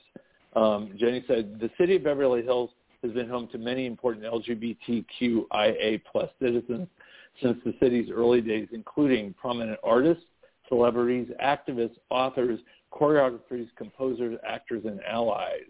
Um, 0.55 0.91
Jenny 0.99 1.23
said, 1.27 1.57
"The 1.59 1.71
city 1.75 1.95
of 1.95 2.03
Beverly 2.03 2.43
Hills 2.43 2.69
has 3.03 3.11
been 3.11 3.29
home 3.29 3.47
to 3.51 3.57
many 3.57 3.85
important 3.85 4.25
LGBTQIA 4.25 6.01
plus 6.11 6.29
citizens 6.41 6.87
since 7.41 7.57
the 7.63 7.73
city's 7.79 8.09
early 8.11 8.41
days, 8.41 8.67
including 8.71 9.33
prominent 9.33 9.79
artists, 9.83 10.23
celebrities, 10.67 11.27
activists, 11.43 11.97
authors, 12.09 12.59
choreographers, 12.91 13.67
composers, 13.75 14.37
actors, 14.47 14.83
and 14.85 14.99
allies. 15.03 15.69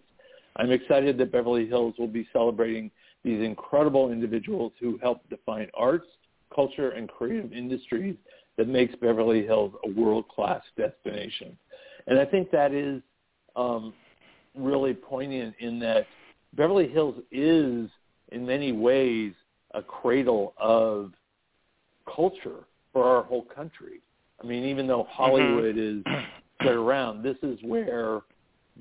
I'm 0.55 0.71
excited 0.71 1.17
that 1.17 1.32
Beverly 1.32 1.67
Hills 1.67 1.95
will 1.99 2.07
be 2.07 2.28
celebrating 2.34 2.89
these 3.23 3.43
incredible 3.43 4.11
individuals 4.11 4.71
who 4.80 4.97
helped 5.01 5.30
define 5.30 5.67
arts, 5.73 6.07
culture, 6.53 6.91
and 6.91 7.09
creative 7.09 7.51
industries 7.53 8.15
that 8.57 8.67
makes 8.67 8.95
Beverly 8.95 9.45
Hills 9.45 9.73
a 9.86 9.99
world-class 9.99 10.61
destination. 10.78 11.57
And 12.07 12.17
I 12.19 12.25
think 12.25 12.49
that 12.51 12.73
is 12.73 13.01
um, 13.55 13.93
really 14.55 14.93
poignant 14.93 15.55
in 15.59 15.80
that 15.80 16.07
Beverly 16.54 16.88
Hills 16.88 17.16
is, 17.32 17.89
in 18.32 18.45
many 18.45 18.72
ways, 18.72 19.34
a 19.74 19.82
cradle 19.82 20.54
of 20.58 21.12
culture 22.14 22.66
for 22.93 23.04
our 23.04 23.24
whole 23.24 23.43
country. 23.43 24.02
I 24.41 24.45
mean, 24.45 24.64
even 24.66 24.88
though 24.88 25.06
Hollywood 25.10 25.78
is 25.78 26.04
spread 26.60 26.76
around, 26.76 27.24
this 27.24 27.38
is 27.43 27.60
where 27.64 28.22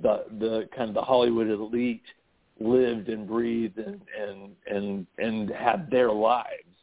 the 0.02 0.24
the 0.38 0.68
kind 0.76 0.88
of 0.88 0.94
the 0.94 1.02
Hollywood 1.02 1.48
elite 1.48 2.02
lived 2.60 3.08
and 3.08 3.26
breathed 3.26 3.78
and 3.78 4.00
and 4.18 4.54
and, 4.66 5.06
and 5.18 5.50
had 5.50 5.90
their 5.90 6.10
lives 6.12 6.76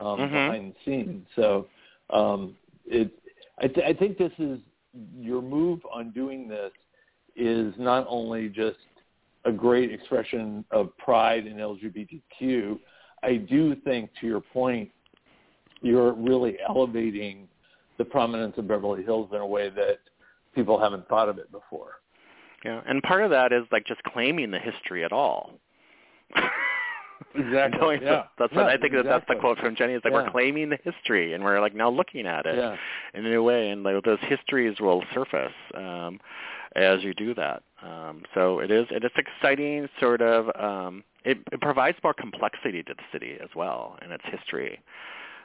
um, 0.00 0.20
Mhm. 0.20 0.32
behind 0.32 0.74
the 0.74 0.76
scenes. 0.84 1.26
So 1.36 1.66
um, 2.10 2.56
it, 2.84 3.10
I, 3.58 3.68
th- 3.68 3.86
I 3.86 3.92
think 3.92 4.18
this 4.18 4.32
is 4.38 4.58
your 5.18 5.42
move 5.42 5.80
on 5.92 6.10
doing 6.10 6.48
this 6.48 6.72
is 7.36 7.74
not 7.78 8.06
only 8.08 8.48
just 8.48 8.78
a 9.46 9.52
great 9.52 9.92
expression 9.92 10.64
of 10.70 10.96
pride 10.98 11.46
in 11.46 11.56
LGBTQ. 11.56 12.78
I 13.22 13.36
do 13.36 13.74
think, 13.76 14.10
to 14.20 14.26
your 14.26 14.40
point, 14.40 14.90
you're 15.82 16.12
really 16.12 16.56
elevating 16.68 17.48
the 17.98 18.04
prominence 18.04 18.54
of 18.58 18.68
Beverly 18.68 19.02
Hills 19.02 19.30
in 19.32 19.38
a 19.40 19.46
way 19.46 19.70
that 19.70 19.98
people 20.54 20.78
haven't 20.78 21.08
thought 21.08 21.28
of 21.28 21.38
it 21.38 21.50
before. 21.52 22.00
Yeah, 22.64 22.80
and 22.86 23.02
part 23.02 23.22
of 23.22 23.30
that 23.30 23.52
is 23.52 23.64
like 23.70 23.86
just 23.86 24.02
claiming 24.02 24.50
the 24.50 24.58
history 24.58 25.04
at 25.04 25.12
all. 25.12 25.52
Exactly, 27.34 27.78
Knowing 27.80 28.02
yeah. 28.02 28.08
that- 28.10 28.28
that's 28.38 28.52
what 28.54 28.66
Yeah, 28.66 28.72
I 28.72 28.76
think 28.78 28.92
that 28.94 29.04
that's 29.04 29.24
the 29.28 29.36
quote 29.36 29.58
from 29.58 29.76
Jenny. 29.76 29.94
Is 29.94 30.02
like 30.04 30.12
Yeah. 30.12 30.24
we're 30.24 30.30
claiming 30.30 30.68
the 30.70 30.78
history 30.82 31.34
and 31.34 31.44
we're 31.44 31.60
like 31.60 31.74
now 31.74 31.90
looking 31.90 32.26
at 32.26 32.46
it 32.46 32.56
Yeah. 32.56 32.76
in 33.14 33.24
a 33.24 33.28
new 33.30 33.42
way, 33.42 33.70
and 33.70 33.82
like 33.82 34.02
those 34.04 34.18
histories 34.22 34.80
will 34.80 35.04
surface 35.14 35.52
um, 35.74 36.20
as 36.74 37.02
you 37.02 37.14
do 37.14 37.34
that. 37.34 37.62
Um, 37.82 38.22
so 38.34 38.60
it 38.60 38.70
is 38.70 38.86
it 38.90 39.04
is 39.04 39.10
exciting, 39.16 39.88
sort 40.00 40.22
of. 40.22 40.48
Um, 40.58 41.04
it, 41.24 41.38
it 41.52 41.60
provides 41.60 41.98
more 42.02 42.14
complexity 42.14 42.82
to 42.84 42.94
the 42.94 43.02
city 43.12 43.36
as 43.42 43.50
well 43.54 43.98
in 44.04 44.12
its 44.12 44.24
history, 44.30 44.80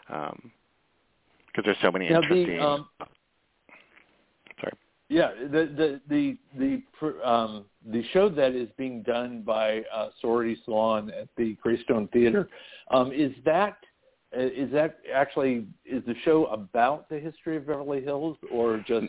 because 0.08 1.66
there's 1.66 1.78
so 1.82 1.92
many 1.92 2.10
Now, 2.10 2.22
interesting. 2.22 2.58
the, 2.58 2.64
um, 2.64 2.88
sorry. 4.60 4.74
Yeah, 5.10 5.32
the 5.52 5.66
the 5.76 6.02
the 6.08 6.38
the 6.58 7.28
um, 7.30 7.66
the 7.86 8.04
show 8.14 8.30
that 8.30 8.56
is 8.56 8.70
being 8.78 9.04
done 9.04 9.42
by 9.42 9.82
uh, 9.94 10.10
Sorority 10.22 10.58
Salon 10.64 11.12
at 11.12 11.28
the 11.36 11.58
Greystone 11.62 12.08
Theater 12.14 12.48
um, 12.92 13.12
is 13.12 13.34
that 13.44 13.78
uh, 14.34 14.48
that 14.72 15.00
actually 15.14 15.68
is 15.86 16.02
the 16.06 16.16
show 16.24 16.46
about 16.46 17.10
the 17.10 17.20
history 17.20 17.58
of 17.58 17.68
Beverly 17.68 18.02
Hills 18.02 18.38
or 18.50 18.78
just 18.88 19.08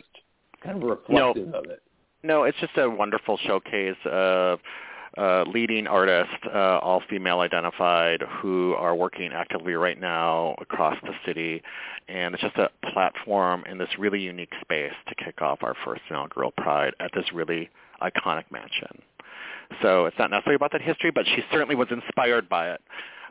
kind 0.61 0.75
of 0.75 0.83
reflective 0.83 1.53
of 1.53 1.65
it? 1.69 1.81
No, 2.23 2.43
it's 2.43 2.57
just 2.59 2.77
a 2.77 2.89
wonderful 2.89 3.37
showcase 3.45 3.97
of 4.05 4.59
uh, 5.17 5.43
leading 5.43 5.87
artists, 5.87 6.33
uh, 6.45 6.79
all 6.79 7.03
female 7.09 7.41
identified, 7.41 8.23
who 8.41 8.73
are 8.75 8.95
working 8.95 9.31
actively 9.33 9.73
right 9.73 9.99
now 9.99 10.55
across 10.59 10.97
the 11.03 11.11
city. 11.25 11.61
And 12.07 12.33
it's 12.33 12.41
just 12.41 12.55
a 12.55 12.69
platform 12.93 13.63
in 13.69 13.77
this 13.77 13.89
really 13.99 14.21
unique 14.21 14.53
space 14.61 14.93
to 15.07 15.15
kick 15.15 15.41
off 15.41 15.63
our 15.63 15.75
first 15.83 16.01
inaugural 16.09 16.51
Pride 16.51 16.93
at 17.01 17.11
this 17.13 17.25
really 17.33 17.69
iconic 18.01 18.45
mansion. 18.51 19.01
So 19.81 20.05
it's 20.05 20.17
not 20.17 20.31
necessarily 20.31 20.55
about 20.55 20.71
that 20.71 20.81
history, 20.81 21.11
but 21.11 21.25
she 21.25 21.43
certainly 21.51 21.75
was 21.75 21.89
inspired 21.91 22.47
by 22.47 22.71
it. 22.71 22.81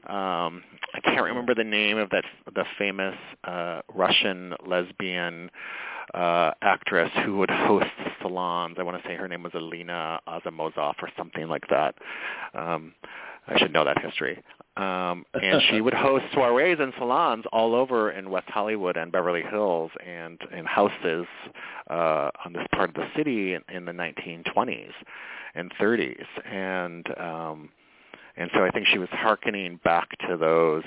Um, 0.06 0.64
I 0.94 1.00
can't 1.02 1.22
remember 1.22 1.54
the 1.54 1.64
name 1.64 1.96
of 1.96 2.10
that 2.10 2.24
the 2.54 2.64
famous 2.76 3.14
uh, 3.44 3.82
Russian 3.94 4.52
lesbian 4.66 5.50
uh, 6.14 6.52
actress 6.62 7.10
who 7.24 7.38
would 7.38 7.50
host 7.52 7.86
salons. 8.20 8.76
I 8.78 8.82
want 8.82 9.02
to 9.02 9.08
say 9.08 9.16
her 9.16 9.28
name 9.28 9.42
was 9.42 9.52
Alina 9.54 10.20
Azamozov 10.28 10.94
or 11.02 11.10
something 11.16 11.48
like 11.48 11.64
that. 11.70 11.94
Um, 12.54 12.94
I 13.48 13.58
should 13.58 13.72
know 13.72 13.84
that 13.84 14.00
history. 14.00 14.42
Um, 14.76 15.26
and 15.34 15.60
she 15.70 15.80
would 15.80 15.94
host 15.94 16.24
soirees 16.32 16.80
and 16.80 16.92
salons 16.98 17.44
all 17.52 17.74
over 17.74 18.10
in 18.12 18.30
West 18.30 18.48
Hollywood 18.48 18.96
and 18.96 19.12
Beverly 19.12 19.42
Hills 19.42 19.90
and 20.06 20.38
in 20.56 20.64
houses 20.64 21.26
uh, 21.90 22.30
on 22.44 22.52
this 22.52 22.66
part 22.72 22.90
of 22.90 22.94
the 22.94 23.06
city 23.16 23.54
in, 23.54 23.62
in 23.74 23.84
the 23.84 23.92
1920s 23.92 24.92
and 25.54 25.72
30s. 25.80 26.24
And 26.50 27.06
um, 27.18 27.68
and 28.36 28.50
so 28.54 28.64
I 28.64 28.70
think 28.70 28.86
she 28.86 28.98
was 28.98 29.08
hearkening 29.10 29.78
back 29.84 30.08
to 30.28 30.36
those 30.36 30.84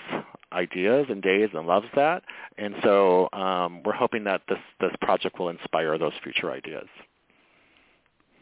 ideas 0.52 1.06
and 1.10 1.22
days 1.22 1.50
and 1.54 1.68
loves 1.68 1.88
that. 1.96 2.24
And 2.58 2.76
so 2.84 3.30
um, 3.34 3.84
we're 3.84 3.94
hoping 3.94 4.24
that 4.24 4.42
this, 4.48 4.58
this 4.80 4.92
project 5.02 5.38
will 5.40 5.50
inspire 5.50 5.98
those 5.98 6.14
future 6.24 6.52
ideas. 6.52 6.88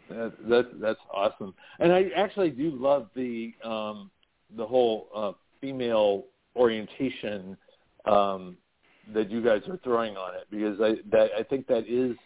That, 0.09 0.33
that 0.49 0.81
that's 0.81 0.99
awesome, 1.13 1.55
and 1.79 1.91
I 1.91 2.09
actually 2.15 2.49
do 2.51 2.71
love 2.71 3.07
the 3.15 3.53
um, 3.63 4.11
the 4.55 4.65
whole 4.65 5.07
uh, 5.15 5.31
female 5.61 6.25
orientation 6.57 7.57
um, 8.05 8.57
that 9.13 9.31
you 9.31 9.41
guys 9.41 9.61
are 9.69 9.77
throwing 9.77 10.17
on 10.17 10.35
it 10.35 10.45
because 10.51 10.79
I 10.81 10.95
that 11.09 11.29
I 11.37 11.43
think 11.43 11.67
that 11.67 11.85
is 11.87 12.17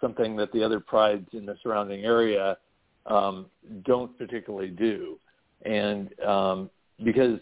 something 0.00 0.36
that 0.36 0.52
the 0.52 0.62
other 0.62 0.80
prides 0.80 1.28
in 1.32 1.44
the 1.44 1.56
surrounding 1.62 2.04
area 2.04 2.56
um, 3.06 3.46
don't 3.84 4.16
particularly 4.16 4.68
do, 4.68 5.18
and 5.64 6.20
um, 6.20 6.70
because 7.04 7.38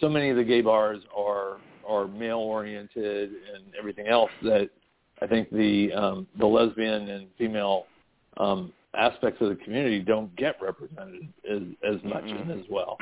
so 0.00 0.08
many 0.08 0.30
of 0.30 0.36
the 0.36 0.44
gay 0.44 0.60
bars 0.60 1.00
are 1.16 1.58
are 1.86 2.06
male 2.06 2.38
oriented 2.38 3.30
and 3.30 3.74
everything 3.78 4.06
else 4.06 4.30
that 4.42 4.70
I 5.22 5.26
think 5.26 5.50
the 5.50 5.92
um, 5.92 6.26
the 6.38 6.46
lesbian 6.46 7.08
and 7.08 7.26
female 7.36 7.86
um, 8.36 8.72
aspects 8.94 9.40
of 9.40 9.50
the 9.50 9.56
community 9.56 10.00
don't 10.00 10.34
get 10.36 10.56
represented 10.62 11.28
as 11.50 11.62
as 11.82 12.02
much 12.04 12.24
Mhm. 12.24 12.58
as 12.58 12.68
well. 12.70 12.96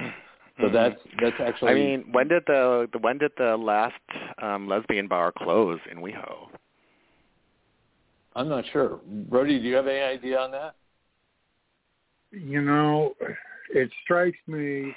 So 0.58 0.64
mm-hmm. 0.64 0.74
that's 0.74 1.00
that's 1.20 1.40
actually. 1.40 1.70
I 1.70 1.74
mean, 1.74 2.04
when 2.12 2.28
did 2.28 2.42
the, 2.46 2.88
the 2.92 2.98
when 2.98 3.18
did 3.18 3.32
the 3.38 3.56
last 3.56 3.94
um, 4.42 4.66
lesbian 4.68 5.06
bar 5.06 5.32
close 5.32 5.78
in 5.90 5.98
WeHo? 5.98 6.48
I'm 8.34 8.48
not 8.48 8.64
sure. 8.72 9.00
Brody, 9.06 9.58
do 9.58 9.66
you 9.66 9.74
have 9.76 9.86
any 9.86 10.00
idea 10.00 10.38
on 10.38 10.50
that? 10.52 10.74
You 12.30 12.60
know, 12.60 13.14
it 13.70 13.90
strikes 14.04 14.38
me 14.46 14.94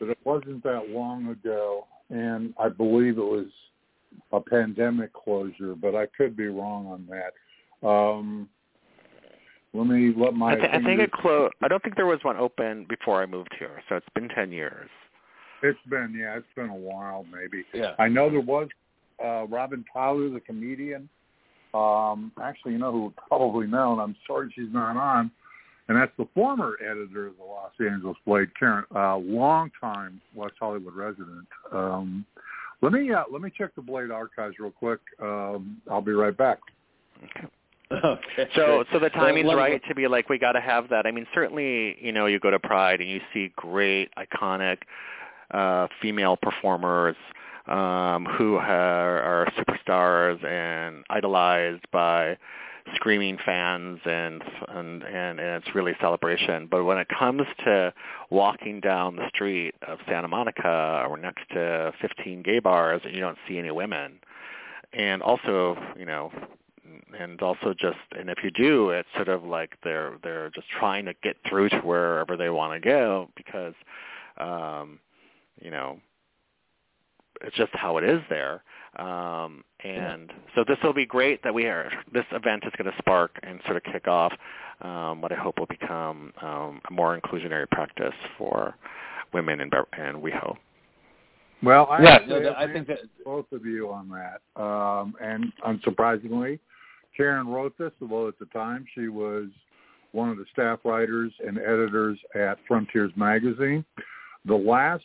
that 0.00 0.10
it 0.10 0.18
wasn't 0.24 0.62
that 0.64 0.90
long 0.90 1.28
ago, 1.28 1.86
and 2.10 2.54
I 2.58 2.68
believe 2.68 3.18
it 3.18 3.22
was 3.22 3.46
a 4.32 4.40
pandemic 4.40 5.12
closure, 5.12 5.74
but 5.74 5.94
I 5.94 6.06
could 6.16 6.36
be 6.36 6.46
wrong 6.46 6.86
on 6.86 7.08
that. 7.10 7.86
Um, 7.86 8.48
let 9.74 9.86
me 9.86 10.12
let 10.16 10.34
my. 10.34 10.52
I, 10.52 10.56
th- 10.56 10.70
I 10.72 10.82
think 10.82 11.00
it 11.00 11.12
closed. 11.12 11.54
I 11.62 11.68
don't 11.68 11.82
think 11.82 11.96
there 11.96 12.06
was 12.06 12.20
one 12.22 12.36
open 12.36 12.86
before 12.88 13.22
I 13.22 13.26
moved 13.26 13.54
here, 13.58 13.82
so 13.88 13.96
it's 13.96 14.06
been 14.14 14.28
ten 14.28 14.50
years. 14.50 14.88
It's 15.62 15.78
been 15.88 16.14
yeah, 16.18 16.36
it's 16.36 16.46
been 16.54 16.68
a 16.68 16.74
while 16.74 17.24
maybe. 17.30 17.64
Yeah. 17.74 17.94
I 17.98 18.08
know 18.08 18.30
there 18.30 18.40
was 18.40 18.68
uh 19.22 19.46
Robin 19.46 19.84
Tyler, 19.92 20.30
the 20.30 20.40
comedian. 20.40 21.08
Um 21.74 22.32
actually 22.42 22.72
you 22.72 22.78
know 22.78 22.92
who 22.92 23.02
would 23.04 23.16
probably 23.16 23.66
know 23.66 23.92
and 23.92 24.00
I'm 24.00 24.16
sorry 24.26 24.52
she's 24.54 24.72
not 24.72 24.96
on. 24.96 25.30
And 25.88 25.96
that's 25.96 26.12
the 26.18 26.28
former 26.34 26.76
editor 26.82 27.28
of 27.28 27.36
the 27.38 27.44
Los 27.44 27.72
Angeles 27.80 28.16
Blade, 28.26 28.48
Karen, 28.58 28.84
uh 28.94 29.16
long 29.16 29.70
time 29.80 30.20
West 30.34 30.54
Hollywood 30.60 30.94
resident. 30.94 31.46
Um 31.72 32.24
let 32.80 32.92
me 32.92 33.12
uh, 33.12 33.24
let 33.32 33.42
me 33.42 33.50
check 33.56 33.74
the 33.74 33.82
Blade 33.82 34.10
archives 34.10 34.56
real 34.58 34.70
quick. 34.70 35.00
Um 35.22 35.80
I'll 35.90 36.00
be 36.00 36.12
right 36.12 36.36
back. 36.36 36.58
Okay. 37.24 37.46
Okay. 37.90 38.48
So 38.54 38.84
so 38.92 38.98
the 38.98 39.10
timing's 39.10 39.46
well, 39.46 39.56
right 39.56 39.80
to 39.88 39.94
be 39.94 40.06
like 40.08 40.28
we 40.28 40.38
got 40.38 40.52
to 40.52 40.60
have 40.60 40.90
that. 40.90 41.06
I 41.06 41.10
mean, 41.10 41.26
certainly, 41.34 41.96
you 42.00 42.12
know, 42.12 42.26
you 42.26 42.38
go 42.38 42.50
to 42.50 42.58
Pride 42.58 43.00
and 43.00 43.08
you 43.08 43.20
see 43.32 43.50
great, 43.56 44.10
iconic 44.16 44.78
uh, 45.52 45.88
female 46.02 46.36
performers 46.36 47.16
um, 47.66 48.26
who 48.36 48.56
are, 48.56 49.22
are 49.22 49.52
superstars 49.58 50.44
and 50.44 51.04
idolized 51.08 51.84
by 51.92 52.36
screaming 52.94 53.38
fans 53.44 54.00
and, 54.04 54.42
and 54.68 55.02
and 55.02 55.40
and 55.40 55.62
it's 55.62 55.74
really 55.74 55.92
celebration. 56.00 56.68
But 56.70 56.84
when 56.84 56.98
it 56.98 57.08
comes 57.08 57.42
to 57.64 57.92
walking 58.30 58.80
down 58.80 59.16
the 59.16 59.28
street 59.28 59.74
of 59.86 59.98
Santa 60.08 60.28
Monica 60.28 61.04
or 61.08 61.16
next 61.16 61.48
to 61.50 61.92
15 62.00 62.42
gay 62.42 62.58
bars 62.58 63.00
and 63.04 63.14
you 63.14 63.20
don't 63.20 63.38
see 63.48 63.58
any 63.58 63.70
women 63.70 64.18
and 64.92 65.22
also 65.22 65.76
you 65.98 66.06
know 66.06 66.32
and 67.18 67.40
also 67.42 67.74
just 67.78 67.98
and 68.18 68.30
if 68.30 68.38
you 68.42 68.50
do 68.50 68.90
it's 68.90 69.08
sort 69.14 69.28
of 69.28 69.44
like 69.44 69.76
they're 69.84 70.16
they're 70.22 70.50
just 70.54 70.68
trying 70.70 71.04
to 71.04 71.14
get 71.22 71.36
through 71.48 71.68
to 71.68 71.78
wherever 71.80 72.36
they 72.36 72.48
want 72.48 72.72
to 72.72 72.88
go 72.88 73.28
because 73.36 73.74
um 74.38 74.98
you 75.62 75.70
know, 75.70 75.98
it's 77.42 77.56
just 77.56 77.70
how 77.74 77.98
it 77.98 78.04
is 78.04 78.20
there. 78.28 78.62
Um, 78.96 79.64
and 79.84 80.32
so 80.54 80.64
this 80.66 80.78
will 80.82 80.94
be 80.94 81.06
great 81.06 81.42
that 81.44 81.54
we 81.54 81.66
are, 81.66 81.90
this 82.12 82.24
event 82.32 82.64
is 82.66 82.72
going 82.76 82.90
to 82.90 82.98
spark 82.98 83.38
and 83.42 83.60
sort 83.64 83.76
of 83.76 83.84
kick 83.84 84.08
off 84.08 84.32
um, 84.80 85.20
what 85.20 85.32
I 85.32 85.36
hope 85.36 85.58
will 85.58 85.66
become 85.66 86.32
um, 86.42 86.80
a 86.88 86.92
more 86.92 87.18
inclusionary 87.18 87.68
practice 87.70 88.14
for 88.36 88.74
women 89.32 89.60
in, 89.60 89.70
in 89.98 90.20
WeHo. 90.20 90.56
Well, 91.62 91.88
I, 91.90 92.02
yeah, 92.02 92.18
no, 92.26 92.54
I 92.56 92.72
think 92.72 92.86
that 92.86 93.00
both 93.24 93.46
of 93.52 93.66
you 93.66 93.90
on 93.90 94.08
that, 94.10 94.62
um, 94.62 95.14
and 95.20 95.52
unsurprisingly, 95.66 96.60
Karen 97.16 97.48
wrote 97.48 97.76
this. 97.78 97.90
Although 98.00 98.28
at 98.28 98.38
the 98.38 98.46
time 98.46 98.86
she 98.94 99.08
was 99.08 99.46
one 100.12 100.30
of 100.30 100.36
the 100.36 100.44
staff 100.52 100.78
writers 100.84 101.32
and 101.44 101.58
editors 101.58 102.18
at 102.34 102.58
Frontiers 102.66 103.12
Magazine. 103.16 103.84
The 104.44 104.54
last 104.54 105.04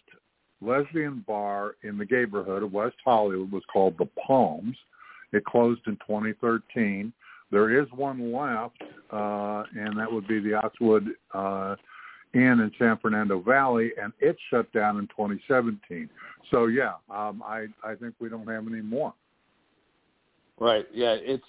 lesbian 0.63 1.23
bar 1.27 1.75
in 1.83 1.97
the 1.97 2.05
neighborhood 2.05 2.63
of 2.63 2.73
West 2.73 2.95
Hollywood 3.03 3.51
was 3.51 3.63
called 3.71 3.95
the 3.97 4.07
Palms. 4.25 4.77
It 5.31 5.43
closed 5.45 5.81
in 5.87 5.95
2013. 6.07 7.11
There 7.51 7.79
is 7.79 7.87
one 7.91 8.33
left, 8.33 8.81
uh, 9.11 9.63
and 9.75 9.97
that 9.97 10.11
would 10.11 10.27
be 10.27 10.39
the 10.39 10.55
Oxwood 10.55 11.09
uh, 11.33 11.75
Inn 12.33 12.59
in 12.59 12.71
San 12.79 12.97
Fernando 12.97 13.39
Valley, 13.41 13.91
and 14.01 14.11
it 14.19 14.35
shut 14.49 14.71
down 14.73 14.97
in 14.97 15.07
2017. 15.07 16.09
So 16.49 16.65
yeah, 16.65 16.93
um, 17.09 17.43
I 17.45 17.67
I 17.83 17.95
think 17.95 18.15
we 18.19 18.29
don't 18.29 18.47
have 18.47 18.67
any 18.67 18.81
more. 18.81 19.13
Right. 20.59 20.87
Yeah. 20.93 21.15
It's. 21.19 21.43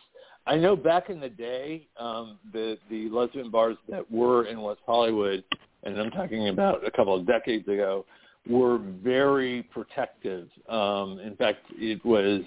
I 0.47 0.57
know 0.57 0.77
back 0.77 1.09
in 1.09 1.21
the 1.21 1.31
day, 1.31 1.89
um, 1.99 2.39
the 2.53 2.77
the 2.91 3.09
lesbian 3.09 3.51
bars 3.51 3.79
that 3.89 4.11
were 4.11 4.45
in 4.45 4.61
West 4.61 4.81
Hollywood, 4.85 5.43
and 5.85 5.99
I'm 5.99 6.11
talking 6.11 6.49
about 6.49 6.87
a 6.87 6.91
couple 6.91 7.15
of 7.15 7.27
decades 7.27 7.67
ago, 7.67 8.05
were 8.49 8.79
very 8.79 9.63
protective. 9.65 10.49
Um, 10.69 11.19
in 11.21 11.37
fact, 11.37 11.61
it 11.73 12.05
was 12.05 12.43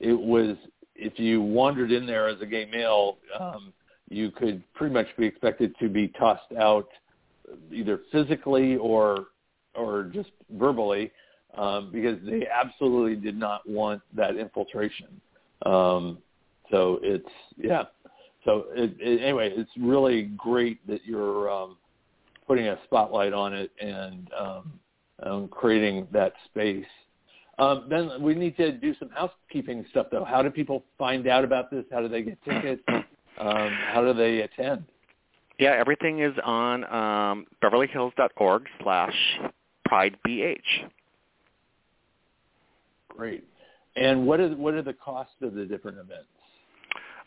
it 0.00 0.18
was 0.18 0.56
if 0.94 1.18
you 1.18 1.40
wandered 1.40 1.92
in 1.92 2.06
there 2.06 2.28
as 2.28 2.40
a 2.40 2.46
gay 2.46 2.66
male, 2.66 3.18
um, 3.38 3.72
you 4.08 4.30
could 4.30 4.62
pretty 4.74 4.92
much 4.92 5.06
be 5.18 5.26
expected 5.26 5.74
to 5.80 5.88
be 5.88 6.08
tossed 6.08 6.52
out 6.58 6.88
either 7.72 8.00
physically 8.12 8.76
or 8.76 9.26
or 9.74 10.04
just 10.12 10.30
verbally 10.52 11.10
um, 11.56 11.90
because 11.92 12.18
they 12.24 12.46
absolutely 12.46 13.16
did 13.16 13.36
not 13.36 13.68
want 13.68 14.02
that 14.14 14.36
infiltration. 14.36 15.20
Um, 15.64 16.18
so 16.70 16.98
it's 17.02 17.28
yeah. 17.56 17.84
So 18.44 18.66
it, 18.72 18.94
it, 18.98 19.22
anyway, 19.22 19.52
it's 19.54 19.70
really 19.78 20.30
great 20.36 20.86
that 20.86 21.04
you're 21.04 21.50
um, 21.50 21.76
putting 22.46 22.68
a 22.68 22.78
spotlight 22.84 23.32
on 23.32 23.52
it 23.52 23.70
and 23.80 24.30
um, 24.38 24.79
um, 25.22 25.48
creating 25.48 26.06
that 26.12 26.32
space. 26.46 26.86
Um, 27.58 27.86
then 27.90 28.22
we 28.22 28.34
need 28.34 28.56
to 28.56 28.72
do 28.72 28.94
some 28.98 29.10
housekeeping 29.10 29.84
stuff, 29.90 30.06
though. 30.10 30.24
How 30.24 30.42
do 30.42 30.50
people 30.50 30.82
find 30.98 31.26
out 31.26 31.44
about 31.44 31.70
this? 31.70 31.84
How 31.92 32.00
do 32.00 32.08
they 32.08 32.22
get 32.22 32.42
tickets? 32.42 32.82
Um, 32.88 33.70
how 33.92 34.02
do 34.02 34.14
they 34.14 34.40
attend? 34.40 34.84
Yeah, 35.58 35.72
everything 35.72 36.20
is 36.20 36.34
on 36.44 36.84
um, 36.84 37.46
beverlyhills.org 37.62 38.64
slash 38.82 39.14
pridebh. 39.90 40.60
Great. 43.08 43.44
And 43.96 44.26
what 44.26 44.40
is 44.40 44.54
what 44.56 44.74
are 44.74 44.82
the 44.82 44.94
costs 44.94 45.34
of 45.42 45.54
the 45.54 45.66
different 45.66 45.98
events? 45.98 46.28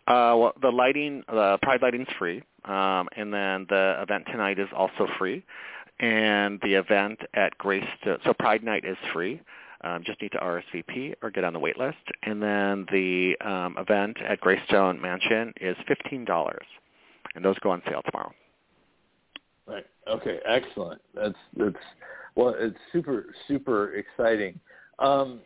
Uh, 0.07 0.35
well, 0.37 0.53
the 0.61 0.69
lighting, 0.69 1.23
the 1.27 1.57
Pride 1.61 1.81
lighting's 1.81 2.07
free, 2.17 2.41
um, 2.65 3.07
and 3.15 3.33
then 3.33 3.65
the 3.69 4.01
event 4.01 4.25
tonight 4.31 4.59
is 4.59 4.67
also 4.75 5.07
free 5.17 5.43
and 5.99 6.59
the 6.61 6.73
event 6.73 7.19
at 7.33 7.57
Greystone. 7.57 8.17
So 8.25 8.33
Pride 8.33 8.63
Night 8.63 8.85
is 8.85 8.97
free. 9.11 9.41
Um, 9.83 10.01
just 10.05 10.21
need 10.21 10.31
to 10.31 10.37
RSVP 10.37 11.15
or 11.21 11.29
get 11.29 11.43
on 11.43 11.51
the 11.53 11.59
wait 11.59 11.77
list. 11.77 11.97
And 12.23 12.41
then 12.41 12.85
the 12.91 13.35
um, 13.45 13.75
event 13.77 14.17
at 14.21 14.39
Greystone 14.39 14.99
Mansion 15.01 15.53
is 15.59 15.75
fifteen 15.87 16.23
dollars, 16.23 16.65
and 17.35 17.43
those 17.43 17.57
go 17.59 17.71
on 17.71 17.81
sale 17.89 18.01
tomorrow. 18.09 18.31
Right. 19.67 19.85
Okay. 20.07 20.39
Excellent. 20.45 21.01
That's 21.13 21.35
that's 21.57 21.75
well, 22.35 22.55
it's 22.57 22.77
super 22.91 23.33
super 23.47 23.95
exciting. 23.95 24.59
Um, 24.99 25.41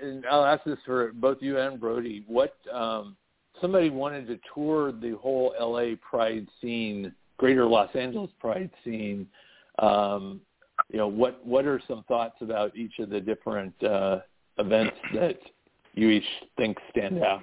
and 0.00 0.24
I'll 0.26 0.44
ask 0.44 0.64
this 0.64 0.78
for 0.86 1.12
both 1.12 1.38
you 1.40 1.58
and 1.58 1.78
Brody. 1.80 2.24
What 2.28 2.56
um, 2.72 3.16
somebody 3.60 3.90
wanted 3.90 4.28
to 4.28 4.38
tour 4.54 4.92
the 4.92 5.16
whole 5.20 5.54
LA 5.60 5.96
Pride 6.08 6.46
scene, 6.60 7.12
Greater 7.36 7.66
Los 7.66 7.94
Angeles 7.96 8.30
Pride 8.40 8.70
scene 8.84 9.26
um, 9.80 10.40
you 10.90 10.98
know, 10.98 11.08
what 11.08 11.44
what 11.46 11.66
are 11.66 11.80
some 11.86 12.04
thoughts 12.04 12.36
about 12.40 12.76
each 12.76 12.98
of 12.98 13.10
the 13.10 13.20
different 13.20 13.74
uh, 13.82 14.20
events 14.58 14.96
that 15.14 15.38
you 15.94 16.10
each 16.10 16.24
think 16.56 16.78
stand 16.90 17.22
out? 17.22 17.42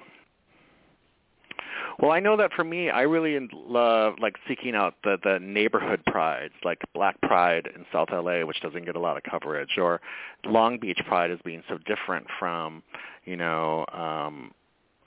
Well, 2.00 2.12
I 2.12 2.20
know 2.20 2.36
that 2.36 2.52
for 2.52 2.62
me, 2.62 2.90
I 2.90 3.02
really 3.02 3.48
love 3.52 4.14
like 4.20 4.36
seeking 4.46 4.76
out 4.76 4.94
the 5.02 5.18
the 5.24 5.38
neighborhood 5.40 6.00
prides, 6.06 6.54
like 6.64 6.78
Black 6.94 7.20
Pride 7.22 7.68
in 7.74 7.84
South 7.92 8.08
LA, 8.12 8.44
which 8.46 8.60
doesn't 8.60 8.84
get 8.84 8.94
a 8.94 9.00
lot 9.00 9.16
of 9.16 9.24
coverage, 9.24 9.78
or 9.78 10.00
Long 10.44 10.78
Beach 10.78 11.00
Pride 11.06 11.30
as 11.32 11.40
being 11.44 11.62
so 11.68 11.78
different 11.86 12.26
from, 12.38 12.82
you 13.24 13.36
know, 13.36 13.84
um, 13.92 14.52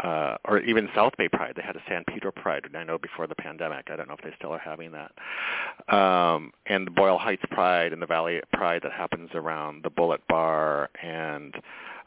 uh, 0.04 0.38
or 0.46 0.60
even 0.60 0.90
South 0.96 1.14
Bay 1.18 1.30
Pride. 1.30 1.54
They 1.56 1.62
had 1.62 1.76
a 1.76 1.82
San 1.88 2.04
Pedro 2.08 2.32
Pride, 2.32 2.68
I 2.76 2.84
know 2.84 2.98
before 2.98 3.28
the 3.28 3.36
pandemic. 3.36 3.90
I 3.92 3.96
don't 3.96 4.08
know 4.08 4.16
if 4.16 4.24
they 4.24 4.34
still 4.38 4.52
are 4.52 4.60
having 4.60 4.92
that. 4.92 5.96
Um, 5.96 6.52
and 6.66 6.88
the 6.88 6.92
Boyle 6.92 7.18
Heights 7.18 7.44
Pride 7.52 7.94
and 7.94 8.02
the 8.02 8.08
Valley 8.08 8.42
Pride 8.54 8.82
that 8.84 8.92
happens 8.92 9.30
around 9.34 9.84
the 9.84 9.90
Bullet 9.90 10.22
Bar. 10.28 10.90
And 11.02 11.56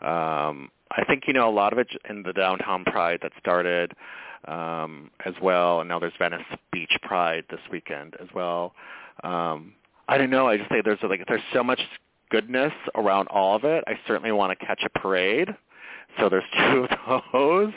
um, 0.01 0.71
I 0.91 1.05
think, 1.07 1.25
you 1.27 1.33
know, 1.33 1.49
a 1.49 1.53
lot 1.53 1.73
of 1.73 1.79
it 1.79 1.89
in 2.09 2.23
the 2.23 2.33
Downtown 2.33 2.85
Pride 2.85 3.21
that 3.23 3.33
started 3.39 3.93
um, 4.49 5.11
as 5.25 5.35
well. 5.41 5.81
And 5.81 5.89
now 5.89 5.99
there's 6.01 6.13
Venice 6.19 6.43
Beach 6.73 6.93
Pride 7.03 7.45
this 7.51 7.61
weekend 7.71 8.17
as 8.21 8.29
well. 8.35 8.75
Um, 9.23 9.75
I 10.09 10.19
don't 10.19 10.31
know. 10.31 10.49
I 10.49 10.57
just 10.57 10.69
say 10.69 10.83
there's 10.85 10.99
like 11.03 11.25
there's 11.29 11.41
so 11.53 11.63
much 11.63 11.81
goodness 12.31 12.73
around 12.95 13.29
all 13.29 13.57
of 13.57 13.65
it. 13.65 13.85
I 13.87 13.99
certainly 14.07 14.33
want 14.33 14.59
to 14.59 14.67
catch 14.67 14.83
a 14.85 14.99
parade 14.99 15.55
so 16.21 16.29
there's 16.29 16.45
two 16.71 16.87
of 17.07 17.23
those, 17.33 17.73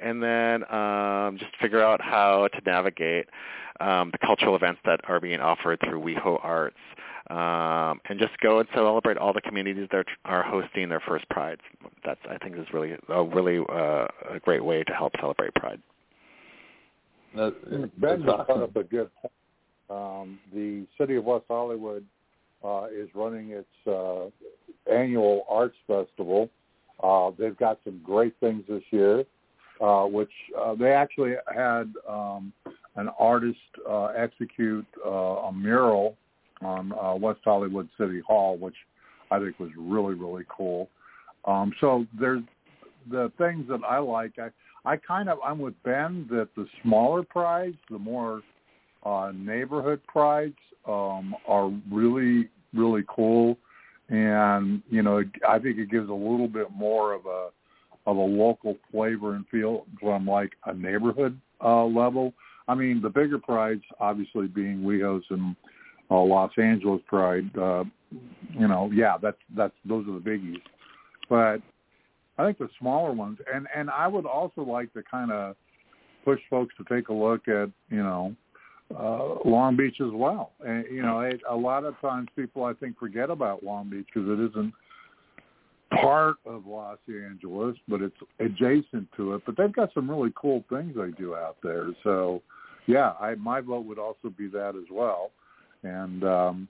and 0.00 0.22
then 0.22 0.70
um, 0.72 1.38
just 1.38 1.56
figure 1.60 1.82
out 1.82 2.00
how 2.00 2.48
to 2.48 2.60
navigate 2.64 3.28
um, 3.80 4.10
the 4.10 4.18
cultural 4.18 4.56
events 4.56 4.80
that 4.84 5.00
are 5.08 5.20
being 5.20 5.40
offered 5.40 5.78
through 5.84 6.00
WeHo 6.00 6.38
Arts. 6.42 6.76
Um, 7.30 8.00
and 8.08 8.18
just 8.18 8.36
go 8.42 8.58
and 8.58 8.68
celebrate 8.74 9.16
all 9.16 9.32
the 9.32 9.40
communities 9.40 9.88
that 9.92 10.04
are 10.24 10.42
hosting 10.42 10.88
their 10.88 11.00
first 11.00 11.26
prides. 11.30 11.60
That's 12.04 12.20
I 12.28 12.36
think 12.38 12.58
is 12.58 12.66
really 12.74 12.96
a 13.08 13.22
really 13.22 13.64
uh, 13.72 14.06
a 14.28 14.40
great 14.42 14.62
way 14.62 14.82
to 14.82 14.92
help 14.92 15.12
celebrate 15.20 15.54
Pride. 15.54 15.80
That, 17.34 17.54
ben 18.00 18.22
brought 18.22 18.50
up 18.50 18.76
a 18.76 18.82
good 18.82 19.08
point. 19.14 19.32
Um, 19.88 20.40
the 20.52 20.84
city 20.98 21.16
of 21.16 21.24
West 21.24 21.44
Hollywood 21.48 22.04
uh, 22.64 22.86
is 22.92 23.08
running 23.14 23.50
its 23.50 23.86
uh, 23.86 24.26
annual 24.92 25.44
arts 25.48 25.76
festival. 25.86 26.50
Uh, 27.02 27.30
they've 27.38 27.56
got 27.56 27.78
some 27.84 28.00
great 28.04 28.34
things 28.40 28.64
this 28.68 28.82
year, 28.90 29.24
uh, 29.80 30.04
which 30.04 30.30
uh, 30.58 30.74
they 30.74 30.92
actually 30.92 31.34
had 31.54 31.92
um, 32.08 32.52
an 32.96 33.08
artist 33.18 33.58
uh, 33.88 34.06
execute 34.06 34.86
uh, 35.04 35.10
a 35.48 35.52
mural 35.52 36.16
on 36.60 36.92
uh, 36.92 37.14
West 37.14 37.40
Hollywood 37.44 37.88
City 37.98 38.20
Hall, 38.26 38.56
which 38.56 38.76
I 39.30 39.38
think 39.38 39.58
was 39.58 39.70
really 39.76 40.14
really 40.14 40.44
cool. 40.48 40.88
Um, 41.44 41.72
so 41.80 42.06
there's 42.18 42.42
the 43.10 43.32
things 43.38 43.66
that 43.68 43.80
I 43.88 43.98
like. 43.98 44.38
I 44.38 44.50
I 44.84 44.96
kind 44.96 45.28
of 45.28 45.38
I'm 45.44 45.58
with 45.58 45.74
Ben 45.82 46.26
that 46.30 46.48
the 46.56 46.66
smaller 46.82 47.22
prides, 47.22 47.78
the 47.90 47.98
more 47.98 48.42
uh, 49.04 49.32
neighborhood 49.34 50.00
prides, 50.06 50.58
um, 50.86 51.34
are 51.48 51.72
really 51.90 52.48
really 52.74 53.02
cool, 53.08 53.56
and 54.12 54.82
you 54.90 55.02
know 55.02 55.22
I 55.48 55.58
think 55.58 55.78
it 55.78 55.90
gives 55.90 56.08
a 56.08 56.12
little 56.12 56.46
bit 56.46 56.68
more 56.70 57.14
of 57.14 57.26
a 57.26 57.48
of 58.06 58.16
a 58.16 58.20
local 58.20 58.76
flavor 58.90 59.34
and 59.34 59.46
feel 59.48 59.86
from 60.00 60.26
like 60.26 60.52
a 60.66 60.74
neighborhood 60.74 61.40
uh, 61.64 61.84
level. 61.84 62.34
I 62.68 62.74
mean, 62.74 63.00
the 63.00 63.08
bigger 63.08 63.38
prides, 63.38 63.82
obviously 64.00 64.48
being 64.48 64.82
WeHo's 64.82 65.24
and 65.30 65.56
uh, 66.10 66.20
Los 66.20 66.50
Angeles 66.58 67.00
Pride, 67.06 67.56
uh, 67.56 67.84
you 68.50 68.68
know, 68.68 68.90
yeah, 68.92 69.16
that's 69.20 69.38
that's 69.56 69.74
those 69.84 70.06
are 70.06 70.12
the 70.12 70.20
biggies. 70.20 70.60
But 71.30 71.62
I 72.38 72.44
think 72.44 72.58
the 72.58 72.68
smaller 72.78 73.12
ones, 73.12 73.38
and 73.52 73.66
and 73.74 73.88
I 73.88 74.08
would 74.08 74.26
also 74.26 74.60
like 74.62 74.92
to 74.92 75.02
kind 75.10 75.32
of 75.32 75.56
push 76.24 76.40
folks 76.50 76.74
to 76.76 76.94
take 76.94 77.08
a 77.08 77.14
look 77.14 77.48
at 77.48 77.70
you 77.88 78.02
know 78.02 78.36
uh, 78.98 79.36
Long 79.44 79.76
Beach 79.76 79.96
as 80.00 80.12
well. 80.12 80.52
And 80.64 80.84
you 80.90 81.02
know, 81.02 81.20
it, 81.20 81.40
a 81.48 81.56
lot 81.56 81.84
of 81.84 81.98
times 82.00 82.28
people 82.36 82.64
I 82.64 82.74
think 82.74 82.98
forget 82.98 83.30
about 83.30 83.62
Long 83.62 83.90
Beach 83.90 84.06
because 84.12 84.28
it 84.28 84.50
isn't 84.50 84.72
part 86.00 86.36
of 86.46 86.66
Los 86.66 86.98
Angeles, 87.08 87.76
but 87.88 88.00
it's 88.00 88.16
adjacent 88.40 89.08
to 89.16 89.34
it. 89.34 89.42
But 89.44 89.56
they've 89.56 89.72
got 89.72 89.92
some 89.94 90.10
really 90.10 90.32
cool 90.34 90.64
things 90.68 90.94
they 90.96 91.10
do 91.10 91.34
out 91.34 91.56
there. 91.62 91.88
So, 92.02 92.42
yeah, 92.86 93.12
I 93.20 93.34
my 93.36 93.60
vote 93.60 93.86
would 93.86 93.98
also 93.98 94.30
be 94.36 94.48
that 94.48 94.74
as 94.76 94.90
well. 94.90 95.30
And 95.82 96.24
um, 96.24 96.68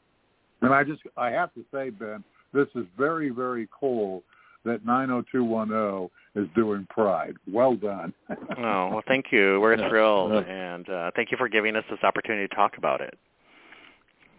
and 0.60 0.72
I 0.72 0.84
just 0.84 1.02
I 1.16 1.30
have 1.30 1.52
to 1.54 1.64
say, 1.72 1.90
Ben, 1.90 2.24
this 2.52 2.68
is 2.74 2.84
very 2.96 3.30
very 3.30 3.68
cool 3.78 4.22
that 4.64 4.84
90210 4.84 6.10
is 6.42 6.48
doing 6.54 6.86
Pride. 6.90 7.34
Well 7.50 7.74
done. 7.76 8.12
oh, 8.30 8.88
well, 8.88 9.02
thank 9.06 9.26
you. 9.30 9.60
We're 9.60 9.76
thrilled, 9.88 10.32
and 10.32 10.88
uh, 10.88 11.10
thank 11.14 11.30
you 11.30 11.36
for 11.36 11.48
giving 11.48 11.76
us 11.76 11.84
this 11.90 11.98
opportunity 12.02 12.48
to 12.48 12.54
talk 12.54 12.78
about 12.78 13.00
it. 13.00 13.18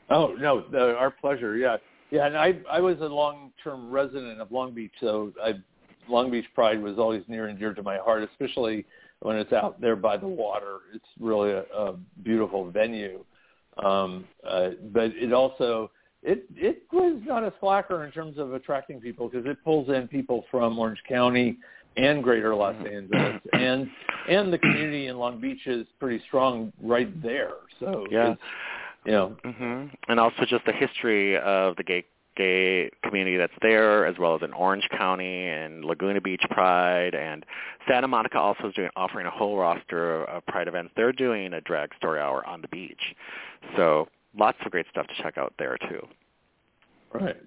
Oh 0.09 0.35
no, 0.39 0.65
uh, 0.73 0.95
our 0.95 1.11
pleasure. 1.11 1.55
Yeah, 1.55 1.77
yeah. 2.11 2.27
And 2.27 2.37
I 2.37 2.59
I 2.69 2.81
was 2.81 2.97
a 2.99 3.05
long-term 3.05 3.89
resident 3.89 4.41
of 4.41 4.51
Long 4.51 4.73
Beach, 4.73 4.91
so 4.99 5.31
I 5.41 5.53
Long 6.09 6.29
Beach 6.29 6.45
Pride 6.53 6.81
was 6.81 6.97
always 6.97 7.23
near 7.27 7.47
and 7.47 7.57
dear 7.57 7.73
to 7.73 7.83
my 7.83 7.97
heart, 7.97 8.27
especially 8.31 8.85
when 9.21 9.37
it's 9.37 9.53
out 9.53 9.79
there 9.79 9.95
by 9.95 10.17
the 10.17 10.27
water. 10.27 10.79
It's 10.93 11.05
really 11.19 11.51
a, 11.51 11.63
a 11.75 11.95
beautiful 12.23 12.69
venue, 12.69 13.23
um, 13.83 14.25
uh, 14.47 14.71
but 14.91 15.11
it 15.15 15.31
also 15.31 15.89
it 16.23 16.45
it 16.55 16.83
was 16.91 17.21
not 17.25 17.43
a 17.43 17.53
slacker 17.59 18.05
in 18.05 18.11
terms 18.11 18.37
of 18.37 18.53
attracting 18.53 18.99
people 18.99 19.29
because 19.29 19.45
it 19.45 19.57
pulls 19.63 19.89
in 19.89 20.07
people 20.07 20.45
from 20.49 20.77
Orange 20.79 21.01
County 21.07 21.57
and 21.97 22.23
Greater 22.23 22.55
Los 22.55 22.75
mm-hmm. 22.75 22.95
Angeles, 22.95 23.41
and 23.53 23.89
and 24.29 24.53
the 24.53 24.57
community 24.57 25.07
in 25.07 25.17
Long 25.17 25.39
Beach 25.39 25.67
is 25.67 25.85
pretty 25.99 26.23
strong 26.27 26.71
right 26.81 27.21
there. 27.21 27.53
So 27.79 28.05
yeah, 28.09 28.35
you 29.05 29.11
know, 29.11 29.35
hmm 29.43 29.85
and 30.07 30.19
also 30.19 30.45
just 30.47 30.65
the 30.65 30.73
history 30.73 31.37
of 31.37 31.75
the 31.75 31.83
gay 31.83 32.05
gay 32.35 32.89
community 33.03 33.37
that's 33.37 33.53
there, 33.61 34.07
as 34.07 34.17
well 34.17 34.35
as 34.35 34.41
in 34.41 34.53
Orange 34.53 34.87
County 34.97 35.47
and 35.47 35.85
Laguna 35.85 36.19
Beach 36.19 36.41
Pride, 36.49 37.13
and 37.13 37.45
Santa 37.87 38.07
Monica 38.07 38.39
also 38.39 38.69
is 38.69 38.73
doing 38.73 38.89
offering 38.95 39.27
a 39.27 39.31
whole 39.31 39.57
roster 39.57 40.23
of 40.25 40.45
Pride 40.47 40.67
events. 40.67 40.93
They're 40.95 41.11
doing 41.11 41.53
a 41.53 41.61
drag 41.61 41.93
story 41.95 42.19
hour 42.19 42.45
on 42.47 42.61
the 42.61 42.69
beach, 42.69 43.13
so 43.75 44.07
lots 44.37 44.57
of 44.65 44.71
great 44.71 44.85
stuff 44.89 45.07
to 45.07 45.23
check 45.23 45.37
out 45.37 45.53
there 45.57 45.77
too. 45.89 46.05
Right. 47.13 47.37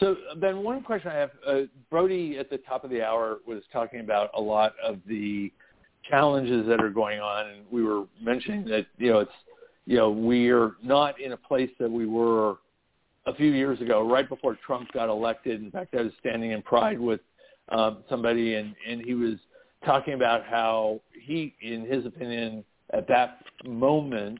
So 0.00 0.16
then 0.40 0.62
one 0.62 0.82
question 0.82 1.10
I 1.10 1.14
have, 1.14 1.30
uh, 1.46 1.60
Brody 1.90 2.38
at 2.38 2.50
the 2.50 2.58
top 2.58 2.84
of 2.84 2.90
the 2.90 3.02
hour 3.02 3.38
was 3.46 3.62
talking 3.72 4.00
about 4.00 4.30
a 4.34 4.40
lot 4.40 4.74
of 4.84 4.98
the 5.06 5.52
challenges 6.08 6.66
that 6.68 6.80
are 6.80 6.90
going 6.90 7.20
on, 7.20 7.46
and 7.46 7.62
we 7.70 7.82
were 7.82 8.04
mentioning 8.22 8.64
that 8.66 8.86
you 8.98 9.10
know 9.10 9.18
it's 9.20 9.32
you 9.86 9.96
know 9.96 10.10
we're 10.10 10.72
not 10.82 11.20
in 11.20 11.32
a 11.32 11.36
place 11.36 11.70
that 11.80 11.90
we 11.90 12.06
were 12.06 12.56
a 13.26 13.34
few 13.34 13.50
years 13.50 13.80
ago, 13.80 14.08
right 14.08 14.28
before 14.28 14.56
Trump 14.64 14.90
got 14.92 15.08
elected. 15.08 15.62
In 15.62 15.70
fact, 15.70 15.94
I 15.94 16.02
was 16.02 16.12
standing 16.20 16.52
in 16.52 16.62
Pride 16.62 16.98
with 16.98 17.20
um, 17.70 17.98
somebody, 18.08 18.54
and 18.54 18.74
and 18.88 19.00
he 19.00 19.14
was 19.14 19.34
talking 19.84 20.14
about 20.14 20.44
how 20.44 21.00
he, 21.12 21.54
in 21.62 21.86
his 21.86 22.06
opinion, 22.06 22.64
at 22.92 23.08
that 23.08 23.38
moment 23.64 24.38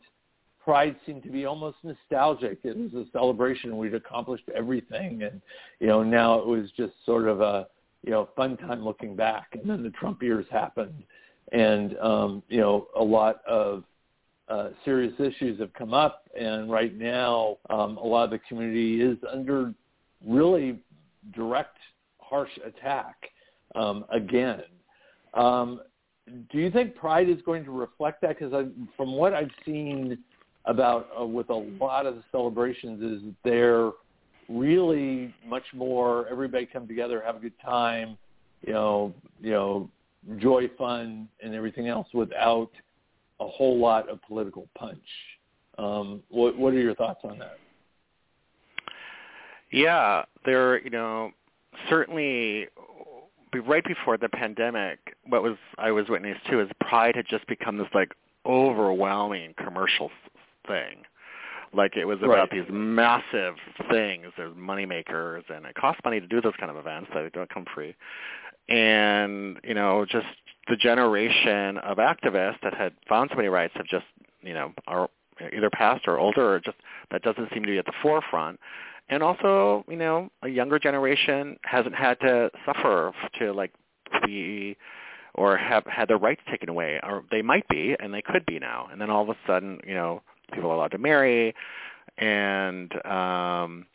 Pride 0.69 0.97
seemed 1.07 1.23
to 1.23 1.31
be 1.31 1.47
almost 1.47 1.79
nostalgic. 1.83 2.59
It 2.63 2.77
was 2.77 2.93
a 2.93 3.11
celebration. 3.11 3.79
We'd 3.79 3.95
accomplished 3.95 4.45
everything, 4.55 5.23
and 5.23 5.41
you 5.81 5.87
know 5.87 6.03
now 6.03 6.39
it 6.41 6.47
was 6.47 6.71
just 6.77 6.93
sort 7.07 7.27
of 7.27 7.41
a 7.41 7.69
you 8.05 8.11
know 8.11 8.29
fun 8.37 8.59
time 8.59 8.85
looking 8.85 9.17
back. 9.17 9.47
And 9.53 9.71
then 9.71 9.83
the 9.83 9.89
Trump 9.89 10.23
years 10.23 10.45
happened, 10.51 11.05
and 11.53 11.97
um, 12.01 12.43
you 12.51 12.61
know 12.61 12.89
a 12.95 13.03
lot 13.03 13.41
of 13.49 13.85
uh, 14.51 14.69
serious 14.85 15.15
issues 15.19 15.59
have 15.59 15.73
come 15.73 15.95
up, 15.95 16.29
and 16.39 16.71
right 16.71 16.95
now 16.95 17.57
um, 17.71 17.97
a 17.97 18.07
lot 18.07 18.25
of 18.25 18.31
the 18.31 18.41
community 18.47 19.01
is 19.01 19.17
under 19.33 19.73
really 20.23 20.81
direct, 21.35 21.79
harsh 22.19 22.51
attack 22.63 23.17
um, 23.75 24.05
again. 24.11 24.65
Um, 25.33 25.81
do 26.53 26.59
you 26.59 26.71
think 26.71 26.95
Pride 26.95 27.31
is 27.31 27.41
going 27.47 27.65
to 27.65 27.71
reflect 27.71 28.21
that? 28.21 28.39
Because 28.39 28.67
from 28.99 29.15
what 29.15 29.33
I've 29.33 29.49
seen 29.65 30.19
about 30.65 31.09
uh, 31.19 31.25
with 31.25 31.51
a 31.51 31.55
lot 31.55 32.07
of 32.07 32.17
the 32.17 32.23
celebrations 32.31 33.03
is 33.03 33.33
they're 33.45 33.91
really 34.49 35.35
much 35.47 35.65
more 35.75 36.27
everybody 36.29 36.67
come 36.67 36.87
together, 36.87 37.23
have 37.25 37.37
a 37.37 37.41
good 37.41 37.59
time, 37.65 38.17
you 38.67 38.73
know, 38.73 39.15
you 39.41 39.51
know, 39.51 39.91
joy, 40.39 40.69
fun, 40.77 41.29
and 41.43 41.55
everything 41.55 41.89
else 41.89 42.09
without 42.13 42.71
a 43.41 43.47
whole 43.47 43.79
lot 43.79 44.09
of 44.09 44.21
political 44.23 44.69
punch. 44.77 44.99
Um, 45.79 46.23
what, 46.29 46.59
what 46.59 46.75
are 46.75 46.81
your 46.81 46.95
thoughts 46.95 47.21
on 47.25 47.39
that? 47.39 47.59
Yeah, 49.71 50.25
there, 50.45 50.83
you 50.83 50.91
know, 50.91 51.31
certainly 51.89 52.67
right 53.67 53.85
before 53.85 54.17
the 54.17 54.29
pandemic, 54.29 54.99
what 55.27 55.43
was 55.43 55.57
I 55.79 55.91
was 55.91 56.09
witness 56.09 56.39
to 56.51 56.61
is 56.61 56.69
Pride 56.81 57.17
had 57.17 57.27
just 57.29 57.47
become 57.47 57.79
this 57.79 57.89
like 57.95 58.13
overwhelming 58.47 59.55
commercial 59.57 60.11
thing. 60.69 61.03
Like 61.75 61.97
it 61.97 62.05
was 62.07 62.19
about 62.19 62.31
right. 62.31 62.51
these 62.51 62.65
massive 62.71 63.55
things. 63.91 64.27
There's 64.37 64.57
money 64.57 64.87
makers, 64.87 65.45
and 65.55 65.67
it 65.67 65.75
costs 65.75 66.01
money 66.05 66.21
to 66.21 66.27
do 66.27 66.41
those 66.41 66.55
kind 66.59 66.71
of 66.71 66.77
events. 66.77 67.11
They 67.13 67.29
don't 67.33 67.53
come 67.53 67.67
free. 67.75 67.95
And 68.69 69.59
you 69.65 69.75
know, 69.75 70.07
just 70.09 70.27
the 70.69 70.77
generation 70.77 71.79
of 71.79 71.99
activists 71.99 72.61
that 72.63 72.75
had 72.75 72.95
found 73.09 73.31
so 73.31 73.37
many 73.37 73.49
rights 73.49 73.75
have 73.77 73.87
just 73.87 74.07
you 74.43 74.55
know 74.55 74.73
are 74.87 75.11
either 75.53 75.71
past 75.71 76.05
or 76.07 76.19
older, 76.19 76.55
or 76.55 76.61
just 76.61 76.77
that 77.11 77.23
doesn't 77.23 77.53
seem 77.53 77.63
to 77.65 77.69
be 77.69 77.79
at 77.79 77.87
the 77.87 77.93
forefront. 78.03 78.59
And 79.11 79.23
also, 79.23 79.85
you 79.89 79.97
know, 79.97 80.31
a 80.43 80.49
younger 80.49 80.79
generation 80.79 81.59
hasn't 81.65 81.95
had 81.95 82.21
to 82.21 82.51
suffer 82.67 83.13
to 83.39 83.53
like 83.53 83.73
be 84.25 84.77
or 85.35 85.57
have 85.57 85.85
had 85.87 86.09
their 86.09 86.19
rights 86.19 86.41
taken 86.51 86.69
away, 86.69 86.99
or 87.03 87.25
they 87.31 87.43
might 87.43 87.67
be, 87.69 87.95
and 88.01 88.13
they 88.13 88.23
could 88.23 88.45
be 88.45 88.59
now. 88.59 88.89
And 88.91 89.01
then 89.01 89.09
all 89.09 89.23
of 89.23 89.29
a 89.29 89.37
sudden, 89.47 89.79
you 89.87 89.95
know, 89.95 90.21
people 90.53 90.71
are 90.71 90.75
allowed 90.75 90.93
to 90.93 90.99
marry, 90.99 91.55
and 92.19 92.93
um, 93.07 93.87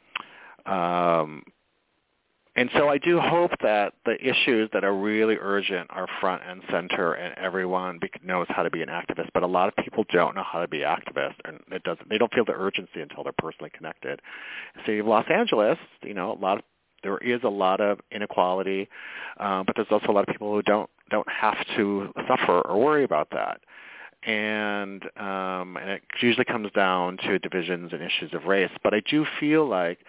um, 0.66 1.43
and 2.56 2.70
so 2.78 2.88
I 2.88 2.99
do 2.99 3.20
hope 3.20 3.51
that 3.64 3.93
the 4.06 4.16
issues 4.24 4.70
that 4.74 4.84
are 4.84 4.93
really 4.93 5.38
urgent 5.41 5.88
are 5.89 6.08
front 6.22 6.43
and 6.47 6.62
center, 6.72 7.14
and 7.14 7.36
everyone 7.38 7.99
knows 8.24 8.45
how 8.49 8.62
to 8.62 8.70
be 8.70 8.84
an 8.84 8.89
activist. 8.89 9.30
But 9.34 9.41
a 9.41 9.47
lot 9.47 9.68
of 9.68 9.76
people 9.84 10.06
don't 10.14 10.36
know 10.36 10.43
how 10.43 10.62
to 10.62 10.68
be 10.68 10.80
activists, 10.80 11.36
and 11.45 11.60
it 11.72 11.84
doesn't. 11.84 12.08
They 12.10 12.20
don't 12.20 12.32
feel 12.32 12.45
the 12.45 12.54
urgency 12.54 13.01
until 13.01 13.24
they're 13.24 13.34
personally 13.39 13.72
connected. 13.76 14.22
City 14.86 14.99
of 14.99 15.08
Los 15.08 15.26
Angeles, 15.34 15.80
you 16.04 16.14
know, 16.14 16.34
a 16.34 16.39
lot 16.39 16.60
of 16.60 16.64
there 17.01 17.18
is 17.18 17.41
a 17.43 17.49
lot 17.49 17.82
of 17.82 17.99
inequality, 18.12 18.88
uh, 19.38 19.64
but 19.64 19.76
there's 19.76 19.88
also 19.91 20.10
a 20.10 20.14
lot 20.14 20.28
of 20.28 20.32
people 20.32 20.54
who 20.54 20.62
don't 20.62 20.89
don't 21.10 21.28
have 21.30 21.58
to 21.76 22.14
suffer 22.28 22.62
or 22.62 22.80
worry 22.80 23.04
about 23.04 23.30
that 23.32 23.60
and 24.26 25.04
um, 25.18 25.78
and 25.78 25.90
it 25.90 26.04
usually 26.22 26.46
comes 26.46 26.72
down 26.72 27.18
to 27.18 27.40
divisions 27.40 27.92
and 27.94 28.02
issues 28.02 28.34
of 28.34 28.46
race. 28.46 28.72
But 28.84 28.94
I 28.94 29.02
do 29.02 29.26
feel 29.40 29.68
like 29.68 30.00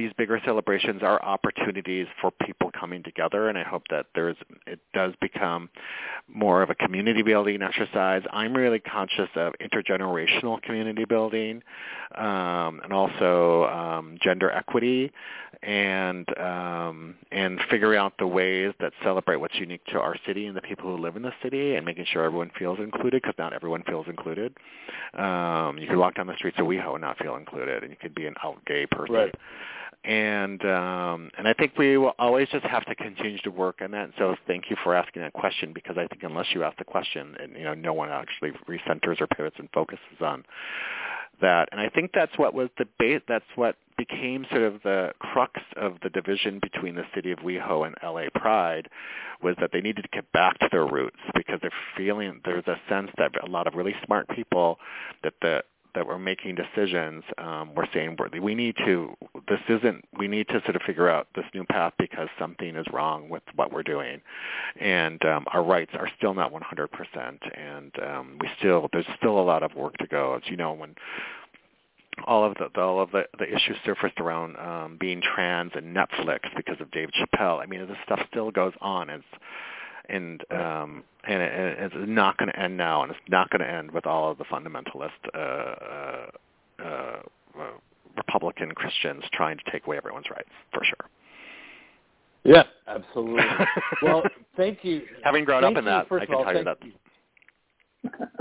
these 0.00 0.12
bigger 0.16 0.40
celebrations 0.46 1.02
are 1.02 1.22
opportunities 1.22 2.06
for 2.20 2.30
people 2.30 2.70
coming 2.78 3.02
together 3.02 3.48
and 3.50 3.58
I 3.58 3.62
hope 3.62 3.82
that 3.90 4.06
there's 4.14 4.36
it 4.66 4.80
does 4.94 5.12
become 5.20 5.68
more 6.26 6.62
of 6.62 6.70
a 6.70 6.74
community 6.74 7.22
building 7.22 7.60
exercise. 7.60 8.22
I'm 8.32 8.54
really 8.54 8.78
conscious 8.78 9.28
of 9.34 9.52
intergenerational 9.60 10.62
community 10.62 11.04
building 11.04 11.62
um, 12.16 12.80
and 12.82 12.92
also 12.92 13.64
um, 13.64 14.16
gender 14.22 14.50
equity 14.50 15.12
and 15.62 16.26
um, 16.38 17.16
and 17.30 17.60
figuring 17.70 17.98
out 17.98 18.14
the 18.18 18.26
ways 18.26 18.72
that 18.80 18.92
celebrate 19.02 19.36
what's 19.36 19.56
unique 19.56 19.84
to 19.86 20.00
our 20.00 20.16
city 20.26 20.46
and 20.46 20.56
the 20.56 20.62
people 20.62 20.96
who 20.96 21.02
live 21.02 21.16
in 21.16 21.22
the 21.22 21.32
city 21.42 21.74
and 21.74 21.84
making 21.84 22.06
sure 22.10 22.24
everyone 22.24 22.50
feels 22.58 22.78
included 22.78 23.20
because 23.20 23.34
not 23.36 23.52
everyone 23.52 23.82
feels 23.82 24.06
included. 24.08 24.56
Um, 25.12 25.76
you 25.76 25.86
could 25.86 25.98
walk 25.98 26.14
down 26.14 26.26
the 26.26 26.36
streets 26.36 26.58
of 26.58 26.64
WeHo 26.66 26.94
and 26.94 27.02
not 27.02 27.18
feel 27.18 27.36
included 27.36 27.82
and 27.82 27.90
you 27.90 27.98
could 28.00 28.14
be 28.14 28.26
an 28.26 28.34
out 28.42 28.64
gay 28.64 28.86
person. 28.86 29.14
Right 29.14 29.34
and 30.04 30.64
um, 30.64 31.30
and 31.36 31.46
I 31.46 31.52
think 31.52 31.72
we 31.76 31.98
will 31.98 32.14
always 32.18 32.48
just 32.48 32.64
have 32.64 32.84
to 32.86 32.94
continue 32.94 33.38
to 33.38 33.50
work 33.50 33.80
on 33.82 33.90
that. 33.90 34.04
And 34.04 34.12
so 34.18 34.34
thank 34.46 34.70
you 34.70 34.76
for 34.82 34.94
asking 34.94 35.22
that 35.22 35.34
question 35.34 35.72
because 35.74 35.96
I 35.98 36.06
think 36.06 36.22
unless 36.22 36.46
you 36.54 36.64
ask 36.64 36.78
the 36.78 36.84
question, 36.84 37.36
and 37.38 37.54
you 37.54 37.64
know, 37.64 37.74
no 37.74 37.92
one 37.92 38.08
actually 38.08 38.52
recenters 38.68 39.20
or 39.20 39.26
pivots 39.26 39.56
and 39.58 39.68
focuses 39.72 40.20
on 40.20 40.44
that. 41.40 41.68
And 41.72 41.80
I 41.80 41.88
think 41.88 42.12
that's 42.14 42.36
what 42.38 42.54
was 42.54 42.68
the 42.78 42.86
base. 42.98 43.20
That's 43.28 43.44
what 43.56 43.76
became 43.98 44.46
sort 44.50 44.62
of 44.62 44.82
the 44.82 45.12
crux 45.18 45.60
of 45.76 45.96
the 46.02 46.08
division 46.08 46.60
between 46.62 46.94
the 46.94 47.04
city 47.14 47.32
of 47.32 47.38
WeHo 47.40 47.86
and 47.86 47.94
LA 48.02 48.28
Pride 48.34 48.88
was 49.42 49.54
that 49.60 49.70
they 49.72 49.80
needed 49.80 50.02
to 50.02 50.08
get 50.12 50.30
back 50.32 50.58
to 50.60 50.68
their 50.70 50.86
roots 50.86 51.18
because 51.34 51.58
they're 51.60 51.70
feeling 51.96 52.40
there's 52.44 52.66
a 52.66 52.80
sense 52.88 53.10
that 53.18 53.32
a 53.42 53.46
lot 53.46 53.66
of 53.66 53.74
really 53.74 53.94
smart 54.04 54.26
people 54.28 54.78
that 55.22 55.34
the 55.42 55.62
that 55.94 56.06
we're 56.06 56.18
making 56.18 56.56
decisions, 56.56 57.22
um, 57.38 57.74
we're 57.74 57.86
saying 57.92 58.16
we 58.42 58.54
need 58.54 58.76
to. 58.84 59.14
This 59.48 59.60
isn't. 59.68 60.04
We 60.18 60.28
need 60.28 60.48
to 60.48 60.60
sort 60.64 60.76
of 60.76 60.82
figure 60.82 61.08
out 61.08 61.28
this 61.34 61.44
new 61.54 61.64
path 61.64 61.92
because 61.98 62.28
something 62.38 62.76
is 62.76 62.86
wrong 62.92 63.28
with 63.28 63.42
what 63.54 63.72
we're 63.72 63.82
doing, 63.82 64.20
and 64.80 65.24
um, 65.24 65.46
our 65.52 65.62
rights 65.62 65.92
are 65.94 66.08
still 66.16 66.34
not 66.34 66.52
100%. 66.52 66.88
And 67.54 67.92
um, 68.06 68.38
we 68.40 68.48
still 68.58 68.88
there's 68.92 69.06
still 69.18 69.38
a 69.38 69.42
lot 69.42 69.62
of 69.62 69.74
work 69.74 69.96
to 69.98 70.06
go. 70.06 70.34
As 70.34 70.42
you 70.50 70.56
know, 70.56 70.72
when 70.72 70.94
all 72.26 72.44
of 72.44 72.54
the, 72.54 72.68
the 72.74 72.80
all 72.80 73.00
of 73.00 73.10
the, 73.10 73.24
the 73.38 73.46
issues 73.46 73.76
surfaced 73.84 74.18
around 74.18 74.56
um, 74.56 74.96
being 75.00 75.20
trans 75.22 75.72
and 75.74 75.96
Netflix 75.96 76.40
because 76.56 76.76
of 76.80 76.90
Dave 76.90 77.08
Chappelle. 77.10 77.60
I 77.62 77.66
mean, 77.66 77.80
this 77.86 77.96
stuff 78.04 78.20
still 78.30 78.50
goes 78.50 78.72
on. 78.80 79.10
It's 79.10 79.24
and 80.10 80.44
um, 80.50 81.04
and, 81.24 81.42
it, 81.42 81.78
it's 81.78 81.94
not 81.98 82.36
going 82.38 82.50
to 82.50 82.58
end 82.58 82.76
now, 82.76 83.02
and 83.02 83.10
it's 83.10 83.20
not 83.28 83.50
going 83.50 83.60
to 83.60 83.70
end 83.70 83.90
with 83.90 84.06
all 84.06 84.30
of 84.30 84.38
the 84.38 84.44
fundamentalist 84.44 85.10
uh, 85.34 86.30
uh, 86.82 87.20
uh, 87.58 87.62
Republican 88.16 88.72
Christians 88.72 89.22
trying 89.32 89.58
to 89.58 89.70
take 89.70 89.86
away 89.86 89.96
everyone's 89.96 90.30
rights, 90.30 90.50
for 90.72 90.82
sure. 90.84 91.08
Yeah, 92.44 92.64
absolutely. 92.88 93.44
well, 94.02 94.22
thank 94.56 94.82
you. 94.82 95.02
Having 95.22 95.44
grown 95.44 95.62
thank 95.62 95.76
up 95.76 95.80
in 95.80 95.84
that, 95.84 96.06
I 96.10 96.26
can 96.26 96.34
all, 96.34 96.44
tell 96.44 96.56
you 96.56 96.64
that. 96.64 96.78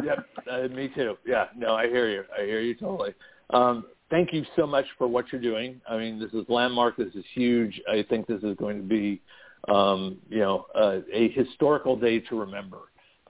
yep, 0.03 0.25
uh, 0.49 0.67
me 0.73 0.89
too. 0.95 1.17
Yeah, 1.25 1.45
no, 1.55 1.75
I 1.75 1.87
hear 1.87 2.09
you. 2.09 2.23
I 2.37 2.45
hear 2.45 2.61
you 2.61 2.75
totally. 2.75 3.13
Um, 3.49 3.85
thank 4.09 4.31
you 4.31 4.45
so 4.55 4.65
much 4.65 4.85
for 4.97 5.07
what 5.07 5.25
you're 5.31 5.41
doing. 5.41 5.81
I 5.89 5.97
mean, 5.97 6.19
this 6.19 6.31
is 6.31 6.45
landmark. 6.47 6.97
This 6.97 7.13
is 7.13 7.25
huge. 7.33 7.81
I 7.89 8.05
think 8.09 8.27
this 8.27 8.41
is 8.43 8.55
going 8.57 8.77
to 8.77 8.87
be 8.87 9.21
um, 9.67 10.17
you 10.29 10.39
know, 10.39 10.65
uh, 10.75 10.99
a 11.11 11.29
historical 11.29 11.95
day 11.95 12.19
to 12.19 12.39
remember 12.39 12.79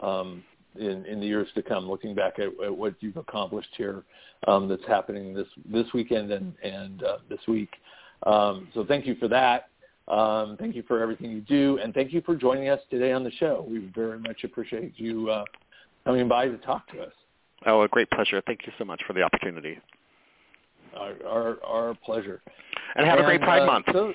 um, 0.01 0.43
in, 0.75 1.05
in 1.05 1.19
the 1.19 1.25
years 1.25 1.47
to 1.55 1.61
come. 1.61 1.89
Looking 1.89 2.13
back 2.13 2.39
at, 2.39 2.49
at 2.63 2.75
what 2.75 2.95
you've 2.99 3.17
accomplished 3.17 3.69
here, 3.75 4.03
um, 4.47 4.67
that's 4.67 4.85
happening 4.87 5.33
this 5.33 5.47
this 5.71 5.87
weekend 5.93 6.31
and 6.31 6.53
and 6.63 7.03
uh, 7.03 7.17
this 7.29 7.39
week. 7.47 7.71
Um, 8.25 8.67
so 8.73 8.85
thank 8.85 9.05
you 9.05 9.15
for 9.15 9.27
that. 9.27 9.69
Um, 10.07 10.57
thank 10.59 10.75
you 10.75 10.83
for 10.87 11.01
everything 11.01 11.31
you 11.31 11.41
do, 11.41 11.79
and 11.83 11.93
thank 11.93 12.11
you 12.11 12.21
for 12.21 12.35
joining 12.35 12.69
us 12.69 12.79
today 12.89 13.11
on 13.11 13.23
the 13.23 13.31
show. 13.31 13.65
We 13.69 13.91
very 13.93 14.19
much 14.19 14.43
appreciate 14.43 14.93
you 14.97 15.29
uh, 15.29 15.45
coming 16.03 16.27
by 16.27 16.47
to 16.47 16.57
talk 16.57 16.91
to 16.93 17.01
us. 17.01 17.11
Oh, 17.65 17.81
a 17.81 17.87
great 17.87 18.09
pleasure. 18.11 18.41
Thank 18.45 18.65
you 18.65 18.73
so 18.77 18.85
much 18.85 19.01
for 19.05 19.13
the 19.13 19.21
opportunity. 19.21 19.77
Our, 20.95 21.13
our, 21.27 21.57
our 21.63 21.97
pleasure. 22.03 22.41
And 22.95 23.05
have 23.05 23.19
and, 23.19 23.25
a 23.25 23.29
great 23.29 23.41
Pride 23.41 23.61
uh, 23.61 23.65
Month. 23.67 23.85
So, 23.91 24.13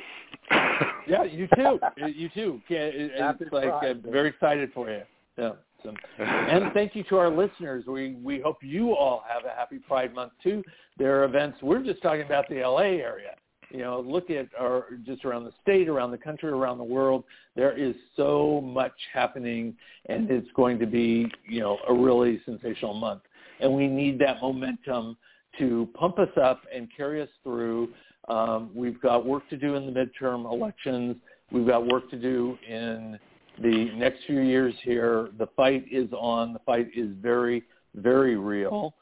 yeah, 1.09 1.25
you 1.25 1.49
too. 1.55 1.79
You 1.97 2.29
too. 2.31 2.61
It, 2.69 3.13
it's 3.15 3.53
like 3.53 3.69
uh, 3.69 3.95
very 4.11 4.29
excited 4.29 4.71
for 4.75 4.91
you. 4.91 5.03
Yeah. 5.39 5.53
So, 5.83 5.93
and 6.19 6.73
thank 6.73 6.97
you 6.97 7.05
to 7.05 7.17
our 7.19 7.31
listeners. 7.31 7.85
We 7.87 8.15
we 8.23 8.41
hope 8.41 8.59
you 8.63 8.95
all 8.95 9.23
have 9.29 9.45
a 9.45 9.55
happy 9.55 9.79
Pride 9.79 10.15
Month 10.15 10.33
too. 10.43 10.63
There 10.99 11.21
are 11.21 11.25
events. 11.25 11.59
We're 11.63 11.83
just 11.83 12.03
talking 12.03 12.23
about 12.23 12.49
the 12.49 12.63
LA 12.63 12.79
area. 12.79 13.35
You 13.71 13.81
know, 13.81 14.01
look 14.01 14.31
at 14.31 14.49
our 14.59 14.87
just 15.05 15.25
around 15.25 15.45
the 15.45 15.53
state, 15.63 15.89
around 15.89 16.11
the 16.11 16.19
country, 16.19 16.51
around 16.51 16.79
the 16.79 16.85
world. 16.85 17.25
There 17.55 17.77
is 17.77 17.95
so 18.17 18.61
much 18.63 18.95
happening, 19.13 19.77
and 20.07 20.31
it's 20.31 20.49
going 20.57 20.79
to 20.79 20.87
be 20.87 21.31
you 21.47 21.61
know 21.61 21.79
a 21.89 21.93
really 21.93 22.41
sensational 22.47 22.95
month. 22.95 23.23
And 23.61 23.73
we 23.73 23.87
need 23.87 24.19
that 24.21 24.41
momentum 24.41 25.17
to 25.59 25.89
pump 25.95 26.19
us 26.19 26.29
up 26.43 26.63
and 26.75 26.89
carry 26.97 27.21
us 27.21 27.29
through 27.43 27.91
um, 28.29 28.71
we've 28.75 29.01
got 29.01 29.27
work 29.27 29.49
to 29.51 29.57
do 29.57 29.75
in 29.75 29.87
the 29.87 29.93
midterm 29.93 30.51
elections. 30.51 31.17
We've 31.51 31.67
got 31.67 31.87
work 31.87 32.11
to 32.11 32.17
do 32.17 32.59
in 32.69 33.19
the 33.63 33.91
next 33.95 34.25
few 34.27 34.41
years 34.41 34.75
here. 34.83 35.29
The 35.39 35.49
fight 35.57 35.85
is 35.91 36.09
on. 36.13 36.53
The 36.53 36.59
fight 36.61 36.89
is 36.97 37.11
very, 37.21 37.65
very 37.95 38.37
real. 38.37 38.95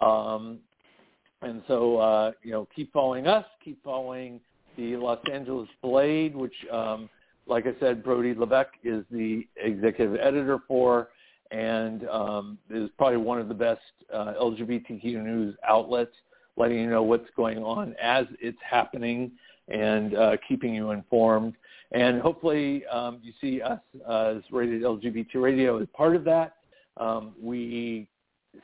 Um, 0.00 0.58
and 1.42 1.62
so, 1.68 1.98
uh, 1.98 2.32
you 2.42 2.52
know, 2.52 2.68
keep 2.74 2.92
following 2.92 3.26
us. 3.26 3.44
Keep 3.64 3.82
following 3.82 4.40
the 4.76 4.96
Los 4.96 5.18
Angeles 5.32 5.68
Blade, 5.82 6.34
which, 6.34 6.54
um, 6.72 7.08
like 7.46 7.66
I 7.66 7.78
said, 7.80 8.04
Brody 8.04 8.34
Levesque 8.34 8.74
is 8.84 9.04
the 9.10 9.46
executive 9.56 10.16
editor 10.20 10.58
for 10.66 11.08
and 11.50 12.06
um, 12.08 12.58
is 12.70 12.90
probably 12.98 13.16
one 13.16 13.40
of 13.40 13.48
the 13.48 13.54
best 13.54 13.80
uh, 14.12 14.34
LGBTQ 14.40 15.02
news 15.04 15.54
outlets 15.66 16.14
letting 16.58 16.78
you 16.78 16.90
know 16.90 17.02
what's 17.02 17.28
going 17.36 17.58
on 17.58 17.94
as 18.02 18.26
it's 18.40 18.58
happening 18.68 19.30
and 19.68 20.14
uh, 20.16 20.36
keeping 20.46 20.74
you 20.74 20.90
informed. 20.90 21.54
And 21.92 22.20
hopefully 22.20 22.84
um, 22.86 23.20
you 23.22 23.32
see 23.40 23.62
us 23.62 23.80
as 24.10 24.42
Rated 24.50 24.82
LGBT 24.82 25.36
Radio 25.36 25.80
as 25.80 25.88
part 25.96 26.16
of 26.16 26.24
that. 26.24 26.56
Um, 26.98 27.34
we 27.40 28.08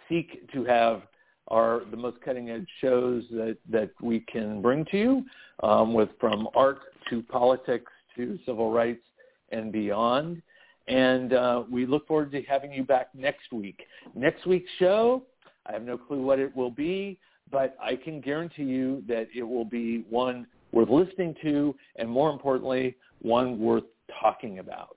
seek 0.08 0.50
to 0.52 0.64
have 0.64 1.02
our 1.48 1.82
the 1.90 1.96
most 1.96 2.20
cutting 2.22 2.50
edge 2.50 2.66
shows 2.80 3.22
that, 3.30 3.56
that 3.70 3.90
we 4.00 4.20
can 4.20 4.60
bring 4.62 4.84
to 4.86 4.98
you 4.98 5.24
um, 5.62 5.94
with 5.94 6.08
from 6.18 6.48
art 6.54 6.78
to 7.10 7.22
politics 7.22 7.92
to 8.16 8.38
civil 8.46 8.72
rights 8.72 9.04
and 9.50 9.70
beyond. 9.70 10.42
And 10.86 11.32
uh, 11.32 11.64
we 11.70 11.86
look 11.86 12.06
forward 12.06 12.32
to 12.32 12.42
having 12.42 12.72
you 12.72 12.82
back 12.82 13.08
next 13.14 13.52
week. 13.52 13.86
Next 14.14 14.46
week's 14.46 14.70
show, 14.78 15.22
I 15.66 15.72
have 15.72 15.82
no 15.82 15.96
clue 15.96 16.22
what 16.22 16.38
it 16.38 16.54
will 16.54 16.70
be 16.70 17.18
but 17.50 17.76
I 17.80 17.96
can 17.96 18.20
guarantee 18.20 18.64
you 18.64 19.02
that 19.08 19.28
it 19.34 19.42
will 19.42 19.64
be 19.64 20.04
one 20.10 20.46
worth 20.72 20.90
listening 20.90 21.34
to 21.42 21.74
and 21.96 22.08
more 22.08 22.30
importantly, 22.30 22.96
one 23.22 23.58
worth 23.58 23.84
talking 24.20 24.58
about. 24.58 24.96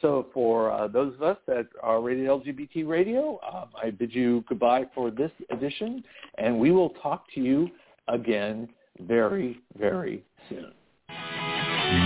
So 0.00 0.26
for 0.32 0.70
uh, 0.70 0.86
those 0.86 1.14
of 1.14 1.22
us 1.22 1.38
that 1.46 1.66
are 1.82 2.00
rated 2.00 2.28
LGBT 2.28 2.86
radio, 2.86 3.40
um, 3.52 3.68
I 3.82 3.90
bid 3.90 4.14
you 4.14 4.44
goodbye 4.48 4.84
for 4.94 5.10
this 5.10 5.32
edition, 5.50 6.04
and 6.36 6.56
we 6.58 6.70
will 6.70 6.90
talk 6.90 7.24
to 7.34 7.40
you 7.40 7.68
again 8.06 8.68
very, 9.00 9.60
very 9.76 10.22
soon. 10.48 10.72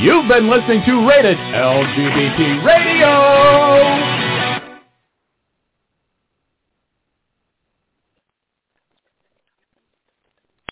You've 0.01 0.29
been 0.29 0.49
listening 0.49 0.83
to 0.87 1.07
Rated 1.07 1.37
LGBT 1.37 2.65
Radio. 2.65 4.12